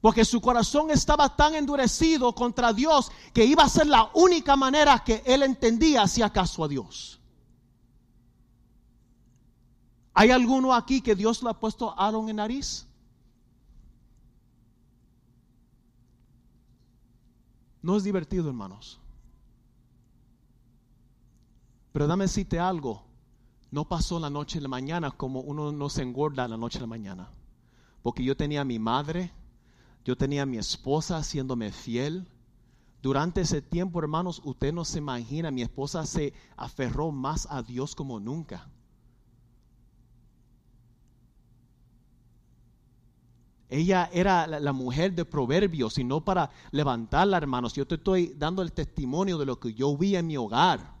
Porque 0.00 0.24
su 0.24 0.40
corazón 0.40 0.90
estaba 0.90 1.34
tan 1.34 1.54
endurecido 1.54 2.34
contra 2.34 2.72
Dios 2.72 3.10
que 3.32 3.44
iba 3.44 3.62
a 3.62 3.68
ser 3.68 3.86
la 3.86 4.10
única 4.14 4.54
manera 4.54 5.02
que 5.02 5.22
él 5.24 5.42
entendía 5.42 6.06
si 6.06 6.20
acaso 6.20 6.62
a 6.62 6.68
Dios. 6.68 7.20
¿Hay 10.12 10.30
alguno 10.30 10.74
aquí 10.74 11.00
que 11.00 11.14
Dios 11.14 11.42
le 11.42 11.50
ha 11.50 11.54
puesto 11.54 11.98
aro 11.98 12.28
en 12.28 12.36
nariz? 12.36 12.86
No 17.82 17.96
es 17.96 18.04
divertido, 18.04 18.48
hermanos. 18.48 18.98
Pero 21.92 22.06
dame 22.06 22.24
decirte 22.24 22.58
algo. 22.58 23.04
No 23.74 23.88
pasó 23.88 24.20
la 24.20 24.30
noche 24.30 24.58
y 24.58 24.60
la 24.60 24.68
mañana 24.68 25.10
como 25.10 25.40
uno 25.40 25.72
no 25.72 25.88
se 25.88 26.02
engorda 26.02 26.46
la 26.46 26.56
noche 26.56 26.78
y 26.78 26.80
la 26.80 26.86
mañana. 26.86 27.28
Porque 28.02 28.22
yo 28.22 28.36
tenía 28.36 28.60
a 28.60 28.64
mi 28.64 28.78
madre, 28.78 29.32
yo 30.04 30.16
tenía 30.16 30.42
a 30.42 30.46
mi 30.46 30.58
esposa 30.58 31.16
haciéndome 31.16 31.72
fiel. 31.72 32.28
Durante 33.02 33.40
ese 33.40 33.62
tiempo, 33.62 33.98
hermanos, 33.98 34.40
usted 34.44 34.72
no 34.72 34.84
se 34.84 34.98
imagina, 34.98 35.50
mi 35.50 35.62
esposa 35.62 36.06
se 36.06 36.34
aferró 36.56 37.10
más 37.10 37.48
a 37.50 37.64
Dios 37.64 37.96
como 37.96 38.20
nunca. 38.20 38.70
Ella 43.68 44.08
era 44.12 44.46
la, 44.46 44.72
mujer 44.72 45.16
de 45.16 45.24
proverbios 45.24 45.98
y 45.98 46.04
no 46.04 46.24
para 46.24 46.48
levantarla, 46.70 47.38
hermanos. 47.38 47.72
Yo 47.72 47.88
te 47.88 47.96
estoy 47.96 48.34
dando 48.38 48.62
el 48.62 48.72
testimonio 48.72 49.36
de 49.36 49.46
lo 49.46 49.58
que 49.58 49.74
yo 49.74 49.96
vi 49.96 50.14
en 50.14 50.28
mi 50.28 50.36
hogar. 50.36 50.93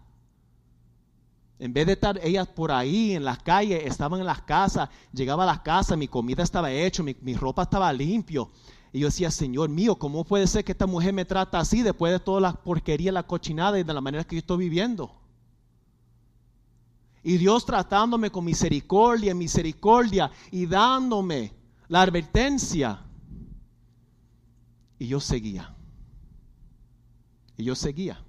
En 1.58 1.72
vez 1.72 1.86
de 1.86 1.92
estar 1.92 2.18
ellas 2.22 2.48
por 2.48 2.72
ahí 2.72 3.12
en 3.12 3.24
las 3.24 3.38
calles, 3.38 3.84
estaban 3.84 4.20
en 4.20 4.26
las 4.26 4.42
casas, 4.42 4.88
llegaba 5.12 5.44
a 5.44 5.46
las 5.46 5.60
casas, 5.60 5.96
mi 5.96 6.08
comida 6.08 6.42
estaba 6.42 6.70
hecha, 6.72 7.02
mi, 7.02 7.34
ropa 7.34 7.62
estaba 7.62 7.92
limpio. 7.92 8.50
Y 8.92 9.00
yo 9.00 9.06
decía, 9.06 9.30
Señor 9.30 9.68
mío, 9.68 9.96
¿cómo 9.96 10.24
puede 10.24 10.46
ser 10.46 10.64
que 10.64 10.72
esta 10.72 10.86
mujer 10.86 11.12
me 11.12 11.24
trata 11.24 11.58
así 11.58 11.82
después 11.82 12.12
de 12.12 12.20
toda 12.20 12.40
la 12.40 12.52
porquería, 12.52 13.12
la 13.12 13.26
cochinada 13.26 13.78
y 13.78 13.84
de 13.84 13.94
la 13.94 14.00
manera 14.00 14.24
que 14.24 14.36
yo 14.36 14.40
estoy 14.40 14.58
viviendo? 14.58 15.12
Y 17.22 17.38
Dios 17.38 17.64
tratándome 17.64 18.30
con 18.30 18.44
misericordia, 18.44 19.34
misericordia 19.34 20.30
y 20.50 20.66
dándome 20.66 21.54
la 21.88 22.02
advertencia. 22.02 23.00
Y 24.98 25.06
yo 25.06 25.20
seguía. 25.20 25.74
Y 27.56 27.64
yo 27.64 27.74
seguía. 27.74 28.22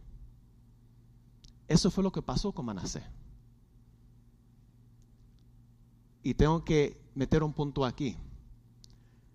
Eso 1.67 1.91
fue 1.91 2.03
lo 2.03 2.11
que 2.11 2.21
pasó 2.21 2.51
con 2.51 2.65
Manasé. 2.65 3.14
Y 6.25 6.33
tengo 6.33 6.65
que 6.65 6.99
meter 7.13 7.43
un 7.43 7.53
punto 7.53 7.85
aquí. 7.85 8.17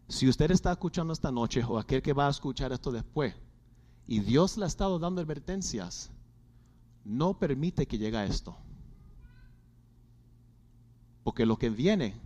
Si 0.08 0.28
usted 0.28 0.50
está 0.50 0.72
escuchando 0.72 1.12
esta 1.12 1.30
noche 1.30 1.62
o 1.62 1.78
aquel 1.78 2.02
que 2.02 2.12
va 2.12 2.26
a 2.26 2.30
escuchar 2.30 2.72
esto 2.72 2.90
después, 2.90 3.32
y 4.08 4.18
Dios 4.18 4.58
le 4.58 4.64
ha 4.64 4.66
estado 4.66 4.98
dando 4.98 5.20
advertencias, 5.20 6.10
no 7.04 7.38
permite 7.38 7.86
que 7.86 7.96
llegue 7.96 8.16
a 8.16 8.24
esto. 8.24 8.56
Porque 11.22 11.46
lo 11.46 11.56
que 11.56 11.70
viene, 11.70 12.20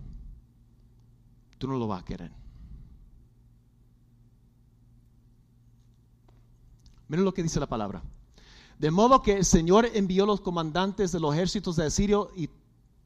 tú 1.59 1.69
no 1.69 1.77
lo 1.77 1.87
vas 1.87 2.01
a 2.01 2.07
querer. 2.07 2.33
Miren 7.09 7.27
lo 7.27 7.35
que 7.35 7.43
dice 7.43 7.61
la 7.61 7.69
palabra. 7.69 8.03
De 8.79 8.91
modo 8.91 9.21
que 9.21 9.37
el 9.37 9.45
Señor 9.45 9.91
envió 9.93 10.25
los 10.25 10.41
comandantes 10.41 11.13
de 11.13 11.21
los 11.21 11.35
ejércitos 11.35 11.77
de 11.77 11.85
Asirio 11.85 12.31
y 12.35 12.49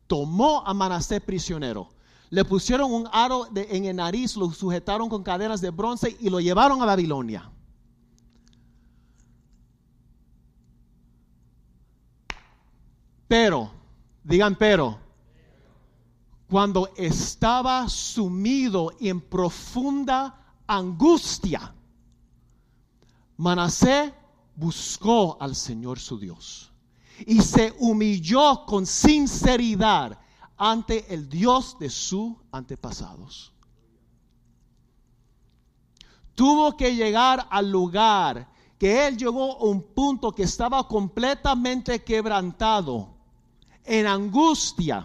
tomó 0.09 0.67
a 0.67 0.75
Manasés 0.75 1.21
prisionero. 1.21 1.91
Le 2.31 2.45
pusieron 2.45 2.93
un 2.93 3.09
aro 3.13 3.47
en 3.55 3.85
el 3.85 3.97
nariz, 3.97 4.37
lo 4.37 4.51
sujetaron 4.51 5.09
con 5.09 5.23
cadenas 5.23 5.61
de 5.61 5.71
bronce 5.71 6.17
y 6.19 6.29
lo 6.29 6.41
llevaron 6.41 6.83
a 6.83 6.87
Babilonia. 6.87 7.51
Pero, 13.29 13.71
digan 14.25 14.57
pero, 14.57 14.99
cuando 16.49 16.91
estaba 16.97 17.89
sumido 17.89 18.93
en 19.01 19.21
profunda 19.21 20.57
angustia, 20.67 21.75
Manasés 23.37 24.13
buscó 24.57 25.37
al 25.41 25.55
Señor 25.55 25.99
su 25.99 26.19
Dios 26.19 26.73
y 27.27 27.41
se 27.43 27.75
humilló 27.79 28.65
con 28.67 28.87
sinceridad 28.87 30.19
ante 30.57 31.13
el 31.13 31.29
Dios 31.29 31.79
de 31.79 31.89
sus 31.89 32.35
antepasados. 32.53 33.53
Tuvo 36.35 36.77
que 36.77 36.95
llegar 36.95 37.47
al 37.51 37.71
lugar 37.71 38.49
que 38.79 39.07
él 39.09 39.17
llegó 39.17 39.53
a 39.59 39.65
un 39.65 39.83
punto 39.83 40.33
que 40.33 40.45
estaba 40.45 40.87
completamente 40.87 42.05
quebrantado, 42.05 43.17
en 43.85 44.07
angustia, 44.07 45.05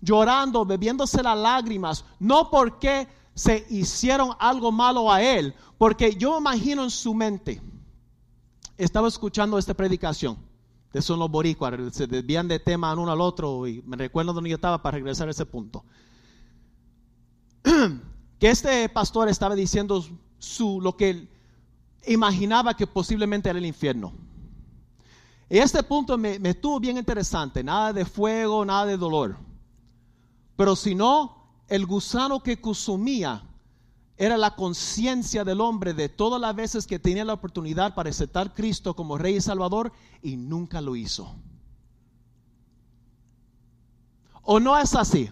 llorando, 0.00 0.64
bebiéndose 0.64 1.22
las 1.22 1.38
lágrimas, 1.38 2.04
no 2.18 2.50
porque 2.50 3.06
se 3.34 3.66
hicieron 3.70 4.30
algo 4.38 4.72
malo 4.72 5.12
a 5.12 5.22
él, 5.22 5.54
porque 5.78 6.14
yo 6.16 6.38
imagino 6.38 6.82
en 6.82 6.90
su 6.90 7.14
mente, 7.14 7.60
estaba 8.76 9.08
escuchando 9.08 9.58
esta 9.58 9.74
predicación. 9.74 10.51
De 10.92 11.00
son 11.00 11.18
los 11.18 11.30
boricuas, 11.30 11.74
se 11.92 12.06
desvían 12.06 12.48
de 12.48 12.58
tema 12.58 12.92
uno 12.92 13.10
al 13.10 13.20
otro 13.20 13.66
y 13.66 13.82
me 13.82 13.96
recuerdo 13.96 14.32
donde 14.32 14.50
yo 14.50 14.56
estaba 14.56 14.82
para 14.82 14.96
regresar 14.96 15.28
a 15.28 15.30
ese 15.30 15.46
punto. 15.46 15.84
que 18.38 18.50
este 18.50 18.88
pastor 18.88 19.28
estaba 19.28 19.54
diciendo 19.54 20.04
su, 20.38 20.80
lo 20.80 20.96
que 20.96 21.28
imaginaba 22.06 22.74
que 22.74 22.86
posiblemente 22.86 23.48
era 23.48 23.58
el 23.58 23.66
infierno. 23.66 24.12
Y 25.48 25.58
este 25.58 25.82
punto 25.82 26.18
me, 26.18 26.38
me 26.38 26.50
estuvo 26.50 26.80
bien 26.80 26.98
interesante, 26.98 27.62
nada 27.62 27.92
de 27.92 28.04
fuego, 28.04 28.64
nada 28.64 28.86
de 28.86 28.96
dolor. 28.96 29.36
Pero 30.56 30.76
si 30.76 30.94
no, 30.94 31.42
el 31.68 31.86
gusano 31.86 32.42
que 32.42 32.60
consumía 32.60 33.42
era 34.16 34.36
la 34.36 34.54
conciencia 34.54 35.44
del 35.44 35.60
hombre 35.60 35.94
de 35.94 36.08
todas 36.08 36.40
las 36.40 36.54
veces 36.54 36.86
que 36.86 36.98
tenía 36.98 37.24
la 37.24 37.32
oportunidad 37.32 37.94
para 37.94 38.10
aceptar 38.10 38.48
a 38.48 38.52
Cristo 38.52 38.94
como 38.94 39.18
Rey 39.18 39.36
y 39.36 39.40
Salvador 39.40 39.92
y 40.22 40.36
nunca 40.36 40.80
lo 40.80 40.96
hizo. 40.96 41.34
¿O 44.42 44.60
no 44.60 44.76
es 44.76 44.94
así? 44.94 45.30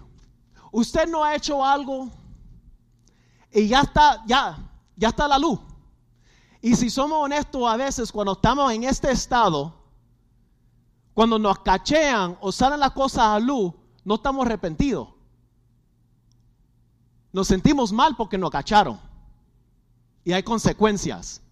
Usted 0.73 1.09
no 1.09 1.25
ha 1.25 1.35
hecho 1.35 1.65
algo 1.65 2.09
y 3.53 3.69
ya 3.69 3.81
está, 3.81 4.23
ya, 4.27 4.59
ya 4.97 5.09
está 5.09 5.27
la 5.29 5.39
luz. 5.39 5.59
Y 6.63 6.77
si 6.77 6.91
somos 6.91 7.19
honestos 7.25 7.63
a 7.67 7.77
veces 7.77 8.13
cuando 8.13 8.33
estamos 8.33 8.73
en 8.73 8.85
este 8.85 9.11
estado, 9.11 9.75
cuando 11.15 11.39
nos 11.39 11.59
cachean 11.61 12.37
o 12.41 12.53
salen 12.53 12.81
las 12.81 12.93
cosas 12.93 13.25
a 13.25 13.39
luz, 13.39 13.73
no 14.05 14.15
estamos 14.17 14.47
arrepentidos. 14.47 15.09
Nos 17.33 17.47
sentimos 17.47 17.93
mal 17.93 18.17
porque 18.17 18.39
nos 18.39 18.51
cacharon. 18.51 18.99
Y 20.25 20.33
hay 20.33 20.43
consecuencias. 20.43 21.43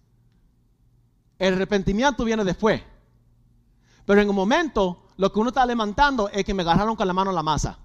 El 1.37 1.55
arrepentimiento 1.55 2.25
viene 2.25 2.43
después. 2.43 2.81
Pero 4.05 4.21
en 4.21 4.29
un 4.29 4.35
momento, 4.35 5.03
lo 5.17 5.31
que 5.31 5.39
uno 5.39 5.49
está 5.49 5.65
levantando 5.65 6.29
es 6.29 6.43
que 6.43 6.53
me 6.53 6.63
agarraron 6.63 6.95
con 6.95 7.07
la 7.07 7.13
mano 7.13 7.31
la 7.31 7.43
masa. 7.43 7.79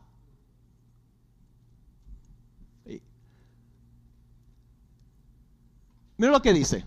Mira 6.16 6.32
lo 6.32 6.42
que 6.42 6.52
dice. 6.52 6.84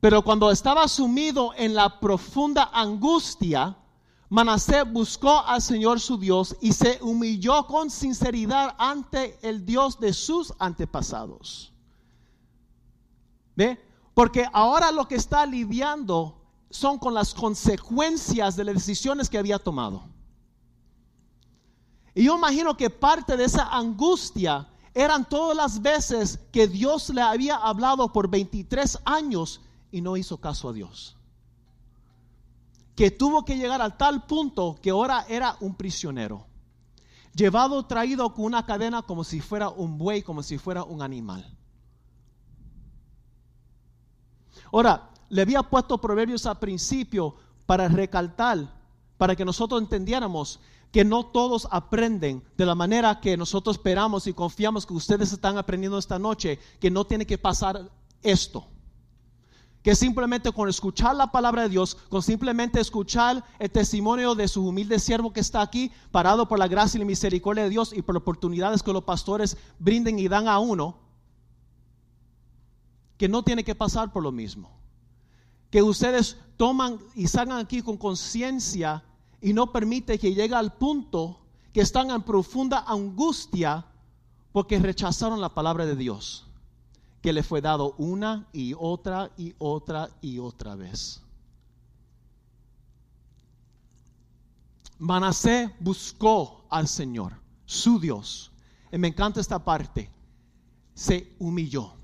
Pero 0.00 0.22
cuando 0.22 0.50
estaba 0.50 0.86
sumido 0.88 1.52
en 1.56 1.74
la 1.74 2.00
profunda 2.00 2.70
angustia, 2.72 3.76
Manasés 4.28 4.90
buscó 4.90 5.40
al 5.40 5.62
Señor 5.62 6.00
su 6.00 6.18
Dios 6.18 6.56
y 6.60 6.72
se 6.72 6.98
humilló 7.00 7.66
con 7.66 7.90
sinceridad 7.90 8.74
ante 8.78 9.38
el 9.42 9.64
Dios 9.64 10.00
de 10.00 10.12
sus 10.12 10.52
antepasados. 10.58 11.72
¿Ve? 13.54 13.80
Porque 14.14 14.46
ahora 14.52 14.90
lo 14.90 15.06
que 15.06 15.14
está 15.14 15.46
lidiando 15.46 16.40
son 16.70 16.98
con 16.98 17.14
las 17.14 17.34
consecuencias 17.34 18.56
de 18.56 18.64
las 18.64 18.74
decisiones 18.74 19.30
que 19.30 19.38
había 19.38 19.58
tomado. 19.58 20.02
Y 22.14 22.24
yo 22.24 22.36
imagino 22.36 22.76
que 22.76 22.90
parte 22.90 23.36
de 23.36 23.44
esa 23.44 23.68
angustia 23.68 24.68
eran 24.92 25.28
todas 25.28 25.56
las 25.56 25.80
veces 25.80 26.40
que 26.50 26.66
Dios 26.66 27.10
le 27.10 27.20
había 27.20 27.56
hablado 27.56 28.12
por 28.12 28.28
23 28.28 28.98
años 29.04 29.60
y 29.92 30.00
no 30.00 30.16
hizo 30.16 30.38
caso 30.38 30.70
a 30.70 30.72
Dios 30.72 31.15
que 32.96 33.10
tuvo 33.10 33.44
que 33.44 33.58
llegar 33.58 33.82
al 33.82 33.96
tal 33.98 34.26
punto 34.26 34.78
que 34.82 34.90
ahora 34.90 35.26
era 35.28 35.56
un 35.60 35.74
prisionero, 35.74 36.46
llevado, 37.34 37.84
traído 37.84 38.32
con 38.32 38.46
una 38.46 38.64
cadena 38.64 39.02
como 39.02 39.22
si 39.22 39.40
fuera 39.40 39.68
un 39.68 39.98
buey, 39.98 40.22
como 40.22 40.42
si 40.42 40.56
fuera 40.56 40.82
un 40.82 41.02
animal. 41.02 41.54
Ahora, 44.72 45.10
le 45.28 45.42
había 45.42 45.62
puesto 45.62 45.98
proverbios 45.98 46.46
al 46.46 46.58
principio 46.58 47.36
para 47.66 47.86
recalcar, 47.88 48.74
para 49.18 49.36
que 49.36 49.44
nosotros 49.44 49.82
entendiéramos 49.82 50.58
que 50.90 51.04
no 51.04 51.26
todos 51.26 51.68
aprenden 51.70 52.42
de 52.56 52.64
la 52.64 52.74
manera 52.74 53.20
que 53.20 53.36
nosotros 53.36 53.76
esperamos 53.76 54.26
y 54.26 54.32
confiamos 54.32 54.86
que 54.86 54.94
ustedes 54.94 55.32
están 55.32 55.58
aprendiendo 55.58 55.98
esta 55.98 56.18
noche, 56.18 56.58
que 56.80 56.90
no 56.90 57.04
tiene 57.04 57.26
que 57.26 57.36
pasar 57.36 57.90
esto 58.22 58.66
que 59.86 59.94
simplemente 59.94 60.50
con 60.50 60.68
escuchar 60.68 61.14
la 61.14 61.30
palabra 61.30 61.62
de 61.62 61.68
Dios, 61.68 61.94
con 61.94 62.20
simplemente 62.20 62.80
escuchar 62.80 63.44
el 63.60 63.70
testimonio 63.70 64.34
de 64.34 64.48
su 64.48 64.66
humilde 64.66 64.98
siervo 64.98 65.32
que 65.32 65.38
está 65.38 65.62
aquí, 65.62 65.92
parado 66.10 66.48
por 66.48 66.58
la 66.58 66.66
gracia 66.66 66.98
y 66.98 67.02
la 67.02 67.06
misericordia 67.06 67.62
de 67.62 67.70
Dios 67.70 67.92
y 67.92 68.02
por 68.02 68.16
oportunidades 68.16 68.82
que 68.82 68.92
los 68.92 69.04
pastores 69.04 69.56
brinden 69.78 70.18
y 70.18 70.26
dan 70.26 70.48
a 70.48 70.58
uno, 70.58 70.98
que 73.16 73.28
no 73.28 73.44
tiene 73.44 73.62
que 73.62 73.76
pasar 73.76 74.12
por 74.12 74.24
lo 74.24 74.32
mismo. 74.32 74.76
Que 75.70 75.82
ustedes 75.82 76.36
toman 76.56 76.98
y 77.14 77.28
salgan 77.28 77.58
aquí 77.58 77.80
con 77.80 77.96
conciencia 77.96 79.04
y 79.40 79.52
no 79.52 79.70
permite 79.70 80.18
que 80.18 80.34
llegue 80.34 80.56
al 80.56 80.72
punto 80.72 81.46
que 81.72 81.82
están 81.82 82.10
en 82.10 82.22
profunda 82.22 82.82
angustia 82.88 83.86
porque 84.50 84.80
rechazaron 84.80 85.40
la 85.40 85.54
palabra 85.54 85.86
de 85.86 85.94
Dios 85.94 86.45
que 87.26 87.32
le 87.32 87.42
fue 87.42 87.60
dado 87.60 87.96
una 87.98 88.46
y 88.52 88.72
otra 88.78 89.32
y 89.36 89.52
otra 89.58 90.08
y 90.20 90.38
otra 90.38 90.76
vez. 90.76 91.20
Manasé 95.00 95.74
buscó 95.80 96.68
al 96.70 96.86
Señor, 96.86 97.32
su 97.64 97.98
Dios. 97.98 98.52
Y 98.92 98.98
me 98.98 99.08
encanta 99.08 99.40
esta 99.40 99.58
parte. 99.58 100.08
Se 100.94 101.34
humilló. 101.40 101.94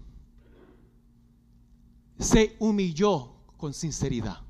Se 2.19 2.57
humilló 2.59 3.33
con 3.57 3.73
sinceridad. 3.73 4.41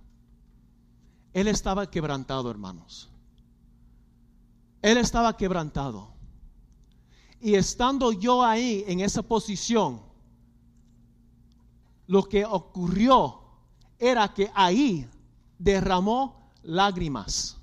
Él 1.34 1.48
estaba 1.48 1.90
quebrantado, 1.90 2.50
hermanos. 2.50 3.10
Él 4.80 4.96
estaba 4.96 5.36
quebrantado. 5.36 6.14
Y 7.42 7.56
estando 7.56 8.10
yo 8.10 8.42
ahí 8.42 8.86
en 8.88 9.00
esa 9.00 9.20
posición, 9.20 10.10
lo 12.12 12.24
que 12.24 12.44
ocurrió 12.44 13.40
era 13.98 14.34
que 14.34 14.50
ahí 14.54 15.08
derramó 15.56 16.50
lágrimas. 16.62 17.56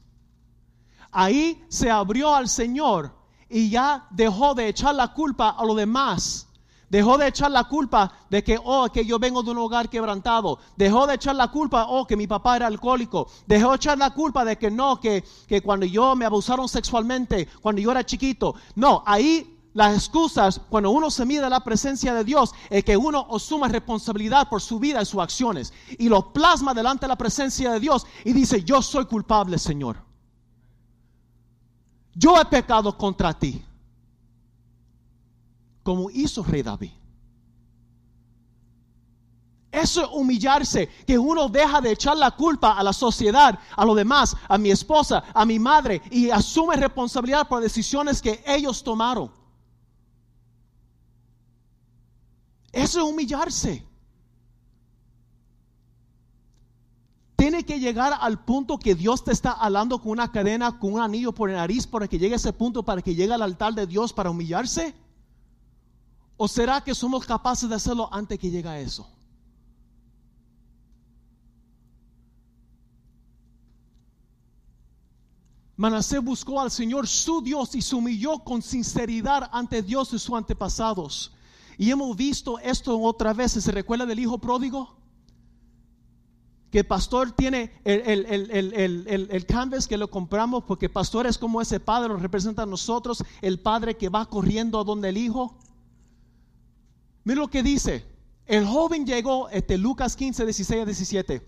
Ahí 1.11 1.63
se 1.69 1.91
abrió 1.91 2.33
al 2.33 2.49
Señor 2.49 3.13
y 3.47 3.69
ya 3.69 4.07
dejó 4.09 4.55
de 4.55 4.67
echar 4.67 4.95
la 4.95 5.13
culpa 5.13 5.49
a 5.49 5.63
los 5.63 5.75
demás. 5.75 6.47
Dejó 6.89 7.19
de 7.19 7.27
echar 7.27 7.51
la 7.51 7.65
culpa 7.65 8.11
de 8.31 8.43
que, 8.43 8.59
oh, 8.63 8.87
que 8.91 9.05
yo 9.05 9.19
vengo 9.19 9.43
de 9.43 9.51
un 9.51 9.59
hogar 9.59 9.87
quebrantado. 9.87 10.57
Dejó 10.75 11.05
de 11.05 11.13
echar 11.13 11.35
la 11.35 11.49
culpa, 11.49 11.85
oh, 11.87 12.07
que 12.07 12.17
mi 12.17 12.25
papá 12.25 12.55
era 12.55 12.65
alcohólico. 12.65 13.29
Dejó 13.45 13.69
de 13.69 13.75
echar 13.75 13.99
la 13.99 14.15
culpa 14.15 14.43
de 14.43 14.57
que 14.57 14.71
no, 14.71 14.99
que, 14.99 15.23
que 15.47 15.61
cuando 15.61 15.85
yo 15.85 16.15
me 16.15 16.25
abusaron 16.25 16.67
sexualmente, 16.67 17.47
cuando 17.61 17.83
yo 17.83 17.91
era 17.91 18.03
chiquito. 18.03 18.55
No, 18.73 19.03
ahí 19.05 19.58
las 19.73 19.95
excusas, 19.95 20.59
cuando 20.69 20.89
uno 20.89 21.11
se 21.11 21.25
mide 21.25 21.47
la 21.49 21.63
presencia 21.63 22.13
de 22.13 22.23
Dios, 22.23 22.53
es 22.69 22.83
que 22.83 22.97
uno 22.97 23.27
asuma 23.31 23.67
responsabilidad 23.67 24.49
por 24.49 24.61
su 24.61 24.79
vida 24.79 25.01
y 25.01 25.05
sus 25.05 25.21
acciones. 25.21 25.73
Y 25.97 26.09
lo 26.09 26.33
plasma 26.33 26.73
delante 26.73 27.05
de 27.05 27.09
la 27.09 27.17
presencia 27.17 27.71
de 27.71 27.79
Dios 27.79 28.05
y 28.25 28.33
dice, 28.33 28.63
yo 28.63 28.81
soy 28.81 29.05
culpable, 29.05 29.57
Señor. 29.59 29.97
Yo 32.15 32.39
he 32.39 32.45
pecado 32.45 32.97
contra 32.97 33.33
ti. 33.37 33.63
Como 35.83 36.09
hizo 36.09 36.43
rey 36.43 36.63
David. 36.63 36.91
Eso 39.71 40.01
es 40.01 40.09
humillarse, 40.11 40.89
que 41.05 41.17
uno 41.17 41.47
deja 41.47 41.79
de 41.79 41.91
echar 41.91 42.17
la 42.17 42.31
culpa 42.31 42.73
a 42.73 42.81
la 42.81 42.91
sociedad, 42.91 43.59
a 43.75 43.85
los 43.85 43.95
demás, 43.95 44.35
a 44.47 44.57
mi 44.57 44.71
esposa, 44.71 45.23
a 45.31 45.45
mi 45.45 45.59
madre, 45.59 46.01
y 46.09 46.31
asume 46.31 46.75
responsabilidad 46.75 47.47
por 47.47 47.61
decisiones 47.61 48.19
que 48.19 48.43
ellos 48.47 48.83
tomaron. 48.83 49.38
Eso 52.79 52.99
es 52.99 53.05
humillarse. 53.05 53.85
Tiene 57.35 57.65
que 57.65 57.77
llegar 57.77 58.13
al 58.19 58.45
punto 58.45 58.79
que 58.79 58.95
Dios 58.95 59.23
te 59.23 59.33
está 59.33 59.51
hablando 59.51 59.99
con 59.99 60.11
una 60.13 60.31
cadena, 60.31 60.79
con 60.79 60.93
un 60.93 61.01
anillo 61.01 61.33
por 61.33 61.49
el 61.49 61.57
nariz 61.57 61.85
para 61.85 62.07
que 62.07 62.17
llegue 62.17 62.35
a 62.35 62.37
ese 62.37 62.53
punto, 62.53 62.83
para 62.83 63.01
que 63.01 63.15
llegue 63.15 63.33
al 63.33 63.41
altar 63.41 63.73
de 63.73 63.85
Dios 63.85 64.13
para 64.13 64.29
humillarse. 64.29 64.95
¿O 66.37 66.47
será 66.47 66.81
que 66.81 66.95
somos 66.95 67.25
capaces 67.25 67.67
de 67.67 67.75
hacerlo 67.75 68.07
antes 68.13 68.39
que 68.39 68.49
llegue 68.49 68.69
a 68.69 68.79
eso? 68.79 69.05
Manasés 75.75 76.21
buscó 76.21 76.61
al 76.61 76.71
Señor 76.71 77.07
su 77.07 77.41
Dios 77.41 77.75
y 77.75 77.81
se 77.81 77.95
humilló 77.95 78.39
con 78.39 78.61
sinceridad 78.61 79.49
ante 79.51 79.81
Dios 79.81 80.13
y 80.13 80.19
sus 80.19 80.33
antepasados. 80.33 81.33
Y 81.79 81.91
hemos 81.91 82.17
visto 82.17 82.59
esto 82.59 82.99
otra 82.99 83.33
vez. 83.33 83.53
¿Se 83.53 83.71
recuerda 83.71 84.05
del 84.05 84.19
hijo 84.19 84.37
pródigo? 84.37 84.97
Que 86.69 86.79
el 86.79 86.85
pastor 86.85 87.31
tiene 87.31 87.71
el, 87.85 88.25
el, 89.31 89.45
canvas 89.45 89.87
que 89.87 89.95
lo 89.95 90.09
compramos 90.09 90.65
porque 90.65 90.89
pastor 90.89 91.25
es 91.25 91.37
como 91.37 91.61
ese 91.61 91.79
padre, 91.79 92.09
lo 92.09 92.17
representa 92.17 92.63
a 92.63 92.65
nosotros, 92.65 93.23
el 93.41 93.61
padre 93.61 93.95
que 93.95 94.09
va 94.09 94.25
corriendo 94.25 94.77
a 94.77 94.83
donde 94.83 95.07
el 95.07 95.17
hijo. 95.17 95.57
Mira 97.23 97.39
lo 97.39 97.47
que 97.47 97.63
dice. 97.63 98.05
El 98.45 98.67
joven 98.67 99.05
llegó, 99.05 99.47
este 99.47 99.77
Lucas 99.77 100.17
15, 100.17 100.43
16 100.43 100.81
a 100.81 100.85
17. 100.85 101.41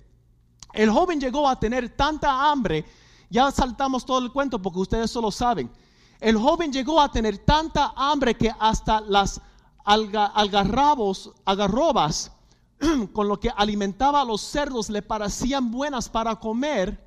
El 0.71 0.91
joven 0.91 1.19
llegó 1.19 1.49
a 1.49 1.59
tener 1.59 1.89
tanta 1.89 2.49
hambre, 2.49 2.85
ya 3.29 3.51
saltamos 3.51 4.05
todo 4.05 4.19
el 4.19 4.31
cuento 4.31 4.61
porque 4.61 4.79
ustedes 4.79 5.11
solo 5.11 5.29
saben. 5.29 5.69
El 6.21 6.37
joven 6.37 6.71
llegó 6.71 7.01
a 7.01 7.11
tener 7.11 7.39
tanta 7.39 7.91
hambre 7.97 8.35
que 8.35 8.49
hasta 8.57 9.01
las 9.01 9.41
algarrabos, 9.83 11.31
agarrobas 11.45 12.31
con 13.13 13.27
lo 13.27 13.39
que 13.39 13.49
alimentaba 13.55 14.21
a 14.21 14.25
los 14.25 14.41
cerdos 14.41 14.89
le 14.89 15.01
parecían 15.01 15.71
buenas 15.71 16.09
para 16.09 16.35
comer, 16.35 16.99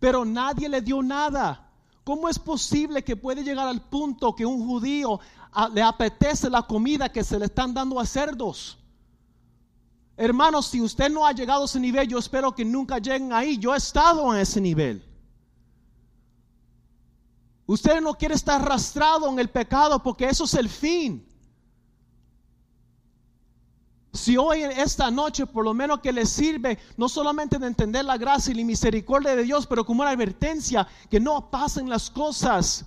pero 0.00 0.24
nadie 0.24 0.68
le 0.68 0.80
dio 0.80 1.02
nada. 1.02 1.70
¿Cómo 2.04 2.28
es 2.28 2.38
posible 2.38 3.02
que 3.02 3.16
puede 3.16 3.42
llegar 3.42 3.66
al 3.66 3.80
punto 3.80 4.34
que 4.34 4.44
un 4.44 4.66
judío 4.66 5.20
ah, 5.52 5.70
le 5.72 5.82
apetece 5.82 6.50
la 6.50 6.62
comida 6.62 7.10
que 7.10 7.24
se 7.24 7.38
le 7.38 7.46
están 7.46 7.72
dando 7.72 7.98
a 7.98 8.04
cerdos? 8.04 8.78
Hermanos, 10.16 10.66
si 10.66 10.80
usted 10.80 11.10
no 11.10 11.26
ha 11.26 11.32
llegado 11.32 11.62
a 11.62 11.64
ese 11.64 11.80
nivel, 11.80 12.06
yo 12.06 12.18
espero 12.18 12.54
que 12.54 12.64
nunca 12.64 12.98
lleguen 12.98 13.32
ahí. 13.32 13.58
Yo 13.58 13.74
he 13.74 13.78
estado 13.78 14.32
en 14.32 14.40
ese 14.40 14.60
nivel. 14.60 15.02
Usted 17.66 18.00
no 18.00 18.14
quiere 18.14 18.34
estar 18.34 18.60
arrastrado 18.60 19.28
en 19.28 19.38
el 19.38 19.48
pecado 19.48 20.02
porque 20.02 20.26
eso 20.26 20.44
es 20.44 20.54
el 20.54 20.68
fin. 20.68 21.26
Si 24.14 24.36
hoy, 24.36 24.62
esta 24.62 25.10
noche, 25.10 25.44
por 25.44 25.64
lo 25.64 25.74
menos 25.74 26.00
que 26.00 26.12
le 26.12 26.24
sirve, 26.24 26.78
no 26.96 27.08
solamente 27.08 27.58
de 27.58 27.66
entender 27.66 28.04
la 28.04 28.16
gracia 28.16 28.52
y 28.52 28.54
la 28.54 28.64
misericordia 28.64 29.36
de 29.36 29.42
Dios, 29.42 29.66
pero 29.66 29.84
como 29.84 30.02
una 30.02 30.10
advertencia, 30.10 30.86
que 31.10 31.20
no 31.20 31.50
pasen 31.50 31.88
las 31.90 32.08
cosas, 32.08 32.86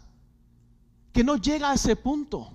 que 1.14 1.24
no 1.24 1.36
llega 1.36 1.72
a 1.72 1.74
ese 1.76 1.96
punto. 1.96 2.50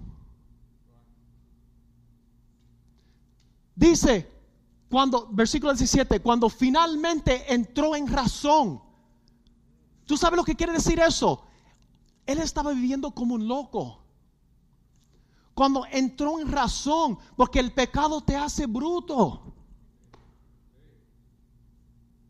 Dice, 3.76 4.28
cuando, 4.88 5.28
versículo 5.30 5.72
17, 5.72 6.20
cuando 6.20 6.48
finalmente 6.48 7.52
entró 7.52 7.94
en 7.94 8.08
razón, 8.08 8.80
¿Tú 10.06 10.16
sabes 10.16 10.36
lo 10.36 10.44
que 10.44 10.54
quiere 10.54 10.72
decir 10.72 11.00
eso? 11.00 11.42
Él 12.26 12.38
estaba 12.38 12.72
viviendo 12.72 13.12
como 13.12 13.34
un 13.34 13.48
loco. 13.48 14.01
Cuando 15.54 15.84
entró 15.90 16.38
en 16.40 16.50
razón, 16.50 17.18
porque 17.36 17.60
el 17.60 17.72
pecado 17.72 18.20
te 18.22 18.36
hace 18.36 18.66
bruto. 18.66 19.54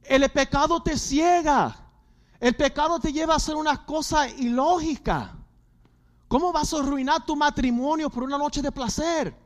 El 0.03 0.29
pecado 0.31 0.83
te 0.83 0.99
ciega. 0.99 1.77
El 2.41 2.57
pecado 2.57 2.99
te 2.99 3.13
lleva 3.13 3.35
a 3.35 3.37
hacer 3.37 3.55
una 3.55 3.87
cosa 3.87 4.29
ilógica. 4.29 5.37
¿Cómo 6.27 6.53
vas 6.53 6.73
a 6.75 6.79
arruinar 6.79 7.25
tu 7.25 7.37
matrimonio 7.37 8.11
por 8.11 8.25
una 8.25 8.39
noche 8.39 8.61
de 8.63 8.73
placer? 8.73 9.37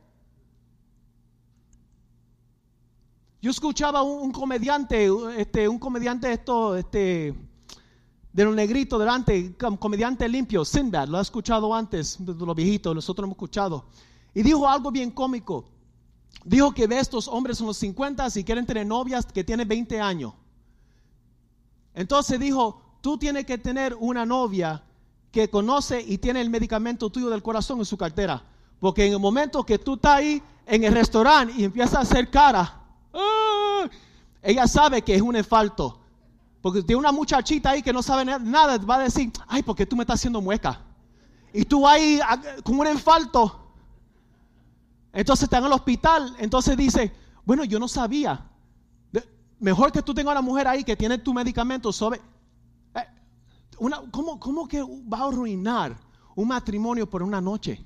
Yo 3.39 3.51
escuchaba 3.51 4.01
un, 4.01 4.31
comediante, 4.31 5.07
este, 5.37 5.67
un 5.67 5.77
comediante 5.77 6.31
esto, 6.31 6.75
este, 6.75 7.35
de 8.37 8.45
los 8.45 8.53
negritos 8.53 8.99
delante, 8.99 9.55
un 9.67 9.77
comediante 9.77 10.29
limpio, 10.29 10.63
Sinbad, 10.63 11.07
lo 11.07 11.17
ha 11.17 11.21
escuchado 11.21 11.73
antes, 11.73 12.17
de 12.19 12.35
los 12.35 12.55
viejitos, 12.55 12.93
nosotros 12.93 13.23
lo 13.23 13.29
hemos 13.29 13.35
escuchado. 13.35 13.85
Y 14.31 14.43
dijo 14.43 14.69
algo 14.69 14.91
bien 14.91 15.09
cómico. 15.09 15.65
Dijo 16.45 16.71
que 16.71 16.85
ve 16.85 16.99
estos 16.99 17.27
hombres 17.27 17.59
en 17.61 17.65
los 17.65 17.77
50 17.77 18.27
y 18.35 18.43
quieren 18.43 18.67
tener 18.67 18.85
novias 18.85 19.25
que 19.25 19.43
tienen 19.43 19.67
20 19.67 19.99
años. 19.99 20.33
Entonces 21.95 22.39
dijo, 22.39 22.99
tú 23.01 23.17
tienes 23.17 23.43
que 23.47 23.57
tener 23.57 23.95
una 23.99 24.23
novia 24.23 24.83
que 25.31 25.49
conoce 25.49 25.99
y 25.99 26.19
tiene 26.19 26.39
el 26.39 26.51
medicamento 26.51 27.09
tuyo 27.09 27.31
del 27.31 27.41
corazón 27.41 27.79
en 27.79 27.85
su 27.85 27.97
cartera. 27.97 28.43
Porque 28.79 29.07
en 29.07 29.13
el 29.13 29.19
momento 29.19 29.65
que 29.65 29.79
tú 29.79 29.95
estás 29.95 30.17
ahí 30.17 30.43
en 30.67 30.83
el 30.83 30.93
restaurante 30.93 31.55
y 31.57 31.63
empiezas 31.63 31.95
a 31.95 32.01
hacer 32.01 32.29
cara, 32.29 32.83
¡ah! 33.15 33.89
ella 34.43 34.67
sabe 34.67 35.01
que 35.01 35.15
es 35.15 35.23
un 35.23 35.35
enfalto. 35.35 36.01
Porque 36.61 36.81
tiene 36.83 36.99
una 36.99 37.11
muchachita 37.11 37.71
ahí 37.71 37.81
que 37.81 37.93
no 37.93 38.01
sabe 38.01 38.25
nada, 38.25 38.77
va 38.77 38.95
a 38.95 39.03
decir, 39.03 39.31
ay, 39.47 39.63
porque 39.63 39.85
tú 39.85 39.95
me 39.95 40.03
estás 40.03 40.19
haciendo 40.19 40.41
mueca. 40.41 40.81
Y 41.53 41.65
tú 41.65 41.87
ahí 41.87 42.19
ah, 42.23 42.41
con 42.63 42.79
un 42.79 42.87
enfalto. 42.87 43.73
Entonces 45.13 45.43
está 45.43 45.59
en 45.59 45.65
el 45.65 45.71
hospital. 45.71 46.35
Entonces 46.39 46.75
dice, 46.77 47.13
bueno, 47.45 47.63
yo 47.63 47.79
no 47.79 47.87
sabía. 47.87 48.45
Mejor 49.59 49.91
que 49.91 50.01
tú 50.01 50.13
tengas 50.13 50.33
una 50.33 50.41
mujer 50.41 50.67
ahí 50.67 50.83
que 50.83 50.95
tiene 50.95 51.17
tu 51.17 51.33
medicamento 51.33 51.91
sobre... 51.91 52.21
Eh, 52.93 53.07
una, 53.79 54.01
¿cómo, 54.11 54.39
¿Cómo 54.39 54.67
que 54.67 54.83
va 54.83 55.19
a 55.19 55.27
arruinar 55.27 55.97
un 56.35 56.47
matrimonio 56.47 57.09
por 57.09 57.23
una 57.23 57.41
noche? 57.41 57.83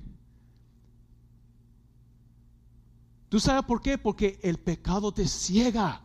¿Tú 3.30 3.40
sabes 3.40 3.64
por 3.64 3.82
qué? 3.82 3.98
Porque 3.98 4.38
el 4.44 4.58
pecado 4.58 5.14
te 5.14 5.26
ciega. 5.26 6.02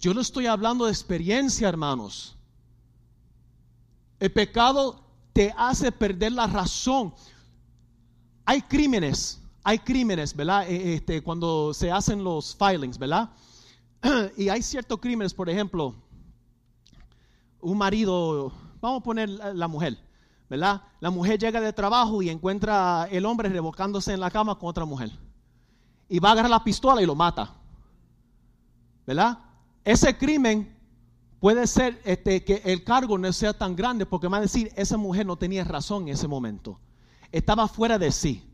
Yo 0.00 0.14
no 0.14 0.22
estoy 0.22 0.46
hablando 0.46 0.86
de 0.86 0.92
experiencia, 0.92 1.68
hermanos. 1.68 2.34
El 4.18 4.32
pecado 4.32 5.04
te 5.34 5.52
hace 5.58 5.92
perder 5.92 6.32
la 6.32 6.46
razón. 6.46 7.14
Hay 8.46 8.62
crímenes, 8.62 9.42
hay 9.62 9.78
crímenes, 9.78 10.34
¿verdad? 10.34 10.66
E, 10.70 10.94
este, 10.94 11.22
cuando 11.22 11.74
se 11.74 11.92
hacen 11.92 12.24
los 12.24 12.56
filings, 12.56 12.98
¿verdad? 12.98 13.28
y 14.38 14.48
hay 14.48 14.62
ciertos 14.62 14.98
crímenes, 15.00 15.34
por 15.34 15.50
ejemplo, 15.50 15.94
un 17.60 17.76
marido, 17.76 18.54
vamos 18.80 19.02
a 19.02 19.04
poner 19.04 19.28
la 19.28 19.68
mujer, 19.68 19.98
¿verdad? 20.48 20.80
La 21.00 21.10
mujer 21.10 21.38
llega 21.38 21.60
de 21.60 21.74
trabajo 21.74 22.22
y 22.22 22.30
encuentra 22.30 23.06
el 23.10 23.26
hombre 23.26 23.50
revocándose 23.50 24.14
en 24.14 24.20
la 24.20 24.30
cama 24.30 24.58
con 24.58 24.70
otra 24.70 24.86
mujer. 24.86 25.10
Y 26.08 26.18
va 26.20 26.30
a 26.30 26.32
agarrar 26.32 26.50
la 26.50 26.64
pistola 26.64 27.02
y 27.02 27.06
lo 27.06 27.14
mata. 27.14 27.52
¿Verdad? 29.06 29.49
Ese 29.84 30.16
crimen 30.16 30.76
puede 31.40 31.66
ser 31.66 32.00
este, 32.04 32.44
que 32.44 32.62
el 32.64 32.84
cargo 32.84 33.16
no 33.18 33.32
sea 33.32 33.52
tan 33.52 33.74
grande 33.74 34.06
porque 34.06 34.28
va 34.28 34.36
a 34.36 34.42
decir, 34.42 34.70
esa 34.76 34.96
mujer 34.96 35.26
no 35.26 35.36
tenía 35.36 35.64
razón 35.64 36.02
en 36.02 36.14
ese 36.14 36.28
momento. 36.28 36.78
Estaba 37.32 37.66
fuera 37.66 37.98
de 37.98 38.12
sí. 38.12 38.46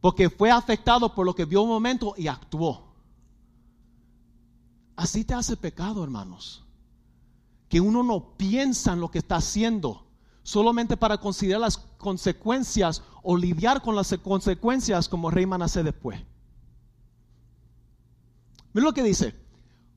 Porque 0.00 0.30
fue 0.30 0.50
afectado 0.50 1.14
por 1.14 1.26
lo 1.26 1.34
que 1.34 1.44
vio 1.44 1.62
un 1.62 1.70
momento 1.70 2.14
y 2.16 2.28
actuó. 2.28 2.94
Así 4.96 5.24
te 5.24 5.34
hace 5.34 5.56
pecado, 5.56 6.04
hermanos. 6.04 6.64
Que 7.68 7.80
uno 7.80 8.02
no 8.02 8.36
piensa 8.36 8.92
en 8.92 9.00
lo 9.00 9.10
que 9.10 9.18
está 9.18 9.36
haciendo, 9.36 10.06
solamente 10.42 10.96
para 10.96 11.18
considerar 11.18 11.62
las 11.62 11.78
consecuencias 11.78 13.02
o 13.22 13.36
lidiar 13.36 13.82
con 13.82 13.96
las 13.96 14.14
consecuencias 14.22 15.08
como 15.08 15.30
rey 15.30 15.46
Manasé 15.46 15.82
después. 15.82 16.20
Mira 18.72 18.84
lo 18.84 18.92
que 18.92 19.02
dice. 19.02 19.43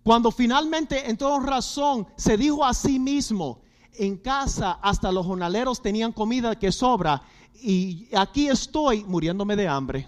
Cuando 0.07 0.31
finalmente 0.31 1.09
entró 1.09 1.37
razón, 1.41 2.07
se 2.15 2.37
dijo 2.37 2.63
a 2.63 2.73
sí 2.73 2.97
mismo, 2.97 3.59
en 3.91 4.15
casa 4.15 4.79
hasta 4.81 5.11
los 5.11 5.25
jornaleros 5.25 5.81
tenían 5.81 6.13
comida 6.13 6.57
que 6.57 6.71
sobra 6.71 7.21
y 7.61 8.07
aquí 8.15 8.47
estoy 8.47 9.03
muriéndome 9.03 9.57
de 9.57 9.67
hambre 9.67 10.07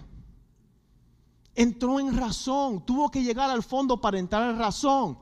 entró 1.54 2.00
en 2.00 2.16
razón, 2.16 2.82
tuvo 2.86 3.10
que 3.10 3.22
llegar 3.22 3.50
al 3.50 3.62
fondo 3.62 4.00
para 4.00 4.18
entrar 4.18 4.48
en 4.48 4.58
razón. 4.58 5.18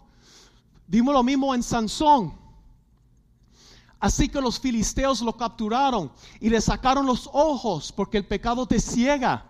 Vimos 0.87 1.13
lo 1.13 1.25
mismo 1.25 1.53
en 1.57 1.65
Sansón. 1.65 2.39
Así 3.99 4.29
que 4.29 4.41
los 4.41 4.61
filisteos 4.61 5.21
lo 5.23 5.37
capturaron 5.37 6.13
y 6.39 6.49
le 6.51 6.61
sacaron 6.61 7.05
los 7.05 7.29
ojos 7.33 7.91
porque 7.91 8.19
el 8.19 8.29
pecado 8.29 8.65
te 8.65 8.79
ciega. 8.79 9.48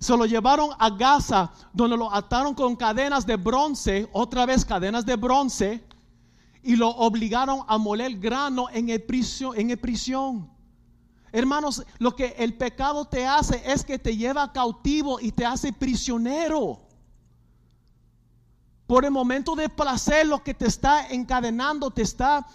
Se 0.00 0.16
lo 0.16 0.24
llevaron 0.24 0.70
a 0.78 0.88
Gaza, 0.88 1.52
donde 1.74 1.94
lo 1.94 2.12
ataron 2.12 2.54
con 2.54 2.74
cadenas 2.74 3.26
de 3.26 3.36
bronce, 3.36 4.08
otra 4.12 4.46
vez 4.46 4.64
cadenas 4.64 5.04
de 5.04 5.14
bronce, 5.16 5.84
y 6.62 6.74
lo 6.74 6.88
obligaron 6.88 7.60
a 7.68 7.76
moler 7.76 8.18
grano 8.18 8.68
en 8.70 8.88
el, 8.88 9.02
prisión, 9.02 9.52
en 9.60 9.78
prisión. 9.78 10.50
Hermanos, 11.32 11.84
lo 11.98 12.16
que 12.16 12.34
el 12.38 12.56
pecado 12.56 13.04
te 13.04 13.26
hace 13.26 13.62
es 13.70 13.84
que 13.84 13.98
te 13.98 14.16
lleva 14.16 14.52
cautivo 14.52 15.20
y 15.20 15.32
te 15.32 15.44
hace 15.44 15.70
prisionero. 15.70 16.80
Por 18.86 19.04
el 19.04 19.10
momento 19.10 19.54
de 19.54 19.68
placer, 19.68 20.26
lo 20.26 20.42
que 20.42 20.54
te 20.54 20.66
está 20.66 21.08
encadenando, 21.08 21.90
te 21.90 22.02
está, 22.02 22.46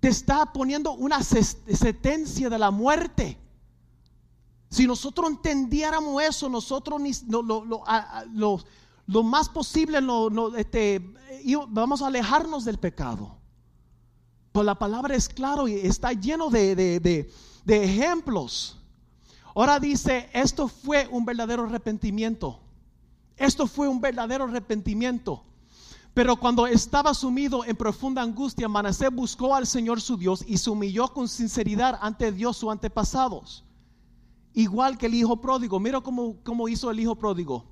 te 0.00 0.08
está 0.08 0.52
poniendo 0.54 0.92
una 0.92 1.22
sentencia 1.22 2.48
de 2.48 2.58
la 2.58 2.70
muerte. 2.70 3.38
Si 4.70 4.86
nosotros 4.86 5.30
entendiéramos 5.30 6.22
eso, 6.22 6.48
nosotros 6.48 7.00
lo, 9.06 9.24
más 9.24 9.48
posible 9.48 9.98
este, 10.56 11.14
vamos 11.68 12.02
a 12.02 12.08
alejarnos 12.08 12.64
del 12.64 12.78
pecado. 12.78 13.38
Pues 14.52 14.66
la 14.66 14.78
palabra 14.78 15.14
es 15.14 15.28
claro 15.28 15.68
y 15.68 15.74
está 15.74 16.12
lleno 16.12 16.50
de, 16.50 17.30
ejemplos. 17.66 18.78
Ahora 19.54 19.80
dice, 19.80 20.28
esto 20.32 20.68
fue 20.68 21.08
un 21.10 21.24
verdadero 21.24 21.64
arrepentimiento. 21.64 22.60
Esto 23.36 23.66
fue 23.66 23.88
un 23.88 24.00
verdadero 24.00 24.44
arrepentimiento. 24.44 25.44
Pero 26.12 26.36
cuando 26.36 26.66
estaba 26.66 27.14
sumido 27.14 27.64
en 27.64 27.76
profunda 27.76 28.20
angustia, 28.20 28.68
Manasés 28.68 29.10
buscó 29.10 29.54
al 29.54 29.66
Señor 29.66 30.00
su 30.00 30.16
Dios 30.16 30.44
y 30.46 30.58
se 30.58 30.68
humilló 30.68 31.12
con 31.12 31.28
sinceridad 31.28 31.98
ante 32.02 32.32
Dios 32.32 32.56
sus 32.56 32.70
antepasados. 32.70 33.64
Igual 34.54 34.98
que 34.98 35.06
el 35.06 35.14
hijo 35.14 35.40
pródigo. 35.40 35.78
Mira 35.78 36.00
cómo, 36.00 36.36
cómo 36.42 36.68
hizo 36.68 36.90
el 36.90 37.00
hijo 37.00 37.14
pródigo. 37.16 37.64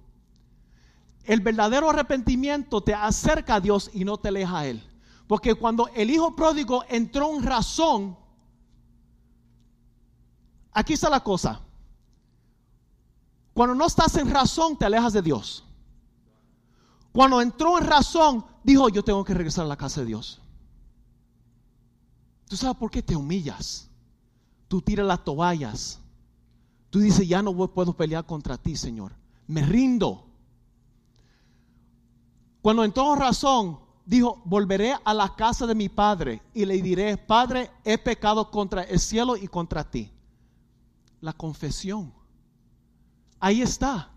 El 1.25 1.41
verdadero 1.41 1.91
arrepentimiento 1.91 2.81
te 2.81 2.95
acerca 2.95 3.57
a 3.57 3.61
Dios 3.61 3.91
y 3.93 4.05
no 4.05 4.17
te 4.17 4.29
aleja 4.29 4.59
a 4.59 4.67
Él. 4.67 4.83
Porque 5.27 5.55
cuando 5.55 5.89
el 5.89 6.11
hijo 6.11 6.37
pródigo 6.37 6.85
entró 6.89 7.35
en 7.35 7.43
razón, 7.43 8.17
aquí 10.73 10.93
está 10.93 11.11
la 11.11 11.21
cosa. 11.21 11.61
Cuando 13.53 13.75
no 13.75 13.87
estás 13.87 14.17
en 14.17 14.31
razón, 14.31 14.77
te 14.77 14.85
alejas 14.85 15.15
de 15.15 15.23
Dios. 15.23 15.65
Cuando 17.11 17.41
entró 17.41 17.79
en 17.79 17.87
razón, 17.87 18.45
dijo, 18.63 18.89
yo 18.91 19.03
tengo 19.03 19.25
que 19.25 19.33
regresar 19.33 19.65
a 19.65 19.69
la 19.69 19.77
casa 19.77 20.01
de 20.01 20.07
Dios. 20.09 20.41
¿Tú 22.47 22.57
sabes 22.57 22.77
por 22.77 22.91
qué 22.91 23.03
te 23.03 23.17
humillas? 23.17 23.89
Tú 24.69 24.81
tiras 24.83 25.07
las 25.07 25.25
toallas. 25.25 25.99
Tú 26.97 27.03
dices, 27.03 27.29
ya 27.29 27.43
no 27.43 27.53
puedo 27.69 27.93
pelear 27.93 28.25
contra 28.25 28.57
ti, 28.57 28.75
Señor. 28.75 29.13
Me 29.49 29.61
rindo. 29.61 30.25
Cuando 32.63 32.85
en 32.85 32.93
razón, 33.19 33.79
dijo, 34.07 34.41
volveré 34.47 34.95
a 35.05 35.13
la 35.13 35.37
casa 35.37 35.67
de 35.67 35.75
mi 35.75 35.91
padre 35.91 36.41
y 36.55 36.65
le 36.65 36.81
diré, 36.81 37.19
Padre, 37.19 37.71
he 37.85 37.99
pecado 37.99 38.51
contra 38.51 38.83
el 38.85 38.99
cielo 38.99 39.37
y 39.37 39.47
contra 39.47 39.85
ti. 39.85 40.11
La 41.21 41.35
confesión. 41.35 42.15
Ahí 43.41 43.61
está. 43.61 44.11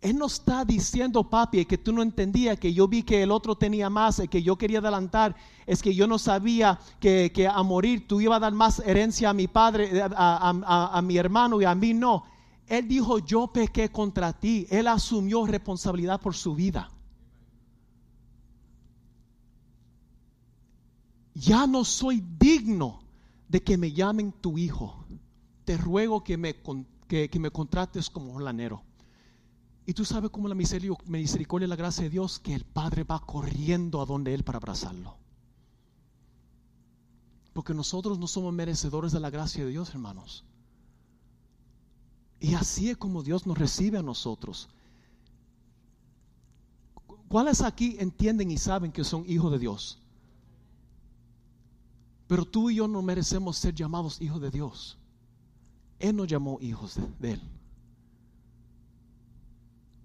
Él 0.00 0.16
no 0.16 0.26
está 0.26 0.64
diciendo, 0.64 1.28
papi, 1.28 1.66
que 1.66 1.76
tú 1.76 1.92
no 1.92 2.02
entendías, 2.02 2.58
que 2.58 2.72
yo 2.72 2.88
vi 2.88 3.02
que 3.02 3.22
el 3.22 3.30
otro 3.30 3.54
tenía 3.56 3.90
más, 3.90 4.22
que 4.30 4.42
yo 4.42 4.56
quería 4.56 4.78
adelantar, 4.78 5.36
es 5.66 5.82
que 5.82 5.94
yo 5.94 6.06
no 6.06 6.18
sabía 6.18 6.78
que, 6.98 7.30
a 7.52 7.62
morir 7.62 8.08
tú 8.08 8.20
ibas 8.20 8.38
a 8.38 8.40
dar 8.40 8.52
más 8.54 8.80
herencia 8.80 9.30
a 9.30 9.34
mi 9.34 9.46
padre, 9.46 10.02
a, 10.02 10.90
a 10.92 11.02
mi 11.02 11.16
hermano 11.16 11.60
y 11.60 11.64
a 11.64 11.74
mí 11.74 11.92
no. 11.92 12.24
Él 12.66 12.88
dijo, 12.88 13.18
yo 13.18 13.48
pequé 13.48 13.90
contra 13.90 14.32
ti. 14.32 14.66
Él 14.70 14.86
asumió 14.86 15.44
responsabilidad 15.44 16.20
por 16.20 16.34
su 16.34 16.54
vida. 16.54 16.90
ya 21.40 21.66
no 21.66 21.84
soy 21.84 22.22
digno 22.38 23.00
de 23.48 23.62
que 23.62 23.78
me 23.78 23.92
llamen 23.92 24.32
tu 24.32 24.58
hijo. 24.58 25.04
Te 25.64 25.76
ruego 25.76 26.22
que 26.22 26.36
me, 26.36 26.56
que, 27.08 27.30
me 27.38 27.50
contrates 27.50 28.10
como 28.10 28.38
lanero. 28.38 28.82
Y 29.86 29.94
tú 29.94 30.04
sabes 30.04 30.30
cómo 30.30 30.48
la 30.48 30.54
misericordia 30.54 31.66
y 31.66 31.68
la 31.68 31.76
gracia 31.76 32.04
de 32.04 32.10
Dios, 32.10 32.38
que 32.38 32.54
el 32.54 32.64
Padre 32.64 33.04
va 33.04 33.20
corriendo 33.20 34.00
a 34.00 34.06
donde 34.06 34.34
Él 34.34 34.44
para 34.44 34.58
abrazarlo. 34.58 35.16
Porque 37.52 37.74
nosotros 37.74 38.18
no 38.18 38.26
somos 38.26 38.52
merecedores 38.52 39.12
de 39.12 39.20
la 39.20 39.30
gracia 39.30 39.64
de 39.64 39.70
Dios, 39.70 39.90
hermanos. 39.90 40.44
Y 42.38 42.54
así 42.54 42.90
es 42.90 42.96
como 42.96 43.22
Dios 43.22 43.46
nos 43.46 43.58
recibe 43.58 43.98
a 43.98 44.02
nosotros. 44.02 44.68
¿Cuáles 47.28 47.60
aquí 47.60 47.96
entienden 47.98 48.50
y 48.50 48.58
saben 48.58 48.90
que 48.90 49.04
son 49.04 49.24
hijos 49.28 49.52
de 49.52 49.58
Dios? 49.58 49.98
Pero 52.26 52.44
tú 52.44 52.70
y 52.70 52.76
yo 52.76 52.88
no 52.88 53.02
merecemos 53.02 53.56
ser 53.56 53.74
llamados 53.74 54.20
hijos 54.20 54.40
de 54.40 54.50
Dios. 54.50 54.96
Él 55.98 56.16
nos 56.16 56.26
llamó 56.26 56.58
hijos 56.60 56.98
de, 57.18 57.32
Él. 57.32 57.42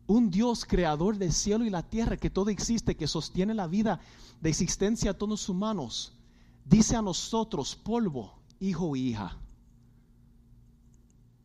Un 0.07 0.29
Dios 0.29 0.65
creador 0.65 1.17
del 1.17 1.33
cielo 1.33 1.65
y 1.65 1.69
la 1.69 1.83
tierra, 1.83 2.17
que 2.17 2.29
todo 2.29 2.49
existe, 2.49 2.95
que 2.95 3.07
sostiene 3.07 3.53
la 3.53 3.67
vida 3.67 3.99
de 4.41 4.49
existencia 4.49 5.11
a 5.11 5.13
todos 5.13 5.29
los 5.29 5.49
humanos, 5.49 6.13
dice 6.63 6.95
a 6.95 7.01
nosotros, 7.01 7.75
polvo, 7.75 8.33
hijo 8.59 8.95
y 8.95 9.09
hija. 9.09 9.37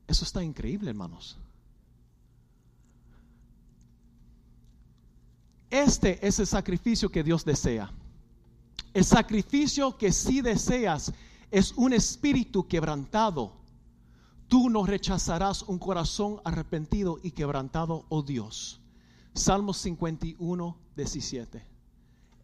Eso 0.06 0.24
está 0.24 0.42
increíble, 0.42 0.90
hermanos. 0.90 1.38
Este 5.70 6.26
es 6.26 6.40
el 6.40 6.48
sacrificio 6.48 7.10
que 7.10 7.22
Dios 7.22 7.44
desea. 7.44 7.92
El 8.92 9.04
sacrificio 9.04 9.96
que 9.96 10.12
sí 10.12 10.40
deseas 10.40 11.12
es 11.50 11.72
un 11.76 11.92
espíritu 11.92 12.66
quebrantado. 12.66 13.59
Tú 14.50 14.68
no 14.68 14.84
rechazarás 14.84 15.62
un 15.62 15.78
corazón 15.78 16.40
arrepentido 16.42 17.20
y 17.22 17.30
quebrantado, 17.30 18.04
oh 18.08 18.20
Dios. 18.20 18.80
Salmos 19.32 19.76
51, 19.76 20.76
17. 20.96 21.64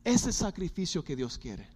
Ese 0.05 0.33
sacrificio 0.33 1.03
que 1.03 1.17
Dios 1.17 1.37
quiere. 1.37 1.69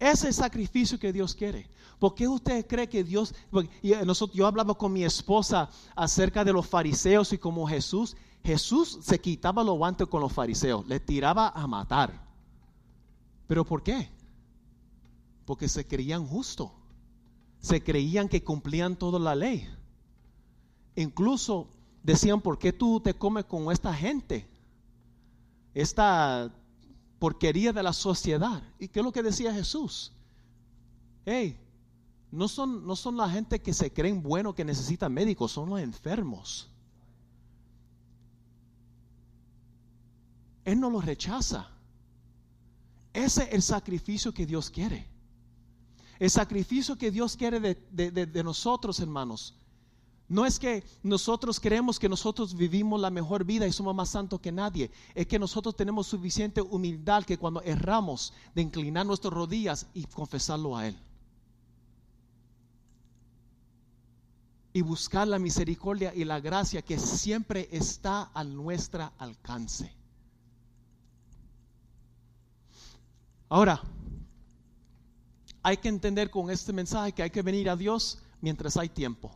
Ese 0.00 0.32
sacrificio 0.32 0.98
que 0.98 1.12
Dios 1.12 1.34
quiere. 1.34 1.68
¿Por 1.98 2.14
qué 2.14 2.26
usted 2.26 2.66
cree 2.66 2.88
que 2.88 3.04
Dios... 3.04 3.34
Eh, 3.82 4.06
yo 4.32 4.46
hablaba 4.46 4.72
con 4.72 4.90
mi 4.90 5.04
esposa 5.04 5.68
acerca 5.94 6.42
de 6.42 6.54
los 6.54 6.66
fariseos 6.66 7.30
y 7.34 7.36
como 7.36 7.68
Jesús, 7.68 8.16
Jesús 8.42 9.00
se 9.02 9.20
quitaba 9.20 9.62
los 9.62 9.76
guantes 9.76 10.08
con 10.08 10.22
los 10.22 10.32
fariseos, 10.32 10.86
le 10.86 10.98
tiraba 10.98 11.50
a 11.50 11.66
matar. 11.66 12.26
¿Pero 13.46 13.66
por 13.66 13.82
qué? 13.82 14.08
Porque 15.44 15.68
se 15.68 15.86
creían 15.86 16.26
justos, 16.26 16.70
se 17.60 17.82
creían 17.82 18.28
que 18.28 18.42
cumplían 18.42 18.96
toda 18.96 19.18
la 19.18 19.34
ley. 19.34 19.68
Incluso 20.96 21.68
decían, 22.02 22.40
¿por 22.40 22.58
qué 22.58 22.72
tú 22.72 23.00
te 23.00 23.14
comes 23.14 23.44
con 23.44 23.70
esta 23.72 23.92
gente? 23.92 24.48
Esta 25.74 26.52
porquería 27.18 27.72
de 27.72 27.82
la 27.82 27.92
sociedad. 27.92 28.62
¿Y 28.78 28.88
qué 28.88 29.00
es 29.00 29.04
lo 29.04 29.12
que 29.12 29.22
decía 29.22 29.52
Jesús? 29.52 30.12
Hey, 31.24 31.58
no 32.30 32.48
son, 32.48 32.86
no 32.86 32.96
son 32.96 33.16
la 33.16 33.28
gente 33.28 33.60
que 33.60 33.72
se 33.72 33.92
creen 33.92 34.22
buenos 34.22 34.54
que 34.54 34.64
necesitan 34.64 35.12
médicos, 35.12 35.52
son 35.52 35.70
los 35.70 35.80
enfermos. 35.80 36.70
Él 40.64 40.80
no 40.80 40.90
los 40.90 41.04
rechaza. 41.04 41.70
Ese 43.12 43.44
es 43.44 43.52
el 43.52 43.62
sacrificio 43.62 44.32
que 44.32 44.46
Dios 44.46 44.70
quiere. 44.70 45.08
El 46.18 46.30
sacrificio 46.30 46.96
que 46.96 47.10
Dios 47.10 47.36
quiere 47.36 47.60
de, 47.60 48.42
nosotros, 48.42 48.98
hermanos. 49.00 49.54
No 50.28 50.44
es 50.44 50.58
que 50.58 50.84
nosotros 51.02 51.58
creemos 51.58 51.98
que 51.98 52.08
nosotros 52.08 52.54
vivimos 52.54 53.00
la 53.00 53.08
mejor 53.08 53.44
vida 53.44 53.66
y 53.66 53.72
somos 53.72 53.94
más 53.94 54.10
santos 54.10 54.40
que 54.40 54.52
nadie. 54.52 54.90
Es 55.14 55.26
que 55.26 55.38
nosotros 55.38 55.74
tenemos 55.74 56.06
suficiente 56.06 56.60
humildad 56.60 57.24
que 57.24 57.38
cuando 57.38 57.62
erramos 57.62 58.34
de 58.54 58.62
inclinar 58.62 59.06
nuestras 59.06 59.32
rodillas 59.32 59.86
y 59.94 60.04
confesarlo 60.04 60.76
a 60.76 60.88
Él. 60.88 60.98
Y 64.74 64.82
buscar 64.82 65.26
la 65.26 65.38
misericordia 65.38 66.12
y 66.14 66.24
la 66.24 66.40
gracia 66.40 66.82
que 66.82 66.98
siempre 66.98 67.68
está 67.72 68.30
a 68.34 68.44
nuestra 68.44 69.12
alcance. 69.18 69.98
Ahora, 73.48 73.82
hay 75.68 75.76
que 75.76 75.88
entender 75.90 76.30
con 76.30 76.50
este 76.50 76.72
mensaje 76.72 77.12
que 77.12 77.22
hay 77.22 77.28
que 77.28 77.42
venir 77.42 77.68
a 77.68 77.76
Dios 77.76 78.18
mientras 78.40 78.78
hay 78.78 78.88
tiempo. 78.88 79.30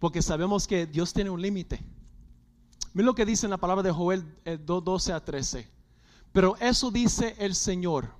Porque 0.00 0.20
sabemos 0.20 0.66
que 0.66 0.84
Dios 0.84 1.12
tiene 1.12 1.30
un 1.30 1.40
límite. 1.40 1.80
Mira 2.92 3.06
lo 3.06 3.14
que 3.14 3.24
dice 3.24 3.46
en 3.46 3.50
la 3.50 3.56
palabra 3.56 3.84
de 3.84 3.92
Joel 3.92 4.24
12 4.44 5.12
a 5.12 5.24
13. 5.24 5.68
Pero 6.32 6.56
eso 6.56 6.90
dice 6.90 7.36
el 7.38 7.54
Señor. 7.54 8.10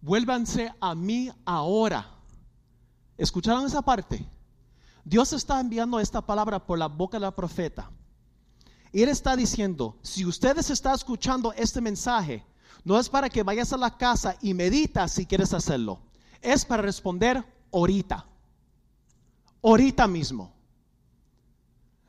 Vuélvanse 0.00 0.74
a 0.80 0.96
mí 0.96 1.30
ahora. 1.44 2.04
¿Escucharon 3.16 3.64
esa 3.64 3.82
parte? 3.82 4.28
Dios 5.04 5.32
está 5.32 5.60
enviando 5.60 6.00
esta 6.00 6.20
palabra 6.20 6.66
por 6.66 6.80
la 6.80 6.88
boca 6.88 7.16
de 7.16 7.22
la 7.22 7.36
profeta. 7.36 7.92
Y 8.90 9.02
Él 9.02 9.08
está 9.08 9.36
diciendo, 9.36 9.96
si 10.02 10.26
ustedes 10.26 10.68
están 10.68 10.96
escuchando 10.96 11.52
este 11.52 11.80
mensaje, 11.80 12.44
no 12.84 12.98
es 12.98 13.08
para 13.08 13.28
que 13.28 13.42
vayas 13.42 13.72
a 13.72 13.76
la 13.76 13.96
casa 13.96 14.36
y 14.40 14.54
meditas 14.54 15.12
si 15.12 15.26
quieres 15.26 15.52
hacerlo. 15.54 16.00
Es 16.40 16.64
para 16.64 16.82
responder 16.82 17.44
ahorita. 17.72 18.26
Ahorita 19.62 20.06
mismo. 20.08 20.52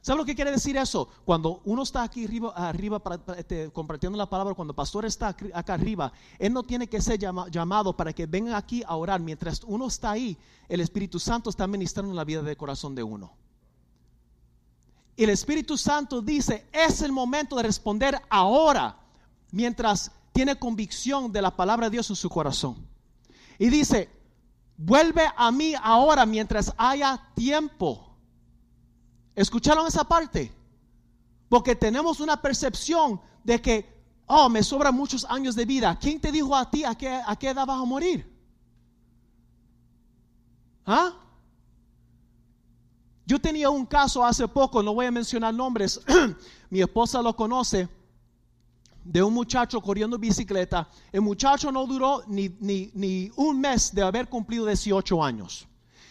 ¿Sabe 0.03 0.17
lo 0.17 0.25
que 0.25 0.35
quiere 0.35 0.51
decir 0.51 0.75
eso? 0.75 1.07
Cuando 1.23 1.61
uno 1.63 1.83
está 1.83 2.03
aquí 2.03 2.27
arriba, 2.55 3.01
este, 3.37 3.71
compartiendo 3.71 4.17
la 4.17 4.29
palabra, 4.29 4.53
cuando 4.53 4.73
el 4.73 4.75
pastor 4.75 5.05
está 5.05 5.29
acá 5.53 5.73
arriba, 5.75 6.11
él 6.39 6.51
no 6.51 6.63
tiene 6.63 6.87
que 6.87 6.99
ser 6.99 7.17
llamado 7.17 7.95
para 7.95 8.11
que 8.11 8.25
vengan 8.25 8.55
aquí 8.55 8.83
a 8.85 8.97
orar. 8.97 9.21
Mientras 9.21 9.63
uno 9.63 9.87
está 9.87 10.11
ahí, 10.11 10.37
el 10.67 10.81
Espíritu 10.81 11.19
Santo 11.19 11.49
está 11.49 11.67
ministrando 11.67 12.13
la 12.13 12.25
vida 12.25 12.41
del 12.41 12.57
corazón 12.57 12.95
de 12.95 13.03
uno. 13.03 13.31
El 15.15 15.29
Espíritu 15.29 15.77
Santo 15.77 16.21
dice, 16.21 16.67
es 16.73 17.01
el 17.01 17.13
momento 17.13 17.55
de 17.55 17.63
responder 17.63 18.21
ahora, 18.29 18.97
mientras 19.51 20.11
tiene 20.33 20.57
convicción 20.57 21.31
de 21.31 21.41
la 21.41 21.55
palabra 21.55 21.87
de 21.87 21.91
Dios 21.91 22.09
en 22.09 22.15
su 22.15 22.29
corazón. 22.29 22.75
Y 23.59 23.69
dice, 23.69 24.09
vuelve 24.75 25.23
a 25.37 25.51
mí 25.51 25.73
ahora 25.81 26.25
mientras 26.25 26.73
haya 26.75 27.29
tiempo. 27.35 28.17
¿Escucharon 29.35 29.87
esa 29.87 30.03
parte? 30.03 30.51
Porque 31.47 31.75
tenemos 31.75 32.19
una 32.19 32.41
percepción 32.41 33.21
de 33.43 33.61
que, 33.61 34.03
oh, 34.25 34.49
me 34.49 34.63
sobran 34.63 34.95
muchos 34.95 35.23
años 35.25 35.55
de 35.55 35.65
vida. 35.65 35.97
¿Quién 35.99 36.19
te 36.19 36.31
dijo 36.31 36.55
a 36.55 36.69
ti 36.69 36.83
a 36.83 36.95
qué, 36.95 37.09
a 37.09 37.35
qué 37.35 37.49
edad 37.49 37.67
vas 37.67 37.79
a 37.79 37.85
morir? 37.85 38.27
¿Ah? 40.85 41.13
Yo 43.25 43.39
tenía 43.39 43.69
un 43.69 43.85
caso 43.85 44.25
hace 44.25 44.47
poco, 44.47 44.81
no 44.81 44.95
voy 44.95 45.05
a 45.05 45.11
mencionar 45.11 45.53
nombres, 45.53 46.01
mi 46.69 46.81
esposa 46.81 47.21
lo 47.21 47.35
conoce 47.35 47.87
de 49.03 49.21
un 49.21 49.33
muchacho 49.33 49.81
corriendo 49.81 50.17
bicicleta. 50.17 50.87
El 51.11 51.21
muchacho 51.21 51.71
no 51.71 51.85
duró 51.85 52.23
ni, 52.27 52.49
ni, 52.59 53.31
un 53.35 53.59
mes 53.59 53.93
de 53.93 54.01
haber 54.01 54.29
cumplido 54.29 54.65
18 54.65 55.23
años. 55.23 55.67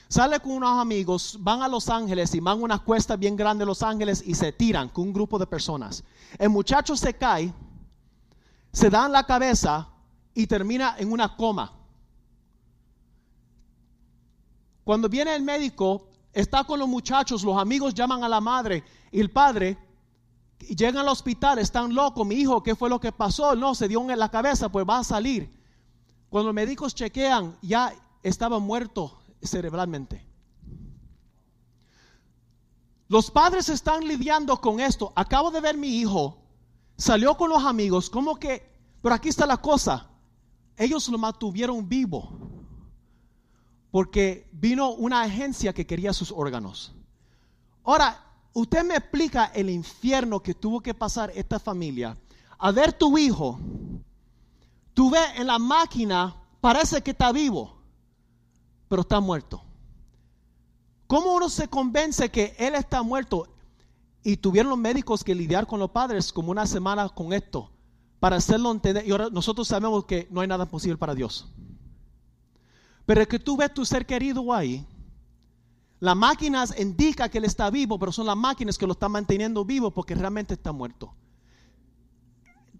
Sale 0.08 0.40
con 0.40 0.52
unos 0.52 0.78
amigos, 0.78 1.38
van 1.40 1.62
a 1.62 1.68
Los 1.68 1.88
Ángeles 1.88 2.34
y 2.34 2.40
van 2.40 2.58
a 2.58 2.62
una 2.62 2.78
cuesta 2.78 3.16
bien 3.16 3.34
grande 3.34 3.62
de 3.62 3.66
Los 3.66 3.82
Ángeles 3.82 4.22
y 4.26 4.34
se 4.34 4.52
tiran 4.52 4.90
con 4.90 5.04
un 5.04 5.12
grupo 5.12 5.38
de 5.38 5.46
personas. 5.46 6.04
El 6.38 6.50
muchacho 6.50 6.94
se 6.96 7.14
cae, 7.14 7.52
se 8.72 8.90
da 8.90 9.06
en 9.06 9.12
la 9.12 9.24
cabeza 9.24 9.88
y 10.34 10.46
termina 10.46 10.96
en 10.98 11.10
una 11.10 11.34
coma. 11.34 11.72
Cuando 14.84 15.08
viene 15.08 15.34
el 15.34 15.42
médico, 15.42 16.08
está 16.32 16.64
con 16.64 16.78
los 16.78 16.88
muchachos, 16.88 17.42
los 17.42 17.56
amigos 17.56 17.94
llaman 17.94 18.22
a 18.22 18.28
la 18.28 18.40
madre 18.40 18.84
y 19.10 19.20
el 19.20 19.30
padre 19.30 19.78
llegan 20.62 20.98
al 20.98 21.08
hospital, 21.08 21.58
están 21.58 21.94
locos, 21.94 22.26
mi 22.26 22.36
hijo, 22.36 22.62
¿qué 22.62 22.74
fue 22.74 22.88
lo 22.88 23.00
que 23.00 23.12
pasó? 23.12 23.54
No, 23.54 23.74
se 23.74 23.88
dio 23.88 24.00
en 24.10 24.18
la 24.18 24.30
cabeza, 24.30 24.70
pues 24.70 24.86
va 24.88 24.98
a 24.98 25.04
salir. 25.04 25.50
Cuando 26.28 26.48
los 26.48 26.54
médicos 26.54 26.94
chequean, 26.94 27.56
ya 27.62 27.92
estaba 28.22 28.58
muerto 28.58 29.18
cerebralmente. 29.42 30.26
Los 33.08 33.30
padres 33.30 33.68
están 33.68 34.08
lidiando 34.08 34.58
con 34.60 34.80
esto. 34.80 35.12
Acabo 35.14 35.50
de 35.50 35.60
ver 35.60 35.76
mi 35.76 35.98
hijo, 35.98 36.38
salió 36.96 37.36
con 37.36 37.50
los 37.50 37.62
amigos, 37.64 38.08
como 38.08 38.36
que, 38.36 38.66
pero 39.02 39.14
aquí 39.14 39.28
está 39.28 39.44
la 39.44 39.58
cosa, 39.58 40.08
ellos 40.76 41.08
lo 41.08 41.18
mantuvieron 41.18 41.88
vivo, 41.88 42.30
porque 43.90 44.48
vino 44.52 44.92
una 44.92 45.20
agencia 45.20 45.74
que 45.74 45.86
quería 45.86 46.14
sus 46.14 46.32
órganos. 46.32 46.94
Ahora, 47.84 48.31
usted 48.52 48.84
me 48.84 48.96
explica 48.96 49.46
el 49.54 49.70
infierno 49.70 50.40
que 50.40 50.54
tuvo 50.54 50.80
que 50.80 50.94
pasar 50.94 51.32
esta 51.34 51.58
familia 51.58 52.16
a 52.58 52.70
ver 52.70 52.92
tu 52.92 53.16
hijo 53.18 53.58
Tú 54.94 55.10
ves 55.10 55.22
en 55.36 55.46
la 55.46 55.58
máquina, 55.58 56.36
parece 56.60 57.02
que 57.02 57.12
está 57.12 57.32
vivo, 57.32 57.78
pero 58.88 59.02
está 59.02 59.20
muerto. 59.20 59.62
¿Cómo 61.06 61.34
uno 61.34 61.48
se 61.48 61.68
convence 61.68 62.30
que 62.30 62.54
él 62.58 62.74
está 62.74 63.02
muerto? 63.02 63.48
Y 64.22 64.36
tuvieron 64.36 64.70
los 64.70 64.78
médicos 64.78 65.24
que 65.24 65.34
lidiar 65.34 65.66
con 65.66 65.80
los 65.80 65.90
padres 65.90 66.32
como 66.32 66.50
una 66.50 66.66
semana 66.66 67.08
con 67.08 67.32
esto, 67.32 67.70
para 68.20 68.36
hacerlo 68.36 68.70
entender. 68.70 69.06
Y 69.06 69.10
ahora 69.10 69.28
nosotros 69.30 69.66
sabemos 69.66 70.04
que 70.04 70.28
no 70.30 70.40
hay 70.40 70.48
nada 70.48 70.66
posible 70.66 70.98
para 70.98 71.14
Dios. 71.14 71.50
Pero 73.06 73.22
es 73.22 73.28
que 73.28 73.38
tú 73.38 73.56
ves 73.56 73.72
tu 73.74 73.84
ser 73.84 74.06
querido 74.06 74.52
ahí, 74.52 74.86
las 76.02 76.16
máquinas 76.16 76.74
indican 76.80 77.30
que 77.30 77.38
él 77.38 77.44
está 77.44 77.70
vivo, 77.70 77.96
pero 77.96 78.10
son 78.10 78.26
las 78.26 78.36
máquinas 78.36 78.76
que 78.76 78.88
lo 78.88 78.94
están 78.94 79.12
manteniendo 79.12 79.64
vivo 79.64 79.92
porque 79.92 80.16
realmente 80.16 80.54
está 80.54 80.72
muerto. 80.72 81.14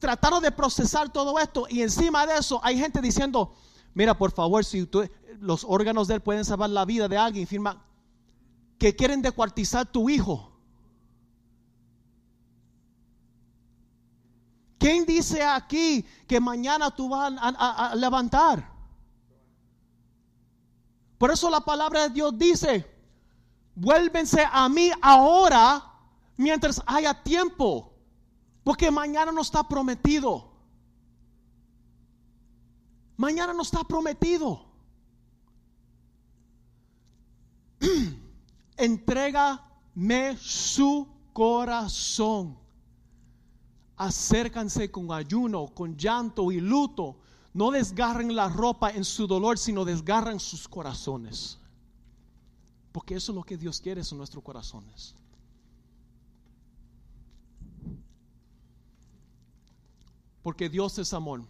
Trataron 0.01 0.43
de 0.43 0.51
procesar 0.51 1.13
todo 1.13 1.39
esto 1.39 1.67
y 1.71 1.83
encima 1.83 2.27
de 2.27 2.39
eso 2.39 2.59
hay 2.65 2.77
gente 2.77 3.01
diciendo, 3.01 3.55
mira, 3.95 4.19
por 4.19 4.33
favor, 4.33 4.65
si 4.65 4.91
los 5.39 5.63
órganos 5.63 6.09
de 6.09 6.15
él 6.15 6.21
pueden 6.21 6.45
salvar 6.45 6.71
la 6.71 6.85
vida 6.85 7.07
de 7.07 7.17
alguien, 7.17 7.47
firma 7.47 7.87
que 8.77 8.97
quieren 8.97 9.23
descuartizar 9.23 9.87
tu 9.87 10.11
hijo. 10.11 10.51
¿Quién 14.79 15.07
dice 15.07 15.45
aquí 15.45 16.05
que 16.27 16.41
mañana 16.41 16.91
tú 16.91 17.09
vas 17.09 17.33
a 17.39 17.95
levantar? 17.95 18.69
Por 21.19 21.31
eso 21.31 21.49
la 21.49 21.61
palabra 21.61 22.09
de 22.09 22.15
Dios 22.15 22.37
dice, 22.37 22.92
vuélvense 23.75 24.47
a 24.51 24.69
mí 24.69 24.91
ahora 25.01 25.83
mientras 26.37 26.83
haya 26.87 27.23
tiempo, 27.23 27.93
porque 28.65 28.91
mañana 28.91 29.33
no 29.33 29.43
está 29.43 29.63
prometido. 29.63 30.51
Mañana 33.17 33.53
no 33.53 33.63
está 33.63 33.85
prometido. 33.85 34.67
Entrégame 38.77 40.37
su 40.39 41.07
corazón. 41.33 42.59
Acércanse 43.97 44.91
con 44.91 45.13
ayuno, 45.13 45.67
con 45.75 45.97
llanto 45.97 46.51
y 46.51 46.61
luto 46.61 47.19
no 47.55 47.71
desgarren 47.71 48.35
la 48.35 48.49
ropa 48.49 48.91
en 48.91 49.05
su 49.05 49.27
dolor, 49.27 49.59
sino 49.59 49.85
desgarran 49.85 50.41
sus 50.41 50.67
corazones. 50.67 51.59
Porque 52.93 53.15
eso 53.15 53.33
es 53.33 53.37
lo 53.37 53.43
que 53.43 53.57
Dios 53.57 53.81
quiere 53.81 54.03
en 54.03 54.19
nuestros 54.19 54.45
corazones. 54.45 55.15
Porque 60.43 60.69
Dios 60.69 60.99
es 60.99 61.15
amor. 61.15 61.43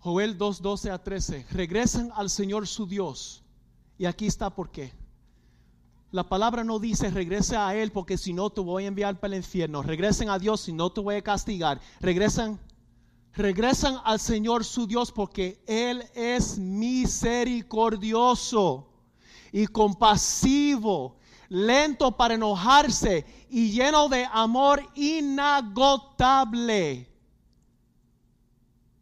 Joel 0.00 0.36
2, 0.36 0.62
12 0.62 0.90
a 0.90 1.02
13. 1.02 1.46
Regresen 1.50 2.10
al 2.14 2.28
Señor 2.28 2.66
su 2.66 2.86
Dios. 2.86 3.42
Y 3.98 4.06
aquí 4.06 4.26
está 4.26 4.50
por 4.50 4.70
qué. 4.70 4.92
La 6.12 6.28
palabra 6.28 6.64
no 6.64 6.80
dice 6.80 7.08
regrese 7.10 7.56
a 7.56 7.72
Él 7.74 7.92
porque 7.92 8.18
si 8.18 8.32
no 8.32 8.50
te 8.50 8.60
voy 8.60 8.84
a 8.84 8.88
enviar 8.88 9.20
para 9.20 9.34
el 9.34 9.40
infierno. 9.40 9.82
Regresen 9.82 10.28
a 10.28 10.38
Dios 10.38 10.62
si 10.62 10.72
no 10.72 10.90
te 10.90 11.00
voy 11.00 11.14
a 11.14 11.22
castigar. 11.22 11.80
Regresen 12.00 12.58
regresan 13.32 13.98
al 14.04 14.18
Señor 14.18 14.64
su 14.64 14.88
Dios 14.88 15.12
porque 15.12 15.62
Él 15.66 16.02
es 16.14 16.58
misericordioso 16.58 18.89
y 19.52 19.66
compasivo, 19.66 21.16
lento 21.48 22.16
para 22.16 22.34
enojarse 22.34 23.24
y 23.50 23.70
lleno 23.70 24.08
de 24.08 24.26
amor 24.32 24.82
inagotable. 24.94 26.30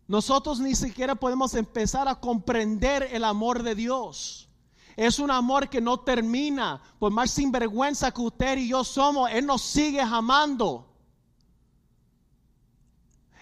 Nosotros 0.06 0.58
ni 0.58 0.74
siquiera 0.74 1.14
podemos 1.14 1.54
empezar 1.54 2.08
a 2.08 2.18
comprender 2.18 3.08
el 3.12 3.24
amor 3.24 3.62
de 3.62 3.74
Dios. 3.74 4.48
Es 4.96 5.18
un 5.18 5.30
amor 5.30 5.68
que 5.68 5.82
no 5.82 6.00
termina. 6.00 6.80
Por 6.98 7.12
más 7.12 7.30
sinvergüenza 7.30 8.10
que 8.10 8.22
usted 8.22 8.56
y 8.56 8.68
yo 8.68 8.82
somos, 8.84 9.30
Él 9.30 9.46
nos 9.46 9.62
sigue 9.62 10.00
amando. 10.00 10.86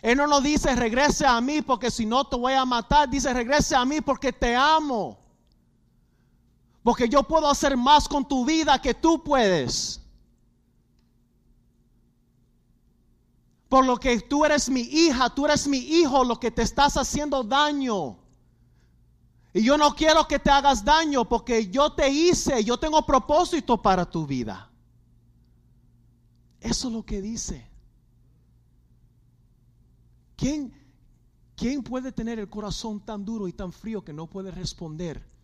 Él 0.02 0.18
no 0.18 0.26
nos 0.26 0.42
dice 0.42 0.74
regrese 0.76 1.24
a 1.26 1.40
mí 1.40 1.62
porque 1.62 1.90
si 1.90 2.04
no 2.04 2.24
te 2.24 2.36
voy 2.36 2.52
a 2.52 2.64
matar. 2.64 3.09
Dice 3.09 3.32
regrese 3.32 3.74
a 3.74 3.84
mí 3.84 4.00
porque 4.00 4.32
te 4.32 4.54
amo. 4.54 5.18
Porque 6.87 7.09
yo 7.09 7.24
puedo 7.24 7.51
hacer 7.51 7.76
más 7.76 8.07
con 8.07 8.28
tu 8.28 8.45
vida 8.45 8.80
que 8.80 8.95
tú 8.95 9.20
puedes. 9.24 10.01
Por 13.68 13.84
lo 13.84 13.97
que 13.97 14.20
tú 14.20 14.45
eres 14.45 14.70
mi 14.70 14.82
hija, 14.82 15.28
tú 15.34 15.47
eres 15.47 15.66
mi 15.66 15.78
hijo, 15.78 16.22
lo 16.22 16.39
que 16.39 16.53
te 16.53 16.62
estás 16.62 16.97
haciendo 16.97 17.43
daño. 17.43 18.16
Y 19.53 19.64
yo 19.64 19.76
no 19.76 19.97
quiero 19.97 20.28
que 20.28 20.39
te 20.39 20.49
hagas 20.49 20.84
daño 20.84 21.28
porque 21.28 21.68
yo 21.68 21.93
te 21.93 22.09
hice, 22.09 22.62
yo 22.62 22.78
tengo 22.78 23.05
propósito 23.05 23.82
para 23.82 24.09
tu 24.09 24.24
vida. 24.24 24.70
Eso 26.61 26.87
es 26.87 26.95
lo 26.95 27.05
que 27.05 27.20
dice. 27.20 27.68
¿Quién, 30.37 30.72
¿Quién 31.57 31.82
puede 31.82 32.12
tener 32.12 32.39
el 32.39 32.49
corazón 32.49 33.01
tan 33.01 33.24
duro 33.24 33.49
y 33.49 33.53
tan 33.53 33.72
frío 33.72 34.05
que 34.05 34.12
no 34.12 34.28
puede 34.28 34.53
responder 34.53 35.34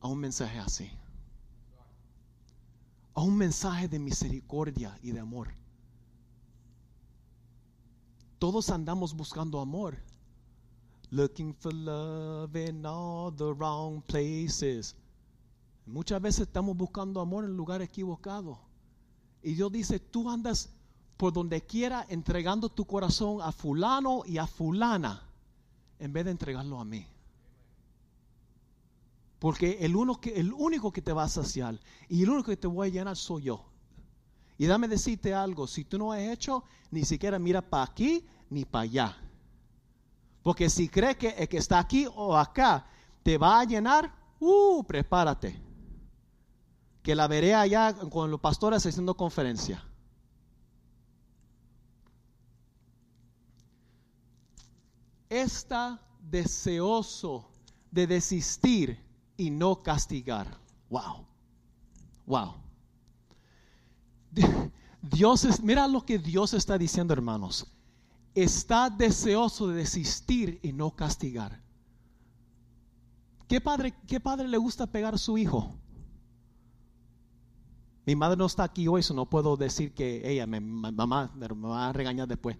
a 0.00 0.08
un 0.08 0.18
mensaje 0.18 0.58
así? 0.58 0.90
A 3.14 3.22
un 3.22 3.36
mensaje 3.36 3.88
de 3.88 3.98
misericordia 3.98 4.98
y 5.02 5.12
de 5.12 5.20
amor. 5.20 5.48
Todos 8.38 8.70
andamos 8.70 9.14
buscando 9.14 9.60
amor. 9.60 9.96
Looking 11.10 11.54
for 11.54 11.72
love 11.72 12.54
in 12.56 12.84
all 12.84 13.34
the 13.34 13.52
wrong 13.54 14.02
places. 14.02 14.94
Muchas 15.86 16.20
veces 16.20 16.48
estamos 16.48 16.76
buscando 16.76 17.20
amor 17.20 17.44
en 17.44 17.56
lugar 17.56 17.80
equivocado. 17.80 18.58
Y 19.42 19.54
Dios 19.54 19.70
dice, 19.70 20.00
tú 20.00 20.28
andas 20.28 20.68
por 21.16 21.32
donde 21.32 21.64
quiera 21.64 22.04
entregando 22.08 22.68
tu 22.68 22.84
corazón 22.84 23.40
a 23.40 23.52
fulano 23.52 24.22
y 24.26 24.38
a 24.38 24.46
fulana 24.46 25.22
en 25.98 26.12
vez 26.12 26.24
de 26.24 26.32
entregarlo 26.32 26.80
a 26.80 26.84
mí. 26.84 27.06
Porque 29.38 29.78
el, 29.80 29.96
uno 29.96 30.20
que, 30.20 30.30
el 30.40 30.52
único 30.52 30.92
que 30.92 31.02
te 31.02 31.12
va 31.12 31.24
a 31.24 31.28
saciar 31.28 31.78
y 32.08 32.22
el 32.22 32.30
único 32.30 32.50
que 32.50 32.56
te 32.56 32.66
voy 32.66 32.88
a 32.88 32.90
llenar 32.90 33.16
soy 33.16 33.44
yo. 33.44 33.64
Y 34.58 34.66
dame 34.66 34.88
decirte 34.88 35.34
algo, 35.34 35.66
si 35.66 35.84
tú 35.84 35.98
no 35.98 36.12
has 36.12 36.20
hecho, 36.20 36.64
ni 36.90 37.04
siquiera 37.04 37.38
mira 37.38 37.60
para 37.60 37.84
aquí 37.84 38.26
ni 38.48 38.64
para 38.64 38.82
allá. 38.82 39.16
Porque 40.42 40.70
si 40.70 40.88
crees 40.88 41.16
que 41.16 41.28
el 41.30 41.48
que 41.48 41.58
está 41.58 41.78
aquí 41.78 42.06
o 42.14 42.36
acá 42.36 42.86
te 43.22 43.36
va 43.36 43.60
a 43.60 43.64
llenar, 43.64 44.14
uh, 44.40 44.82
prepárate. 44.84 45.60
Que 47.02 47.14
la 47.14 47.28
veré 47.28 47.54
allá 47.54 47.94
con 47.94 48.30
los 48.30 48.40
pastores 48.40 48.86
haciendo 48.86 49.14
conferencia. 49.14 49.84
está 55.28 56.00
deseoso 56.20 57.50
de 57.90 58.06
desistir 58.06 59.05
y 59.36 59.50
no 59.50 59.82
castigar. 59.82 60.58
Wow. 60.90 61.26
Wow. 62.26 62.54
Dios 65.02 65.44
es, 65.44 65.62
mira 65.62 65.86
lo 65.86 66.04
que 66.04 66.18
Dios 66.18 66.54
está 66.54 66.78
diciendo, 66.78 67.12
hermanos. 67.12 67.66
Está 68.34 68.90
deseoso 68.90 69.68
de 69.68 69.76
desistir 69.76 70.60
y 70.62 70.72
no 70.72 70.90
castigar. 70.90 71.62
¿Qué 73.48 73.60
padre, 73.60 73.94
qué 74.06 74.20
padre 74.20 74.48
le 74.48 74.58
gusta 74.58 74.86
pegar 74.86 75.14
a 75.14 75.18
su 75.18 75.38
hijo? 75.38 75.74
Mi 78.04 78.14
madre 78.14 78.36
no 78.36 78.46
está 78.46 78.64
aquí 78.64 78.86
hoy, 78.86 79.00
eso 79.00 79.14
no 79.14 79.26
puedo 79.26 79.56
decir 79.56 79.92
que 79.92 80.22
ella, 80.30 80.46
me, 80.46 80.60
mamá, 80.60 81.32
me 81.34 81.48
va 81.48 81.88
a 81.88 81.92
regañar 81.92 82.28
después. 82.28 82.56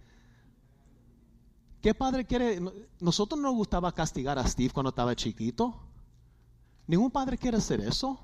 ¿Qué 1.81 1.95
padre 1.95 2.25
quiere? 2.25 2.61
Nosotros 3.01 3.41
no 3.41 3.49
nos 3.49 3.57
gustaba 3.57 3.93
castigar 3.93 4.39
a 4.39 4.47
Steve 4.47 4.71
cuando 4.71 4.89
estaba 4.89 5.15
chiquito. 5.15 5.86
Ningún 6.87 7.11
padre 7.11 7.39
quiere 7.39 7.57
hacer 7.57 7.81
eso. 7.81 8.19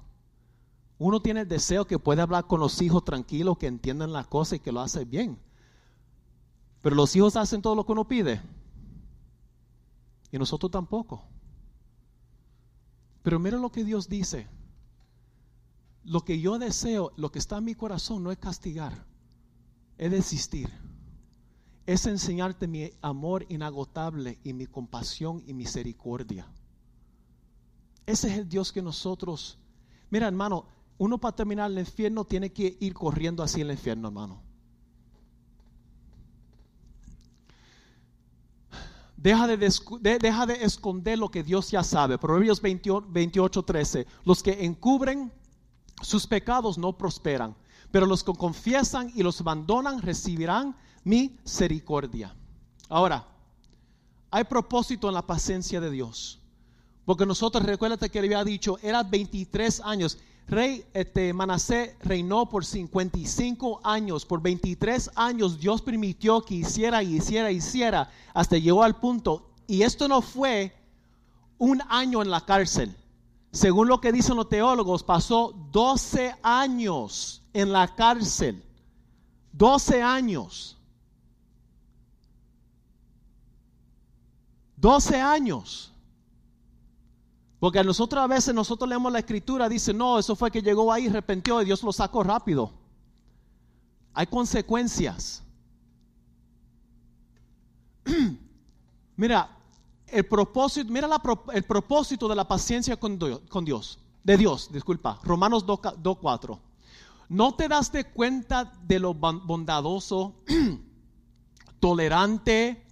Uno 0.98 1.20
tiene 1.20 1.40
el 1.40 1.48
deseo 1.48 1.86
que 1.86 1.98
puede 1.98 2.22
hablar 2.22 2.46
con 2.46 2.60
los 2.60 2.80
hijos 2.80 3.04
tranquilos, 3.04 3.58
que 3.58 3.66
entiendan 3.66 4.12
la 4.12 4.24
cosa 4.24 4.56
y 4.56 4.60
que 4.60 4.72
lo 4.72 4.80
hace 4.80 5.04
bien. 5.04 5.38
Pero 6.80 6.94
los 6.94 7.14
hijos 7.16 7.36
hacen 7.36 7.62
todo 7.62 7.74
lo 7.74 7.84
que 7.84 7.92
uno 7.92 8.06
pide. 8.06 8.40
Y 10.30 10.38
nosotros 10.38 10.70
tampoco. 10.70 11.24
Pero 13.22 13.38
mira 13.38 13.58
lo 13.58 13.70
que 13.70 13.84
Dios 13.84 14.08
dice. 14.08 14.48
Lo 16.04 16.24
que 16.24 16.40
yo 16.40 16.58
deseo, 16.58 17.12
lo 17.16 17.30
que 17.30 17.38
está 17.38 17.58
en 17.58 17.64
mi 17.64 17.74
corazón 17.74 18.22
no 18.22 18.32
es 18.32 18.38
castigar, 18.38 19.06
es 19.98 20.10
desistir 20.10 20.70
es 21.86 22.06
enseñarte 22.06 22.68
mi 22.68 22.92
amor 23.00 23.44
inagotable 23.48 24.38
y 24.44 24.52
mi 24.52 24.66
compasión 24.66 25.42
y 25.46 25.52
misericordia. 25.52 26.46
Ese 28.12 28.28
es 28.28 28.36
el 28.36 28.46
Dios 28.46 28.70
que 28.70 28.82
nosotros, 28.82 29.56
mira 30.10 30.26
hermano, 30.28 30.66
uno 30.98 31.16
para 31.16 31.34
terminar 31.34 31.70
el 31.70 31.78
infierno 31.78 32.26
tiene 32.26 32.52
que 32.52 32.76
ir 32.78 32.92
corriendo 32.92 33.42
así 33.42 33.62
el 33.62 33.70
infierno, 33.70 34.08
hermano. 34.08 34.42
Deja 39.16 39.46
de, 39.46 39.56
deja 40.20 40.44
de, 40.44 40.62
esconder 40.62 41.18
lo 41.18 41.30
que 41.30 41.42
Dios 41.42 41.70
ya 41.70 41.82
sabe. 41.82 42.18
Proverbios 42.18 42.60
28, 42.60 43.62
13. 43.62 44.06
Los 44.26 44.42
que 44.42 44.62
encubren 44.62 45.32
sus 46.02 46.26
pecados 46.26 46.76
no 46.76 46.98
prosperan, 46.98 47.56
pero 47.90 48.04
los 48.04 48.22
que 48.22 48.34
confiesan 48.34 49.10
y 49.14 49.22
los 49.22 49.40
abandonan 49.40 50.02
recibirán 50.02 50.76
misericordia. 51.02 52.36
Ahora, 52.90 53.26
hay 54.30 54.44
propósito 54.44 55.08
en 55.08 55.14
la 55.14 55.26
paciencia 55.26 55.80
de 55.80 55.90
Dios. 55.90 56.41
Porque 57.04 57.26
nosotros, 57.26 57.64
recuérdate 57.64 58.10
que 58.10 58.20
le 58.20 58.28
había 58.28 58.44
dicho, 58.44 58.78
era 58.82 59.02
23 59.02 59.80
años. 59.80 60.18
Rey 60.46 60.84
este, 60.92 61.32
Manasé 61.32 61.96
reinó 62.02 62.48
por 62.48 62.64
55 62.64 63.80
años. 63.82 64.24
Por 64.24 64.40
23 64.42 65.10
años 65.14 65.58
Dios 65.58 65.82
permitió 65.82 66.42
que 66.42 66.56
hiciera 66.56 67.02
hiciera 67.02 67.50
hiciera 67.50 68.10
hasta 68.34 68.58
llegó 68.58 68.82
al 68.82 68.96
punto. 68.96 69.50
Y 69.66 69.82
esto 69.82 70.08
no 70.08 70.20
fue 70.22 70.74
un 71.58 71.80
año 71.88 72.22
en 72.22 72.30
la 72.30 72.44
cárcel. 72.44 72.94
Según 73.52 73.88
lo 73.88 74.00
que 74.00 74.12
dicen 74.12 74.36
los 74.36 74.48
teólogos, 74.48 75.02
pasó 75.02 75.54
12 75.72 76.34
años 76.42 77.42
en 77.52 77.72
la 77.72 77.94
cárcel. 77.94 78.62
12 79.52 80.02
años. 80.02 80.76
12 84.76 85.20
años. 85.20 85.91
Porque 87.62 87.78
a 87.78 87.84
nosotros 87.84 88.20
a 88.20 88.26
veces 88.26 88.52
nosotros 88.52 88.88
leemos 88.88 89.12
la 89.12 89.20
escritura, 89.20 89.68
dice, 89.68 89.94
no, 89.94 90.18
eso 90.18 90.34
fue 90.34 90.50
que 90.50 90.60
llegó 90.60 90.92
ahí, 90.92 91.06
arrepentió 91.06 91.62
y 91.62 91.64
Dios 91.64 91.80
lo 91.84 91.92
sacó 91.92 92.24
rápido. 92.24 92.72
Hay 94.14 94.26
consecuencias. 94.26 95.44
mira, 99.16 99.48
el 100.08 100.26
propósito, 100.26 100.92
mira 100.92 101.08
el 101.52 101.62
propósito 101.62 102.26
de 102.26 102.34
la 102.34 102.48
paciencia 102.48 102.96
con 102.96 103.16
Dios, 103.16 104.00
de 104.24 104.36
Dios, 104.36 104.68
disculpa, 104.72 105.20
Romanos 105.22 105.64
2.4. 105.64 106.58
¿No 107.28 107.54
te 107.54 107.68
das 107.68 107.92
de 107.92 108.10
cuenta 108.10 108.72
de 108.82 108.98
lo 108.98 109.14
bondadoso, 109.14 110.34
tolerante, 111.78 112.84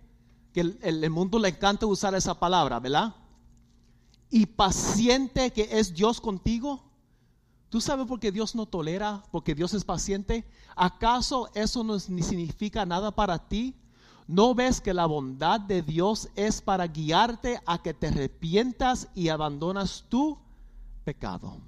que 0.55 0.61
el, 0.61 0.79
el 0.81 1.11
mundo 1.11 1.41
le 1.41 1.49
encanta 1.49 1.87
usar 1.87 2.15
esa 2.15 2.39
palabra, 2.39 2.79
¿verdad? 2.79 3.17
Y 4.31 4.47
paciente 4.47 5.53
que 5.53 5.69
es 5.73 5.95
Dios 5.95 6.21
contigo? 6.21 6.85
¿Tú 7.69 7.81
sabes 7.81 8.07
por 8.07 8.19
qué 8.19 8.33
Dios 8.33 8.55
no 8.55 8.67
tolera? 8.67 9.23
Porque 9.31 9.55
Dios 9.55 9.75
es 9.75 9.85
paciente. 9.85 10.45
¿Acaso 10.75 11.49
eso 11.55 11.85
no 11.85 11.97
ni 12.09 12.23
significa 12.23 12.85
nada 12.85 13.15
para 13.15 13.49
ti? 13.49 13.77
¿No 14.27 14.55
ves 14.55 14.81
que 14.81 14.95
la 14.95 15.07
bondad 15.07 15.61
de 15.61 15.83
Dios 15.83 16.29
es 16.37 16.63
para 16.63 16.87
guiarte 16.87 17.61
a 17.67 17.83
que 17.83 17.95
te 17.95 18.09
arrepientas 18.09 19.09
y 19.15 19.29
abandonas 19.29 20.05
tu 20.09 20.39
pecado? 21.05 21.59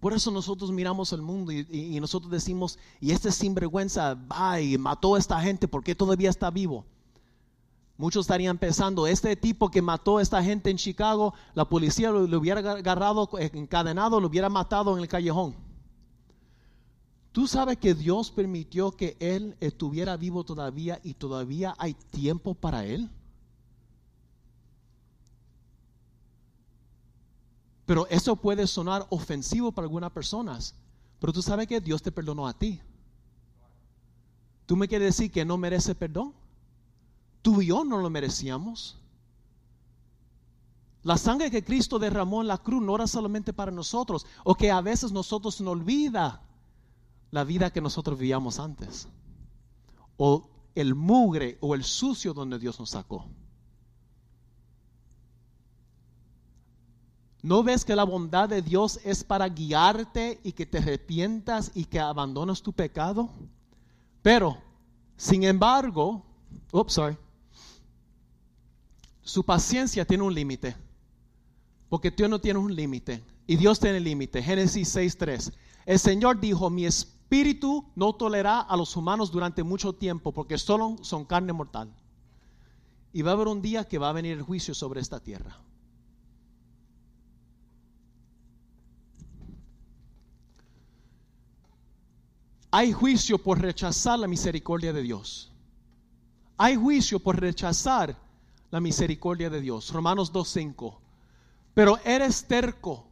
Por 0.00 0.12
eso 0.12 0.30
nosotros 0.30 0.70
miramos 0.70 1.14
el 1.14 1.22
mundo 1.22 1.50
y, 1.50 1.98
nosotros 1.98 2.30
decimos, 2.30 2.78
y 3.00 3.12
este 3.12 3.32
sinvergüenza 3.32 4.14
va 4.14 4.60
y 4.60 4.76
mató 4.76 5.14
a 5.14 5.18
esta 5.18 5.40
gente, 5.40 5.66
¿por 5.66 5.82
qué 5.82 5.94
todavía 5.94 6.28
está 6.28 6.50
vivo? 6.50 6.84
Muchos 7.96 8.24
estarían 8.24 8.58
pensando, 8.58 9.06
este 9.06 9.36
tipo 9.36 9.70
que 9.70 9.80
mató 9.80 10.18
a 10.18 10.22
esta 10.22 10.42
gente 10.42 10.68
en 10.68 10.76
Chicago, 10.76 11.32
la 11.54 11.68
policía 11.68 12.10
lo, 12.10 12.38
hubiera 12.38 12.58
agarrado 12.58 13.28
encadenado, 13.38 14.20
lo 14.20 14.26
hubiera 14.26 14.48
matado 14.48 14.96
en 14.96 15.02
el 15.02 15.08
callejón. 15.08 15.54
Tú 17.30 17.46
sabes 17.46 17.78
que 17.78 17.94
Dios 17.94 18.30
permitió 18.30 18.92
que 18.92 19.16
él 19.20 19.56
estuviera 19.60 20.16
vivo 20.16 20.44
todavía 20.44 21.00
y 21.04 21.14
todavía 21.14 21.74
hay 21.78 21.94
tiempo 21.94 22.54
para 22.54 22.84
él. 22.84 23.10
Pero 27.86 28.06
eso 28.08 28.36
puede 28.36 28.66
sonar 28.66 29.06
ofensivo 29.10 29.70
para 29.70 29.84
algunas 29.84 30.10
personas. 30.12 30.74
Pero 31.20 31.32
tú 31.32 31.42
sabes 31.42 31.66
que 31.66 31.80
Dios 31.80 32.02
te 32.02 32.12
perdonó 32.12 32.46
a 32.46 32.56
ti. 32.56 32.80
¿Tú 34.66 34.76
me 34.76 34.88
quieres 34.88 35.16
decir 35.16 35.30
que 35.30 35.44
no 35.44 35.56
merece 35.58 35.94
perdón? 35.94 36.34
Tú 37.44 37.60
y 37.60 37.66
yo 37.66 37.84
no 37.84 37.98
lo 37.98 38.08
merecíamos. 38.08 38.96
La 41.02 41.18
sangre 41.18 41.50
que 41.50 41.62
Cristo 41.62 41.98
derramó 41.98 42.40
en 42.40 42.48
la 42.48 42.56
cruz 42.56 42.82
no 42.82 42.94
era 42.94 43.06
solamente 43.06 43.52
para 43.52 43.70
nosotros, 43.70 44.24
o 44.44 44.54
que 44.54 44.70
a 44.70 44.80
veces 44.80 45.12
nosotros 45.12 45.60
nos 45.60 45.72
olvida 45.72 46.40
la 47.30 47.44
vida 47.44 47.70
que 47.70 47.82
nosotros 47.82 48.18
vivíamos 48.18 48.58
antes, 48.58 49.08
o 50.16 50.48
el 50.74 50.94
mugre 50.94 51.58
o 51.60 51.74
el 51.74 51.84
sucio 51.84 52.32
donde 52.32 52.58
Dios 52.58 52.80
nos 52.80 52.88
sacó. 52.88 53.26
¿No 57.42 57.62
ves 57.62 57.84
que 57.84 57.94
la 57.94 58.04
bondad 58.04 58.48
de 58.48 58.62
Dios 58.62 59.00
es 59.04 59.22
para 59.22 59.50
guiarte 59.50 60.40
y 60.44 60.52
que 60.52 60.64
te 60.64 60.78
arrepientas 60.78 61.72
y 61.74 61.84
que 61.84 62.00
abandonas 62.00 62.62
tu 62.62 62.72
pecado? 62.72 63.28
Pero, 64.22 64.56
sin 65.18 65.44
embargo, 65.44 66.22
oops, 66.72 66.94
sorry, 66.94 67.18
su 69.24 69.42
paciencia 69.44 70.04
tiene 70.04 70.22
un 70.22 70.34
límite. 70.34 70.76
Porque 71.88 72.10
Dios 72.10 72.30
no 72.30 72.40
tiene 72.40 72.60
un 72.60 72.74
límite. 72.74 73.24
Y 73.46 73.56
Dios 73.56 73.80
tiene 73.80 73.98
límite. 73.98 74.42
Génesis 74.42 74.94
6.3. 74.94 75.52
El 75.86 75.98
Señor 75.98 76.40
dijo, 76.40 76.70
mi 76.70 76.86
espíritu 76.86 77.90
no 77.96 78.14
tolerará 78.14 78.60
a 78.60 78.76
los 78.76 78.96
humanos 78.96 79.32
durante 79.32 79.62
mucho 79.62 79.94
tiempo 79.94 80.32
porque 80.32 80.58
solo 80.58 80.96
son 81.02 81.24
carne 81.24 81.52
mortal. 81.52 81.92
Y 83.12 83.22
va 83.22 83.30
a 83.30 83.34
haber 83.34 83.48
un 83.48 83.62
día 83.62 83.84
que 83.84 83.98
va 83.98 84.10
a 84.10 84.12
venir 84.12 84.32
el 84.32 84.42
juicio 84.42 84.74
sobre 84.74 85.00
esta 85.00 85.20
tierra. 85.20 85.58
Hay 92.70 92.92
juicio 92.92 93.38
por 93.38 93.60
rechazar 93.60 94.18
la 94.18 94.26
misericordia 94.26 94.92
de 94.92 95.02
Dios. 95.02 95.52
Hay 96.56 96.74
juicio 96.74 97.20
por 97.20 97.40
rechazar 97.40 98.23
la 98.74 98.80
misericordia 98.80 99.50
de 99.50 99.60
Dios. 99.60 99.92
Romanos 99.92 100.32
2.5. 100.32 100.98
Pero 101.74 101.96
eres 102.04 102.44
terco 102.48 103.06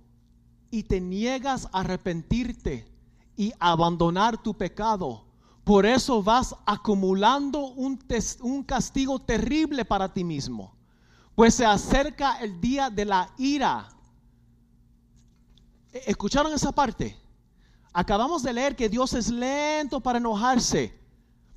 y 0.72 0.82
te 0.82 1.00
niegas 1.00 1.66
a 1.66 1.82
arrepentirte 1.82 2.84
y 3.36 3.52
abandonar 3.60 4.42
tu 4.42 4.54
pecado. 4.54 5.24
Por 5.62 5.86
eso 5.86 6.20
vas 6.20 6.56
acumulando 6.66 7.60
un, 7.60 7.96
un 8.40 8.64
castigo 8.64 9.20
terrible 9.20 9.84
para 9.84 10.12
ti 10.12 10.24
mismo. 10.24 10.74
Pues 11.36 11.54
se 11.54 11.64
acerca 11.64 12.40
el 12.40 12.60
día 12.60 12.90
de 12.90 13.04
la 13.04 13.32
ira. 13.38 13.88
¿E-, 15.92 16.02
¿Escucharon 16.06 16.52
esa 16.52 16.72
parte? 16.72 17.16
Acabamos 17.92 18.42
de 18.42 18.52
leer 18.52 18.74
que 18.74 18.88
Dios 18.88 19.12
es 19.14 19.30
lento 19.30 20.00
para 20.00 20.18
enojarse 20.18 21.01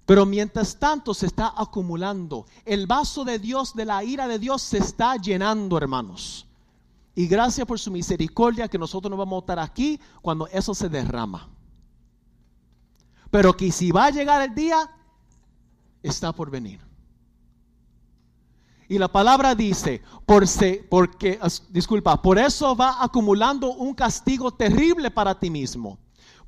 pero 0.05 0.25
mientras 0.25 0.77
tanto 0.77 1.13
se 1.13 1.25
está 1.25 1.53
acumulando. 1.57 2.45
El 2.63 2.85
vaso 2.85 3.25
de 3.25 3.39
Dios, 3.39 3.73
de 3.73 3.85
la 3.85 4.03
ira 4.03 4.27
de 4.27 4.37
Dios, 4.37 4.61
se 4.61 4.77
está 4.77 5.15
llenando, 5.15 5.77
hermanos. 5.77 6.45
Y 7.15 7.27
gracias 7.27 7.65
por 7.65 7.79
su 7.79 7.89
misericordia 7.89 8.67
que 8.67 8.77
nosotros 8.77 9.09
no 9.09 9.17
vamos 9.17 9.37
a 9.37 9.39
estar 9.39 9.59
aquí 9.59 9.99
cuando 10.21 10.47
eso 10.47 10.75
se 10.75 10.89
derrama. 10.89 11.49
Pero 13.31 13.57
que 13.57 13.71
si 13.71 13.91
va 13.91 14.05
a 14.05 14.11
llegar 14.11 14.41
el 14.41 14.53
día, 14.53 14.91
está 16.03 16.31
por 16.33 16.51
venir. 16.51 16.79
Y 18.87 18.99
la 18.99 19.07
palabra 19.07 19.55
dice, 19.55 20.03
por 20.27 20.45
porque, 20.89 21.39
disculpa, 21.69 22.21
por 22.21 22.37
eso 22.37 22.75
va 22.75 23.03
acumulando 23.03 23.73
un 23.73 23.95
castigo 23.95 24.51
terrible 24.51 25.09
para 25.09 25.39
ti 25.39 25.49
mismo. 25.49 25.97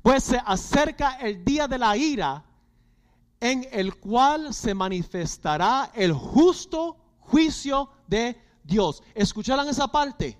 Pues 0.02 0.22
se 0.22 0.40
acerca 0.46 1.14
el 1.14 1.44
día 1.44 1.66
de 1.66 1.78
la 1.78 1.96
ira 1.96 2.44
en 3.40 3.66
el 3.70 3.96
cual 3.96 4.52
se 4.52 4.74
manifestará 4.74 5.90
el 5.94 6.12
justo 6.12 6.96
juicio 7.20 7.90
de 8.06 8.40
Dios. 8.64 9.02
¿Escucharon 9.14 9.68
esa 9.68 9.88
parte? 9.88 10.38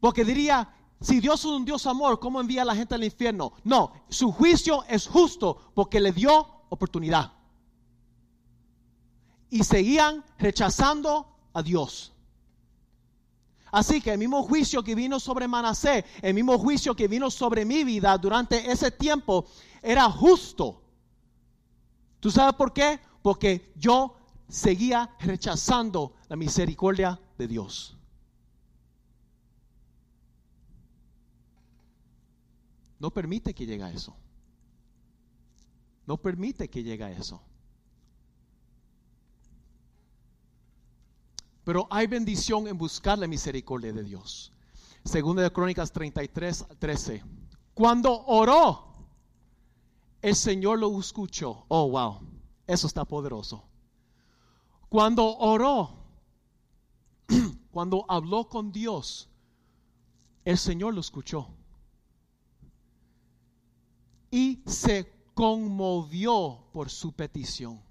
Porque 0.00 0.24
diría, 0.24 0.74
si 1.00 1.20
Dios 1.20 1.40
es 1.40 1.46
un 1.46 1.64
Dios 1.64 1.86
amor, 1.86 2.18
¿cómo 2.18 2.40
envía 2.40 2.62
a 2.62 2.64
la 2.64 2.74
gente 2.74 2.94
al 2.94 3.04
infierno? 3.04 3.52
No, 3.62 3.92
su 4.08 4.32
juicio 4.32 4.84
es 4.88 5.06
justo 5.06 5.72
porque 5.74 6.00
le 6.00 6.12
dio 6.12 6.46
oportunidad. 6.70 7.32
Y 9.50 9.64
seguían 9.64 10.24
rechazando 10.38 11.28
a 11.52 11.62
Dios. 11.62 12.13
Así 13.74 14.00
que 14.00 14.12
el 14.12 14.18
mismo 14.18 14.44
juicio 14.44 14.84
que 14.84 14.94
vino 14.94 15.18
sobre 15.18 15.48
Manasé, 15.48 16.04
el 16.22 16.32
mismo 16.32 16.56
juicio 16.60 16.94
que 16.94 17.08
vino 17.08 17.28
sobre 17.28 17.64
mi 17.64 17.82
vida 17.82 18.16
durante 18.18 18.70
ese 18.70 18.92
tiempo, 18.92 19.46
era 19.82 20.08
justo. 20.08 20.80
¿Tú 22.20 22.30
sabes 22.30 22.54
por 22.54 22.72
qué? 22.72 23.00
Porque 23.20 23.72
yo 23.74 24.16
seguía 24.48 25.10
rechazando 25.18 26.14
la 26.28 26.36
misericordia 26.36 27.20
de 27.36 27.48
Dios. 27.48 27.98
No 33.00 33.10
permite 33.10 33.54
que 33.54 33.66
llegue 33.66 33.82
a 33.82 33.90
eso. 33.90 34.14
No 36.06 36.16
permite 36.16 36.70
que 36.70 36.84
llegue 36.84 37.02
a 37.02 37.10
eso. 37.10 37.42
Pero 41.64 41.86
hay 41.90 42.06
bendición 42.06 42.68
en 42.68 42.76
buscar 42.76 43.18
la 43.18 43.26
misericordia 43.26 43.92
de 43.92 44.04
Dios. 44.04 44.52
Segunda 45.04 45.42
de 45.42 45.50
Crónicas 45.50 45.90
33, 45.92 46.66
13. 46.78 47.22
Cuando 47.72 48.24
oró, 48.26 48.94
el 50.20 50.34
Señor 50.34 50.78
lo 50.78 50.98
escuchó. 51.00 51.64
Oh, 51.68 51.90
wow. 51.90 52.20
Eso 52.66 52.86
está 52.86 53.04
poderoso. 53.04 53.64
Cuando 54.88 55.36
oró, 55.38 55.90
cuando 57.70 58.04
habló 58.08 58.48
con 58.48 58.70
Dios, 58.70 59.28
el 60.44 60.58
Señor 60.58 60.94
lo 60.94 61.00
escuchó. 61.00 61.48
Y 64.30 64.62
se 64.66 65.12
conmovió 65.34 66.68
por 66.72 66.90
su 66.90 67.12
petición. 67.12 67.82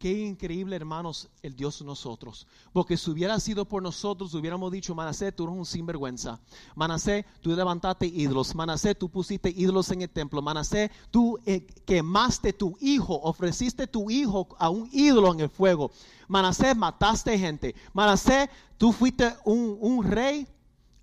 Qué 0.00 0.10
increíble, 0.10 0.76
hermanos, 0.76 1.28
el 1.42 1.54
Dios 1.54 1.82
nosotros. 1.82 2.46
Porque 2.72 2.96
si 2.96 3.10
hubiera 3.10 3.38
sido 3.38 3.66
por 3.66 3.82
nosotros, 3.82 4.32
hubiéramos 4.32 4.72
dicho, 4.72 4.94
Manasé, 4.94 5.30
tú 5.30 5.44
eres 5.44 5.54
un 5.54 5.66
sinvergüenza. 5.66 6.40
Manasé, 6.74 7.26
tú 7.42 7.50
levantaste 7.50 8.06
ídolos. 8.06 8.54
Manasé, 8.54 8.94
tú 8.94 9.10
pusiste 9.10 9.50
ídolos 9.50 9.90
en 9.90 10.00
el 10.00 10.08
templo. 10.08 10.40
Manasé, 10.40 10.90
tú 11.10 11.38
eh, 11.44 11.66
quemaste 11.84 12.54
tu 12.54 12.78
hijo, 12.80 13.20
ofreciste 13.22 13.86
tu 13.86 14.10
hijo 14.10 14.48
a 14.58 14.70
un 14.70 14.88
ídolo 14.90 15.34
en 15.34 15.40
el 15.40 15.50
fuego. 15.50 15.90
Manasé, 16.28 16.74
mataste 16.74 17.38
gente. 17.38 17.74
Manasé, 17.92 18.48
tú 18.78 18.92
fuiste 18.92 19.36
un, 19.44 19.76
un 19.82 20.02
rey 20.02 20.48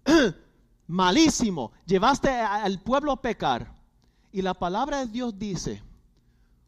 malísimo. 0.87 1.71
Llevaste 1.85 2.31
al 2.31 2.81
pueblo 2.81 3.11
a 3.11 3.21
pecar. 3.21 3.75
Y 4.31 4.41
la 4.41 4.55
palabra 4.55 5.05
de 5.05 5.11
Dios 5.11 5.37
dice, 5.37 5.83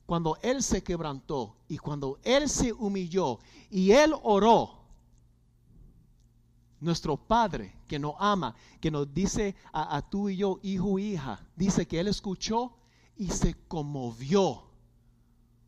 cuando 0.10 0.40
Él 0.42 0.64
se 0.64 0.82
quebrantó 0.82 1.56
y 1.68 1.78
cuando 1.78 2.18
Él 2.24 2.50
se 2.50 2.74
humilló 2.74 3.38
y 3.70 3.92
Él 3.92 4.12
oró, 4.24 4.80
nuestro 6.80 7.16
Padre 7.16 7.76
que 7.88 8.00
nos 8.00 8.16
ama, 8.18 8.56
que 8.82 8.90
nos 8.90 9.14
dice 9.14 9.56
a, 9.72 10.02
tú 10.02 10.28
y 10.30 10.38
yo, 10.38 10.60
hijo 10.64 10.98
hija, 10.98 11.46
dice 11.56 11.88
que 11.88 12.00
Él 12.00 12.08
escuchó 12.08 12.76
y 13.18 13.30
se 13.30 13.54
conmovió 13.68 14.64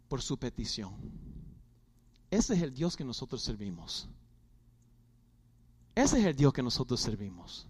por 0.08 0.24
su 0.24 0.40
petición. 0.40 0.96
Ese 2.32 2.56
es 2.56 2.64
el 2.64 2.74
Dios 2.74 2.98
que 2.98 3.04
nosotros 3.04 3.44
servimos. 3.44 4.10
Ese 5.94 6.18
es 6.20 6.26
el 6.26 6.36
Dios 6.36 6.52
que 6.52 6.64
nosotros 6.64 7.00
servimos. 7.00 7.68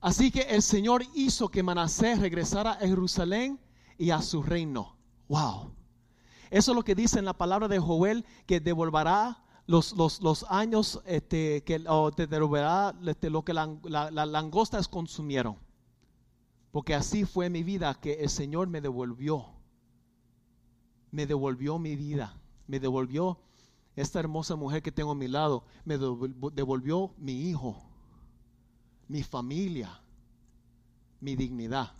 Así 0.00 0.32
que 0.32 0.40
el 0.40 0.62
Señor 0.62 1.04
hizo 1.14 1.48
que 1.50 1.62
Manasés 1.62 2.18
regresara 2.18 2.72
a 2.72 2.80
Jerusalén 2.80 3.60
y 4.00 4.10
a 4.12 4.22
su 4.22 4.42
reino. 4.42 4.96
Wow. 5.28 5.72
Eso 6.50 6.72
es 6.72 6.74
lo 6.74 6.82
que 6.82 6.94
dice 6.94 7.18
en 7.18 7.26
la 7.26 7.34
palabra 7.34 7.68
de 7.68 7.78
Joel, 7.78 8.24
que 8.46 8.58
devolverá 8.58 9.44
los, 9.66 9.92
los, 9.92 10.46
años, 10.48 11.02
este, 11.04 11.62
que, 11.64 11.78
te 12.16 12.26
devolverá 12.26 12.94
este, 13.06 13.28
lo 13.28 13.44
que 13.44 13.52
las 13.52 14.28
langostas 14.28 14.88
consumieron. 14.88 15.56
Porque 16.72 16.94
así 16.94 17.26
fue 17.26 17.50
mi 17.50 17.62
vida, 17.62 17.94
que 18.00 18.14
el 18.14 18.30
Señor 18.30 18.68
me 18.68 18.80
devolvió. 18.80 19.44
Me 21.10 21.26
devolvió 21.26 21.78
mi 21.78 21.94
vida. 21.94 22.40
Me 22.66 22.80
devolvió 22.80 23.38
esta 23.96 24.18
hermosa 24.18 24.56
mujer 24.56 24.82
que 24.82 24.92
tengo 24.92 25.10
a 25.10 25.14
mi 25.14 25.28
lado. 25.28 25.64
Me 25.84 25.98
devolvió 25.98 27.12
mi 27.18 27.50
hijo, 27.50 27.76
mi 29.08 29.22
familia, 29.22 30.00
mi 31.20 31.36
dignidad. 31.36 31.99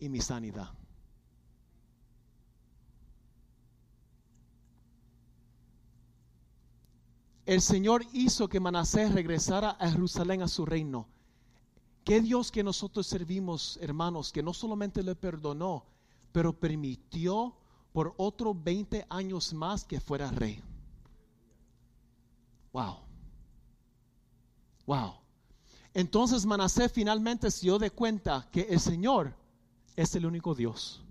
Y 0.00 0.08
mi 0.08 0.20
sanidad. 0.20 0.70
El 7.46 7.60
Señor 7.60 8.04
hizo 8.12 8.48
que 8.48 8.60
Manasés 8.60 9.12
regresara 9.12 9.70
a 9.70 9.90
Jerusalén 9.90 10.42
a 10.42 10.48
su 10.48 10.64
reino. 10.64 11.08
Qué 12.04 12.20
Dios 12.20 12.50
que 12.50 12.62
nosotros 12.62 13.06
servimos, 13.06 13.78
hermanos, 13.82 14.32
que 14.32 14.42
no 14.42 14.54
solamente 14.54 15.02
le 15.02 15.14
perdonó, 15.14 15.84
pero 16.32 16.52
permitió 16.52 17.56
por 17.92 18.14
otros 18.16 18.54
20 18.62 19.06
años 19.10 19.52
más 19.52 19.84
que 19.84 20.00
fuera 20.00 20.30
rey. 20.30 20.62
Wow. 22.72 22.98
Wow. 24.86 25.14
Entonces 25.92 26.46
Manasés 26.46 26.92
finalmente 26.92 27.50
se 27.50 27.62
dio 27.62 27.78
de 27.78 27.90
cuenta 27.90 28.48
que 28.52 28.62
el 28.62 28.78
Señor 28.78 29.34
es 30.00 30.14
el 30.14 30.24
único 30.26 30.54
Dios. 30.54 31.02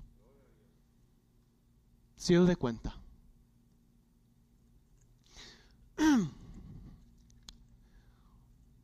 Si 2.15 2.35
os 2.35 2.47
de 2.47 2.55
cuenta. 2.55 2.95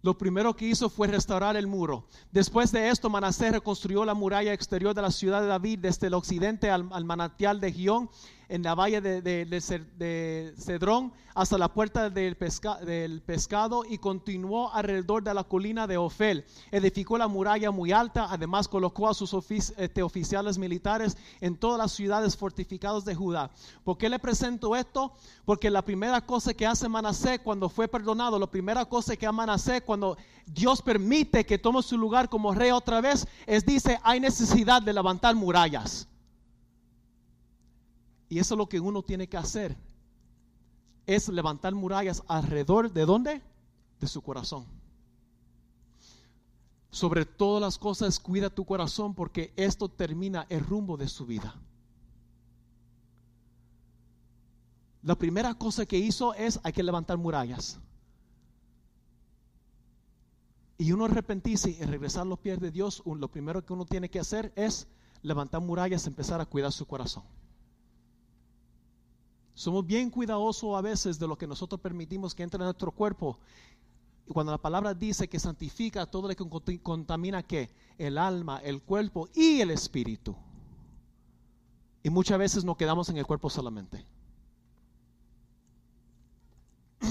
Lo 0.04 0.18
primero 0.18 0.56
que 0.56 0.68
hizo 0.68 0.88
fue 0.90 1.08
restaurar 1.08 1.56
el 1.58 1.66
muro. 1.66 2.06
Después 2.32 2.72
de 2.72 2.90
esto, 2.90 3.10
Manasés 3.10 3.54
reconstruyó 3.54 4.06
la 4.06 4.14
muralla 4.14 4.54
exterior 4.54 4.94
de 4.94 5.02
la 5.02 5.10
ciudad 5.10 5.42
de 5.42 5.48
David 5.48 5.80
desde 5.80 6.06
el 6.08 6.14
occidente 6.14 6.70
al, 6.70 7.06
manantial 7.06 7.60
de 7.60 7.72
Gión 7.72 8.12
en 8.50 8.64
la 8.64 8.76
valle 8.76 9.02
de, 9.02 10.54
Cedrón 10.58 11.14
hasta 11.34 11.58
la 11.58 11.68
puerta 11.68 12.10
del, 12.10 12.38
del, 12.86 13.22
pescado 13.22 13.84
y 13.88 13.98
continuó 13.98 14.72
alrededor 14.74 15.24
de 15.24 15.34
la 15.34 15.44
colina 15.44 15.86
de 15.88 15.98
Ofel. 15.98 16.46
Edificó 16.72 17.18
la 17.18 17.28
muralla 17.28 17.72
muy 17.72 17.92
alta, 17.92 18.28
además 18.30 18.68
colocó 18.68 19.10
a 19.10 19.14
sus 19.14 19.34
este, 19.78 20.02
oficiales 20.02 20.58
militares 20.58 21.18
en 21.42 21.58
todas 21.58 21.78
las 21.78 21.92
ciudades 21.92 22.38
fortificadas 22.38 23.04
de 23.04 23.16
Judá. 23.16 23.52
¿Por 23.84 23.98
qué 23.98 24.10
le 24.10 24.20
presento 24.20 24.76
esto? 24.76 25.14
Porque 25.44 25.70
la 25.70 25.82
primera 25.82 26.22
cosa 26.22 26.54
que 26.54 26.66
hace 26.66 26.88
Manasés 26.88 27.40
cuando 27.40 27.70
fue 27.70 27.88
perdonado, 27.88 28.40
la 28.40 28.48
primera 28.48 28.86
cosa 28.86 29.16
que 29.16 29.28
hace 29.28 29.36
Manasés 29.36 29.82
cuando 29.82 30.18
Dios 30.46 30.82
permite 30.82 31.46
que 31.46 31.58
tome 31.58 31.82
su 31.82 31.98
lugar 31.98 32.30
como 32.30 32.54
rey 32.54 32.72
otra 32.72 33.02
vez, 33.02 33.28
es 33.46 33.66
dice, 33.66 34.00
hay 34.04 34.20
necesidad 34.20 34.82
de 34.82 34.94
levantar 34.94 35.36
murallas. 35.36 36.08
Y 38.30 38.40
eso 38.40 38.56
es 38.56 38.58
lo 38.58 38.68
que 38.68 38.80
uno 38.80 39.04
tiene 39.04 39.28
que 39.28 39.38
hacer. 39.38 39.78
Es 41.06 41.30
levantar 41.30 41.76
murallas 41.76 42.24
alrededor 42.28 42.92
de 42.92 43.06
dónde? 43.06 43.42
De 44.00 44.08
su 44.08 44.22
corazón. 44.22 44.66
Sobre 46.90 47.26
todas 47.26 47.62
las 47.62 47.78
cosas 47.78 48.20
cuida 48.20 48.50
tu 48.50 48.66
corazón 48.66 49.14
porque 49.14 49.54
esto 49.56 49.90
termina 49.90 50.48
el 50.50 50.62
rumbo 50.62 50.98
de 50.98 51.08
su 51.08 51.26
vida. 51.26 51.56
La 55.04 55.16
primera 55.16 55.54
cosa 55.54 55.86
que 55.86 56.00
hizo 56.00 56.34
es 56.34 56.60
hay 56.64 56.74
que 56.74 56.82
levantar 56.82 57.18
murallas. 57.18 57.80
Y 60.78 60.92
uno 60.92 61.06
arrepentirse 61.06 61.70
y 61.70 61.84
regresar 61.84 62.24
a 62.24 62.26
los 62.26 62.40
pies 62.40 62.60
de 62.60 62.72
Dios, 62.72 63.04
lo 63.06 63.30
primero 63.30 63.64
que 63.64 63.74
uno 63.74 63.86
tiene 63.86 64.10
que 64.10 64.20
hacer 64.20 64.52
es 64.56 64.88
levantar 65.22 65.62
murallas, 65.62 66.08
empezar 66.08 66.42
a 66.42 66.46
cuidar 66.46 66.72
su 66.72 66.86
corazón. 66.86 67.24
Somos 69.56 69.88
bien 69.88 70.10
cuidadosos 70.10 70.78
a 70.78 70.82
veces 70.82 71.18
de 71.18 71.28
lo 71.28 71.38
que 71.38 71.48
nosotros 71.48 71.80
permitimos 71.80 72.36
que 72.36 72.44
entre 72.44 72.58
en 72.58 72.66
nuestro 72.66 72.92
cuerpo. 72.92 73.40
Y 74.28 74.34
cuando 74.34 74.52
la 74.52 74.58
palabra 74.58 74.94
dice 74.94 75.30
que 75.30 75.40
santifica 75.40 76.06
todo 76.06 76.28
lo 76.28 76.36
que 76.36 76.80
contamina 76.82 77.42
que 77.42 77.72
el 77.98 78.18
alma, 78.18 78.60
el 78.60 78.82
cuerpo 78.82 79.30
y 79.34 79.62
el 79.62 79.72
espíritu. 79.72 80.36
Y 82.04 82.10
muchas 82.10 82.38
veces 82.38 82.66
nos 82.66 82.76
quedamos 82.76 83.08
en 83.08 83.16
el 83.18 83.26
cuerpo 83.26 83.50
solamente. 83.50 84.06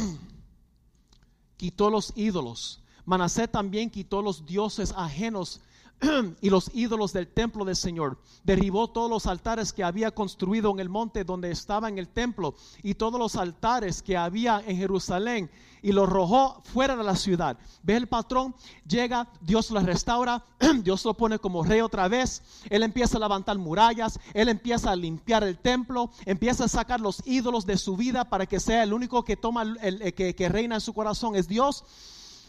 quitó 1.56 1.88
los 1.88 2.12
ídolos. 2.14 2.82
Manasé 3.06 3.48
también 3.48 3.90
quitó 3.90 4.20
los 4.20 4.44
dioses 4.44 4.92
ajenos 4.96 5.62
y 6.40 6.50
los 6.50 6.70
ídolos 6.74 7.12
del 7.12 7.28
templo 7.28 7.64
del 7.64 7.76
Señor. 7.76 8.18
Derribó 8.42 8.88
todos 8.88 9.10
los 9.10 9.26
altares 9.26 9.72
que 9.72 9.84
había 9.84 10.10
construido 10.10 10.70
en 10.70 10.80
el 10.80 10.88
monte 10.88 11.24
donde 11.24 11.50
estaba 11.50 11.88
en 11.88 11.98
el 11.98 12.08
templo 12.08 12.54
y 12.82 12.94
todos 12.94 13.18
los 13.18 13.36
altares 13.36 14.02
que 14.02 14.16
había 14.16 14.62
en 14.66 14.76
Jerusalén 14.76 15.50
y 15.82 15.92
los 15.92 16.08
arrojó 16.08 16.62
fuera 16.64 16.96
de 16.96 17.04
la 17.04 17.14
ciudad. 17.14 17.58
Ve 17.82 17.96
el 17.96 18.06
patrón, 18.06 18.54
llega, 18.88 19.28
Dios 19.42 19.70
lo 19.70 19.80
restaura, 19.80 20.42
Dios 20.82 21.04
lo 21.04 21.14
pone 21.14 21.38
como 21.38 21.62
rey 21.62 21.82
otra 21.82 22.08
vez. 22.08 22.42
Él 22.70 22.82
empieza 22.82 23.18
a 23.18 23.20
levantar 23.20 23.58
murallas, 23.58 24.18
él 24.32 24.48
empieza 24.48 24.90
a 24.90 24.96
limpiar 24.96 25.44
el 25.44 25.58
templo, 25.58 26.10
empieza 26.24 26.64
a 26.64 26.68
sacar 26.68 27.00
los 27.00 27.22
ídolos 27.26 27.66
de 27.66 27.76
su 27.76 27.96
vida 27.98 28.24
para 28.24 28.46
que 28.46 28.60
sea 28.60 28.82
el 28.82 28.94
único 28.94 29.24
que 29.24 29.36
toma 29.36 29.62
el, 29.62 30.14
que, 30.14 30.34
que 30.34 30.48
reina 30.48 30.76
en 30.76 30.80
su 30.80 30.94
corazón 30.94 31.36
es 31.36 31.48
Dios 31.48 31.84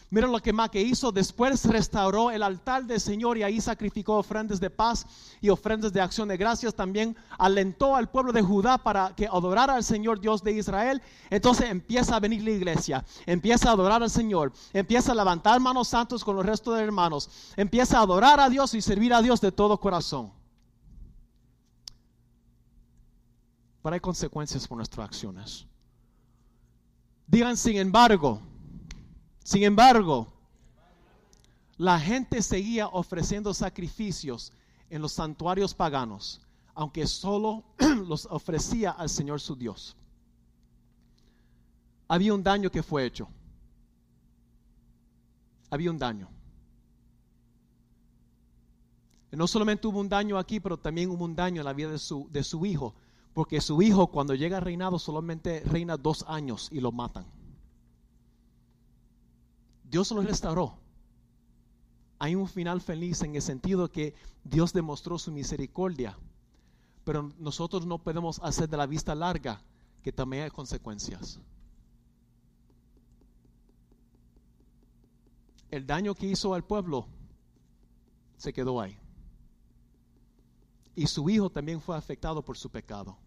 Mira 0.08 0.28
lo 0.28 0.40
que 0.40 0.52
más 0.52 0.70
que 0.70 0.80
hizo. 0.80 1.10
Después 1.10 1.64
restauró 1.64 2.30
el 2.30 2.42
altar 2.42 2.84
del 2.84 3.00
Señor 3.00 3.38
y 3.38 3.42
ahí 3.42 3.60
sacrificó 3.60 4.16
ofrendas 4.16 4.60
de 4.60 4.70
paz 4.70 5.06
y 5.40 5.48
ofrendas 5.48 5.92
de 5.92 6.00
acción 6.00 6.28
de 6.28 6.36
gracias. 6.36 6.74
También 6.74 7.16
alentó 7.38 7.96
al 7.96 8.08
pueblo 8.08 8.32
de 8.32 8.42
Judá 8.42 8.78
para 8.78 9.14
que 9.16 9.26
adorara 9.26 9.74
al 9.74 9.84
Señor 9.84 10.20
Dios 10.20 10.42
de 10.42 10.52
Israel. 10.52 11.02
Entonces 11.30 11.70
empieza 11.70 12.16
a 12.16 12.20
venir 12.20 12.42
la 12.42 12.50
iglesia, 12.50 13.04
empieza 13.26 13.70
a 13.70 13.72
adorar 13.72 14.02
al 14.02 14.10
Señor, 14.10 14.52
empieza 14.72 15.12
a 15.12 15.14
levantar 15.14 15.58
manos 15.60 15.88
santos 15.88 16.24
con 16.24 16.36
los 16.36 16.46
restos 16.46 16.76
de 16.76 16.84
hermanos, 16.84 17.28
empieza 17.56 17.98
a 17.98 18.02
adorar 18.02 18.38
a 18.38 18.48
Dios 18.48 18.74
y 18.74 18.82
servir 18.82 19.12
a 19.12 19.22
Dios 19.22 19.40
de 19.40 19.52
todo 19.52 19.78
corazón. 19.80 20.32
pero 23.86 23.94
hay 23.94 24.00
consecuencias 24.00 24.66
por 24.66 24.78
nuestras 24.78 25.06
acciones. 25.06 25.64
Digan, 27.24 27.56
sin 27.56 27.76
embargo, 27.76 28.40
sin 29.46 29.62
embargo, 29.62 30.26
la 31.76 32.00
gente 32.00 32.42
seguía 32.42 32.88
ofreciendo 32.88 33.54
sacrificios 33.54 34.52
en 34.90 35.00
los 35.00 35.12
santuarios 35.12 35.72
paganos, 35.72 36.40
aunque 36.74 37.06
solo 37.06 37.62
los 38.08 38.26
ofrecía 38.26 38.90
al 38.90 39.08
Señor 39.08 39.40
su 39.40 39.54
Dios. 39.54 39.94
Había 42.08 42.34
un 42.34 42.42
daño 42.42 42.72
que 42.72 42.82
fue 42.82 43.06
hecho. 43.06 43.28
Había 45.70 45.92
un 45.92 45.98
daño. 45.98 46.28
no 49.30 49.46
solamente 49.46 49.86
hubo 49.86 50.00
un 50.00 50.08
daño 50.08 50.38
aquí, 50.38 50.58
pero 50.58 50.76
también 50.76 51.08
hubo 51.08 51.24
un 51.24 51.36
daño 51.36 51.60
en 51.60 51.66
la 51.66 51.72
vida 51.72 51.92
de 51.92 52.00
su, 52.00 52.28
de 52.32 52.42
su 52.42 52.66
hijo, 52.66 52.96
porque 53.32 53.60
su 53.60 53.80
hijo 53.80 54.08
cuando 54.08 54.34
llega 54.34 54.58
reinado 54.58 54.98
solamente 54.98 55.60
reina 55.60 55.96
dos 55.96 56.24
años 56.26 56.68
y 56.72 56.80
lo 56.80 56.90
matan. 56.90 57.26
Dios 59.88 60.10
lo 60.10 60.22
restauró. 60.22 60.78
Hay 62.18 62.34
un 62.34 62.48
final 62.48 62.80
feliz 62.80 63.22
en 63.22 63.36
el 63.36 63.42
sentido 63.42 63.90
que 63.90 64.14
Dios 64.42 64.72
demostró 64.72 65.18
su 65.18 65.30
misericordia, 65.30 66.18
pero 67.04 67.32
nosotros 67.38 67.86
no 67.86 67.98
podemos 67.98 68.40
hacer 68.42 68.68
de 68.68 68.76
la 68.76 68.86
vista 68.86 69.14
larga 69.14 69.62
que 70.02 70.12
también 70.12 70.44
hay 70.44 70.50
consecuencias. 70.50 71.40
El 75.70 75.86
daño 75.86 76.14
que 76.14 76.26
hizo 76.26 76.54
al 76.54 76.64
pueblo 76.64 77.06
se 78.36 78.52
quedó 78.52 78.80
ahí. 78.80 78.96
Y 80.94 81.06
su 81.06 81.28
hijo 81.28 81.50
también 81.50 81.80
fue 81.80 81.96
afectado 81.96 82.42
por 82.42 82.56
su 82.56 82.70
pecado. 82.70 83.18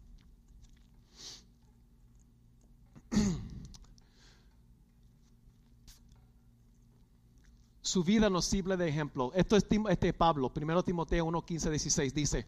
Su 7.90 8.04
vida 8.04 8.30
nos 8.30 8.46
sirve 8.46 8.78
de 8.78 8.88
ejemplo. 8.88 9.32
Esto 9.34 9.56
es 9.56 9.66
este 9.90 10.14
Pablo, 10.14 10.52
1 10.56 10.84
Timoteo 10.84 11.26
1, 11.26 11.42
15, 11.44 11.70
16, 11.72 12.14
dice, 12.14 12.46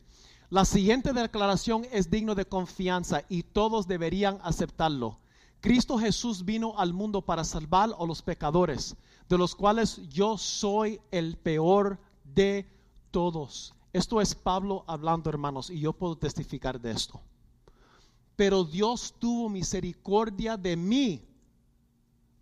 la 0.51 0.65
siguiente 0.65 1.13
declaración 1.13 1.85
es 1.91 2.11
digno 2.11 2.35
de 2.35 2.45
confianza 2.45 3.23
y 3.27 3.41
todos 3.41 3.87
deberían 3.87 4.37
aceptarlo. 4.43 5.17
Cristo 5.59 5.97
Jesús 5.97 6.45
vino 6.45 6.77
al 6.77 6.93
mundo 6.93 7.23
para 7.23 7.43
salvar 7.43 7.89
a 7.97 8.05
los 8.05 8.21
pecadores, 8.21 8.95
de 9.29 9.37
los 9.37 9.55
cuales 9.55 10.07
yo 10.09 10.37
soy 10.37 11.01
el 11.09 11.37
peor 11.37 11.99
de 12.23 12.67
todos. 13.09 13.73
Esto 13.93 14.21
es 14.21 14.35
Pablo 14.35 14.83
hablando, 14.85 15.29
hermanos, 15.29 15.71
y 15.71 15.79
yo 15.79 15.93
puedo 15.93 16.15
testificar 16.15 16.79
de 16.79 16.91
esto. 16.91 17.19
Pero 18.35 18.63
Dios 18.63 19.15
tuvo 19.17 19.49
misericordia 19.49 20.55
de 20.55 20.75
mí 20.75 21.30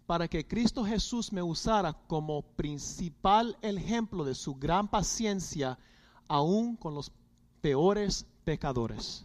para 0.10 0.28
que 0.28 0.48
Cristo 0.48 0.84
Jesús 0.84 1.32
me 1.32 1.44
usara 1.44 1.94
como 2.08 2.42
principal 2.42 3.56
ejemplo 3.62 4.26
de 4.26 4.34
su 4.34 4.56
gran 4.56 4.88
paciencia, 4.88 5.78
aún 6.28 6.76
con 6.76 6.96
los 6.96 7.12
peores 7.62 8.26
pecadores. 8.44 9.24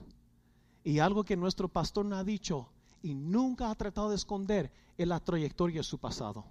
Y 0.84 0.98
algo 0.98 1.24
que 1.24 1.38
nuestro 1.38 1.70
pastor 1.70 2.04
no 2.04 2.16
ha 2.16 2.22
dicho 2.22 2.68
y 3.02 3.14
nunca 3.14 3.70
ha 3.70 3.74
tratado 3.76 4.10
de 4.10 4.16
esconder 4.16 4.70
es 4.98 5.08
la 5.08 5.20
trayectoria 5.20 5.78
de 5.78 5.84
su 5.84 5.96
pasado. 5.96 6.44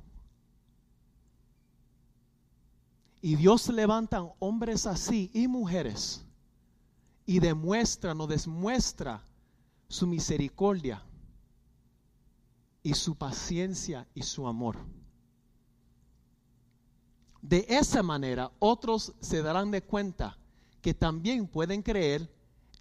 Y 3.22 3.36
Dios 3.36 3.70
levanta 3.70 4.34
hombres 4.40 4.88
así 4.88 5.30
y 5.36 5.48
mujeres 5.48 6.26
y 7.28 7.38
demuestra, 7.38 8.16
no 8.16 8.26
demuestra 8.26 9.22
su 9.90 10.08
misericordia 10.08 11.04
y 12.84 12.94
su 12.94 13.16
paciencia 13.16 14.06
y 14.14 14.24
su 14.24 14.46
amor. 14.46 14.78
De 17.42 17.66
esa 17.70 18.04
manera 18.04 18.52
otros 18.60 19.14
se 19.22 19.42
darán 19.42 19.72
de 19.72 19.82
cuenta 19.82 20.38
que 20.82 20.94
también 20.94 21.48
pueden 21.48 21.82
creer 21.82 22.30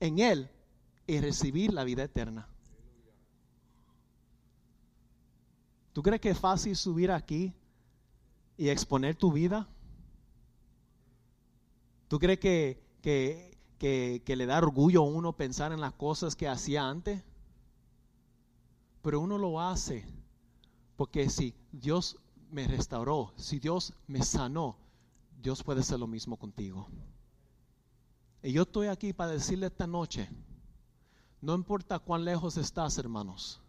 en 0.01 0.19
Él 0.19 0.51
y 1.07 1.21
recibir 1.21 1.73
la 1.73 1.85
vida 1.85 2.03
eterna. 2.03 2.49
¿Tú 5.93 6.03
crees 6.03 6.21
que 6.21 6.31
es 6.31 6.39
fácil 6.39 6.75
subir 6.75 7.13
aquí 7.13 7.53
y 8.57 8.69
exponer 8.69 9.15
tu 9.15 9.33
vida? 9.33 9.69
¿Tú 12.09 12.19
crees 12.19 12.41
que, 12.41 12.83
que, 13.03 14.23
que 14.25 14.37
le 14.37 14.47
da 14.47 14.59
orgullo 14.59 15.01
a 15.01 15.07
uno 15.07 15.37
pensar 15.37 15.73
en 15.73 15.81
las 15.81 15.93
cosas 15.93 16.35
que 16.35 16.49
hacía 16.49 16.89
antes? 16.89 17.23
Pero 19.03 19.21
uno 19.21 19.37
lo 19.37 19.61
hace 19.61 20.07
porque 20.97 21.29
si 21.29 21.55
Dios 21.73 22.17
me 22.51 22.67
restauró, 22.69 23.33
si 23.37 23.59
Dios 23.59 23.93
me 24.07 24.23
sanó, 24.23 24.77
Dios 25.41 25.63
puede 25.63 25.81
hacer 25.81 25.99
lo 25.99 26.07
mismo 26.07 26.37
contigo. 26.37 26.87
Y 28.43 28.53
yo 28.53 28.63
estoy 28.63 28.87
aquí 28.87 29.13
para 29.13 29.33
decirle 29.33 29.67
esta 29.67 29.87
noche, 29.87 30.29
no 31.41 31.55
importa 31.55 31.99
cuán 31.99 32.25
lejos 32.25 32.57
estás, 32.57 32.97
hermanos, 32.99 33.61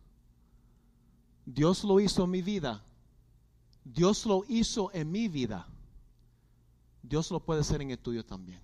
Dios 1.46 1.84
lo 1.84 2.00
hizo 2.00 2.24
en 2.26 2.30
mi 2.30 2.42
vida, 2.42 2.84
Dios 3.84 4.26
lo 4.26 4.44
hizo 4.48 4.92
en 4.94 5.12
mi 5.12 5.28
vida, 5.28 5.68
Dios 7.02 7.32
lo 7.32 7.40
puede 7.40 7.62
hacer 7.62 7.82
en 7.82 7.92
el 7.92 8.00
tuyo 8.00 8.24
también. 8.26 8.62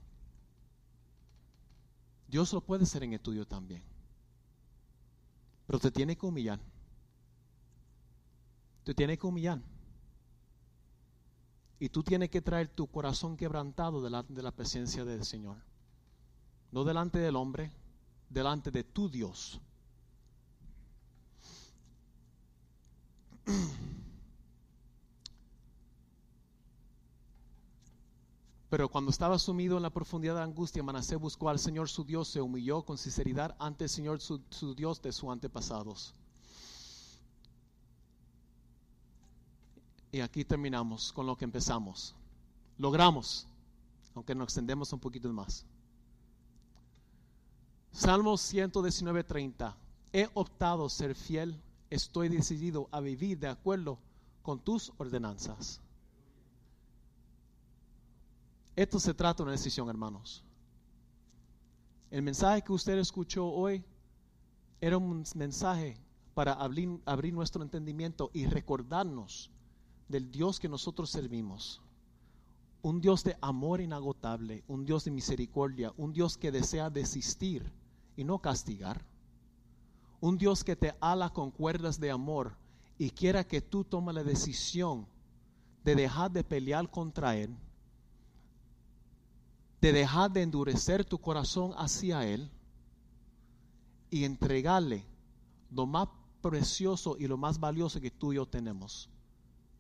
Dios 2.28 2.54
lo 2.54 2.62
puede 2.62 2.84
hacer 2.84 3.04
en 3.04 3.14
el 3.14 3.20
tuyo 3.20 3.48
también. 3.48 3.89
Pero 5.70 5.78
te 5.80 5.92
tiene 5.92 6.18
que 6.18 6.26
humillar. 6.26 6.60
Te 8.84 8.96
tiene 8.96 9.20
que 9.20 9.28
humillar. 9.28 9.62
Y 11.80 11.90
tú 11.90 12.02
tienes 12.02 12.32
que 12.32 12.42
traer 12.42 12.70
tu 12.70 12.88
corazón 12.88 13.38
quebrantado 13.38 14.02
delante 14.02 14.34
de 14.34 14.42
la 14.42 14.50
presencia 14.50 15.06
del 15.06 15.24
Señor. 15.24 15.58
No 16.72 16.84
delante 16.84 17.20
del 17.20 17.36
hombre, 17.36 17.72
delante 18.32 18.72
de 18.72 18.84
tu 18.84 19.12
Dios. 19.12 19.62
Pero 28.70 28.88
cuando 28.88 29.10
estaba 29.10 29.40
sumido 29.40 29.78
en 29.78 29.84
la 29.84 29.90
profundidad 29.90 30.36
de 30.36 30.44
angustia, 30.44 30.84
Manasé 30.84 31.16
buscó 31.16 31.50
al 31.50 31.58
Señor 31.58 31.90
su 31.90 32.04
Dios, 32.04 32.28
se 32.28 32.40
humilló 32.40 32.84
con 32.84 33.00
sinceridad 33.00 33.56
ante 33.58 33.86
el 33.86 33.90
Señor 33.90 34.22
su, 34.22 34.40
Dios 34.76 35.02
de 35.02 35.12
sus 35.12 35.30
antepasados. 35.30 36.14
Y 40.12 40.20
aquí 40.20 40.46
terminamos 40.46 41.12
con 41.12 41.26
lo 41.26 41.36
que 41.36 41.46
empezamos. 41.46 42.16
Logramos, 42.78 43.48
aunque 44.14 44.36
nos 44.36 44.46
extendemos 44.46 44.94
un 44.94 45.00
poquito 45.00 45.32
más. 45.34 45.66
Salmo 47.92 48.34
119.30. 48.34 49.74
He 50.14 50.30
optado 50.36 50.90
ser 50.90 51.16
fiel, 51.16 51.60
estoy 51.90 52.30
decidido 52.30 52.88
a 52.92 53.00
vivir 53.00 53.40
de 53.40 53.48
acuerdo 53.48 53.98
con 54.44 54.60
tus 54.60 54.92
ordenanzas. 54.98 55.82
Esto 58.80 58.98
se 58.98 59.14
trata 59.14 59.40
de 59.40 59.44
una 59.44 59.52
decisión, 59.52 59.90
hermanos. 59.90 60.42
El 62.10 62.22
mensaje 62.22 62.62
que 62.62 62.72
usted 62.72 62.98
escuchó 62.98 63.46
hoy 63.46 63.84
era 64.80 64.98
un 64.98 65.26
mensaje 65.36 65.98
para 66.34 66.54
abrir, 66.54 67.34
nuestro 67.34 67.62
entendimiento 67.62 68.32
y 68.34 68.46
recordarnos 68.46 69.52
del 70.08 70.32
Dios 70.32 70.62
que 70.62 70.70
nosotros 70.70 71.10
servimos. 71.10 71.82
Un 72.82 73.02
Dios 73.02 73.26
de 73.26 73.36
amor 73.42 73.82
inagotable, 73.82 74.64
un 74.70 74.86
Dios 74.86 75.04
de 75.04 75.12
misericordia, 75.12 75.92
un 75.98 76.14
Dios 76.14 76.38
que 76.38 76.50
desea 76.50 76.90
desistir 76.90 77.70
y 78.16 78.24
no 78.24 78.40
castigar. 78.40 79.04
Un 80.22 80.38
Dios 80.38 80.64
que 80.64 80.78
te 80.78 80.96
ala 81.02 81.32
con 81.32 81.52
cuerdas 81.52 82.00
de 82.00 82.12
amor 82.12 82.56
y 82.98 83.10
quiera 83.10 83.44
que 83.44 83.60
tú 83.60 83.84
tomes 83.84 84.16
la 84.16 84.24
decisión 84.24 85.06
de 85.84 85.96
dejar 85.96 86.32
de 86.32 86.46
pelear 86.46 86.90
contra 86.90 87.36
Él 87.36 87.58
de 89.82 89.94
dejar 89.94 90.32
de 90.32 90.42
endurecer 90.42 91.06
tu 91.06 91.18
corazón 91.20 91.74
hacia 91.78 92.26
Él 92.26 92.50
y 94.10 94.26
entregarle 94.26 95.06
lo 95.72 95.86
más 95.86 96.10
precioso 96.42 97.16
y 97.18 97.28
lo 97.28 97.38
más 97.38 97.60
valioso 97.60 98.00
que 98.00 98.12
tú 98.12 98.34
y 98.34 98.38
yo 98.38 98.46
tenemos, 98.46 99.10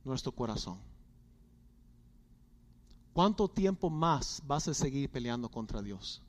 nuestro 0.03 0.31
corazón. 0.31 0.79
¿Cuánto 3.13 3.49
tiempo 3.49 3.89
más 3.89 4.41
vas 4.45 4.67
a 4.67 4.73
seguir 4.73 5.09
peleando 5.09 5.49
contra 5.49 5.81
Dios? 5.81 6.21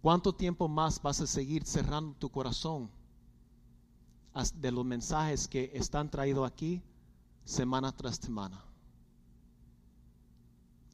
¿Cuánto 0.00 0.34
tiempo 0.34 0.66
más 0.66 1.02
vas 1.02 1.20
a 1.20 1.26
seguir 1.26 1.64
cerrando 1.66 2.14
tu 2.14 2.30
corazón 2.30 2.90
de 4.54 4.72
los 4.72 4.84
mensajes 4.84 5.46
que 5.46 5.70
están 5.74 6.10
traídos 6.10 6.50
aquí 6.50 6.82
semana 7.44 7.92
tras 7.92 8.16
semana? 8.16 8.64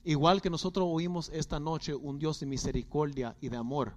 Igual 0.07 0.41
que 0.41 0.51
nosotros 0.51 0.87
oímos 0.89 1.31
esta 1.31 1.59
noche 1.59 1.93
un 1.93 2.21
Dios 2.21 2.39
de 2.39 2.47
misericordia 2.47 3.37
y 3.41 3.49
de 3.49 3.57
amor, 3.57 3.97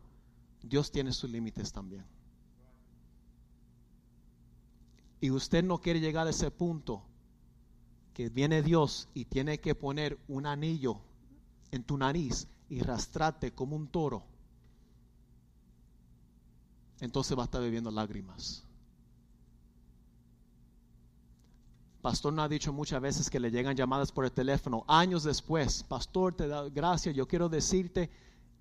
Dios 0.64 0.92
tiene 0.92 1.14
sus 1.14 1.30
límites 1.30 1.72
también. 1.72 2.04
Y 5.22 5.30
usted 5.30 5.64
no 5.64 5.80
quiere 5.80 6.00
llegar 6.00 6.26
a 6.26 6.32
ese 6.32 6.50
punto 6.50 7.04
que 8.16 8.30
viene 8.30 8.64
Dios 8.64 9.08
y 9.14 9.26
tiene 9.26 9.60
que 9.60 9.76
poner 9.76 10.18
un 10.28 10.48
anillo 10.48 11.00
en 11.70 11.84
tu 11.84 11.96
nariz 11.96 12.48
y 12.70 12.80
rastrarte 12.82 13.52
como 13.52 13.76
un 13.76 13.88
toro. 13.88 14.24
Entonces 17.02 17.38
va 17.38 17.44
a 17.44 17.46
estar 17.46 17.62
bebiendo 17.62 17.92
lágrimas. 17.92 18.64
Pastor 22.02 22.32
no 22.32 22.42
ha 22.42 22.48
dicho 22.48 22.72
muchas 22.72 23.02
veces 23.02 23.30
que 23.30 23.40
le 23.40 23.52
llegan 23.52 23.76
llamadas 23.76 24.12
por 24.12 24.24
el 24.24 24.32
teléfono 24.32 24.86
años 24.88 25.24
después. 25.24 25.84
Pastor, 25.84 26.34
te 26.34 26.48
da 26.48 26.70
gracias, 26.70 27.14
yo 27.14 27.28
quiero 27.28 27.50
decirte. 27.50 28.10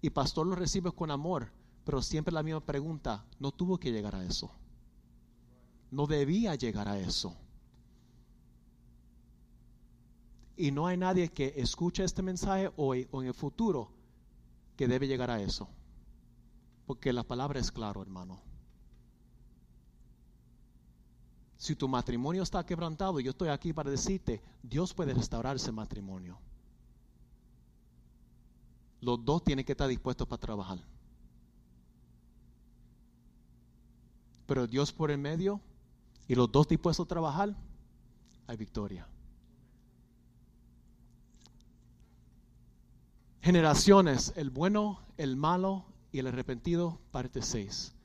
Y 0.01 0.11
pastor 0.11 0.47
lo 0.47 0.55
recibe 0.55 0.93
con 0.93 1.11
amor, 1.11 1.51
pero 1.85 2.03
siempre 2.03 2.33
la 2.33 2.43
misma 2.43 2.61
pregunta, 2.61 3.25
no 3.39 3.53
tuvo 3.53 3.79
que 3.79 3.93
llegar 3.93 4.15
a 4.15 4.25
eso. 4.25 4.51
No 5.91 6.07
debía 6.07 6.55
llegar 6.57 6.89
a 6.89 6.99
eso. 6.99 7.37
Y 10.57 10.73
no 10.73 10.89
hay 10.89 10.97
nadie 10.97 11.29
que 11.29 11.55
escuche 11.57 12.03
este 12.03 12.23
mensaje 12.23 12.73
hoy 12.77 13.07
o 13.13 13.23
en 13.23 13.29
el 13.29 13.35
futuro 13.35 13.93
que 14.77 14.89
debe 14.89 15.07
llegar 15.07 15.31
a 15.31 15.41
eso. 15.41 15.69
Porque 16.87 17.13
la 17.13 17.23
palabra 17.23 17.61
es 17.61 17.71
claro, 17.71 18.03
hermano. 18.03 18.48
Si 21.59 21.75
tu 21.75 21.89
matrimonio 21.89 22.45
está 22.45 22.65
quebrantado, 22.65 23.19
yo 23.19 23.33
estoy 23.33 23.49
aquí 23.49 23.73
para 23.73 23.91
decirte, 23.91 24.41
Dios 24.63 24.95
puede 24.95 25.13
restaurar 25.13 25.57
ese 25.57 25.73
matrimonio. 25.73 26.39
Los 29.01 29.25
dos 29.25 29.43
tienen 29.43 29.65
que 29.65 29.73
estar 29.73 29.89
dispuestos 29.89 30.27
para 30.29 30.41
trabajar. 30.41 30.79
Pero 34.47 34.69
Dios 34.69 34.93
por 34.93 35.11
el 35.11 35.19
medio 35.19 35.61
y 36.29 36.37
los 36.37 36.51
dos 36.51 36.69
dispuestos 36.69 37.05
a 37.05 37.09
trabajar, 37.09 37.57
hay 38.47 38.57
victoria. 38.57 39.09
Generaciones, 43.43 44.33
el 44.37 44.51
bueno, 44.51 45.01
el 45.17 45.37
malo 45.37 45.87
y 46.13 46.21
el 46.21 46.29
arrepentido, 46.29 47.01
parte 47.11 47.43
6. 47.43 47.98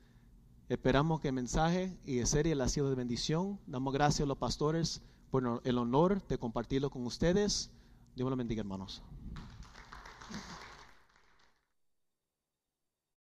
Esperamos 0.73 1.21
que 1.21 1.27
el 1.27 1.35
mensaje 1.35 1.95
y 2.03 2.17
el 2.17 2.25
serie 2.25 2.59
ha 2.59 2.67
sido 2.67 2.89
de 2.89 2.95
bendición. 2.95 3.59
Damos 3.67 3.93
gracias 3.93 4.21
a 4.21 4.25
los 4.25 4.39
pastores 4.39 5.03
por 5.29 5.61
el 5.63 5.77
honor 5.77 6.25
de 6.27 6.39
compartirlo 6.39 6.89
con 6.89 7.05
ustedes. 7.05 7.69
Dios 8.15 8.25
me 8.25 8.31
lo 8.31 8.35
bendiga, 8.35 8.61
hermanos. 8.61 9.03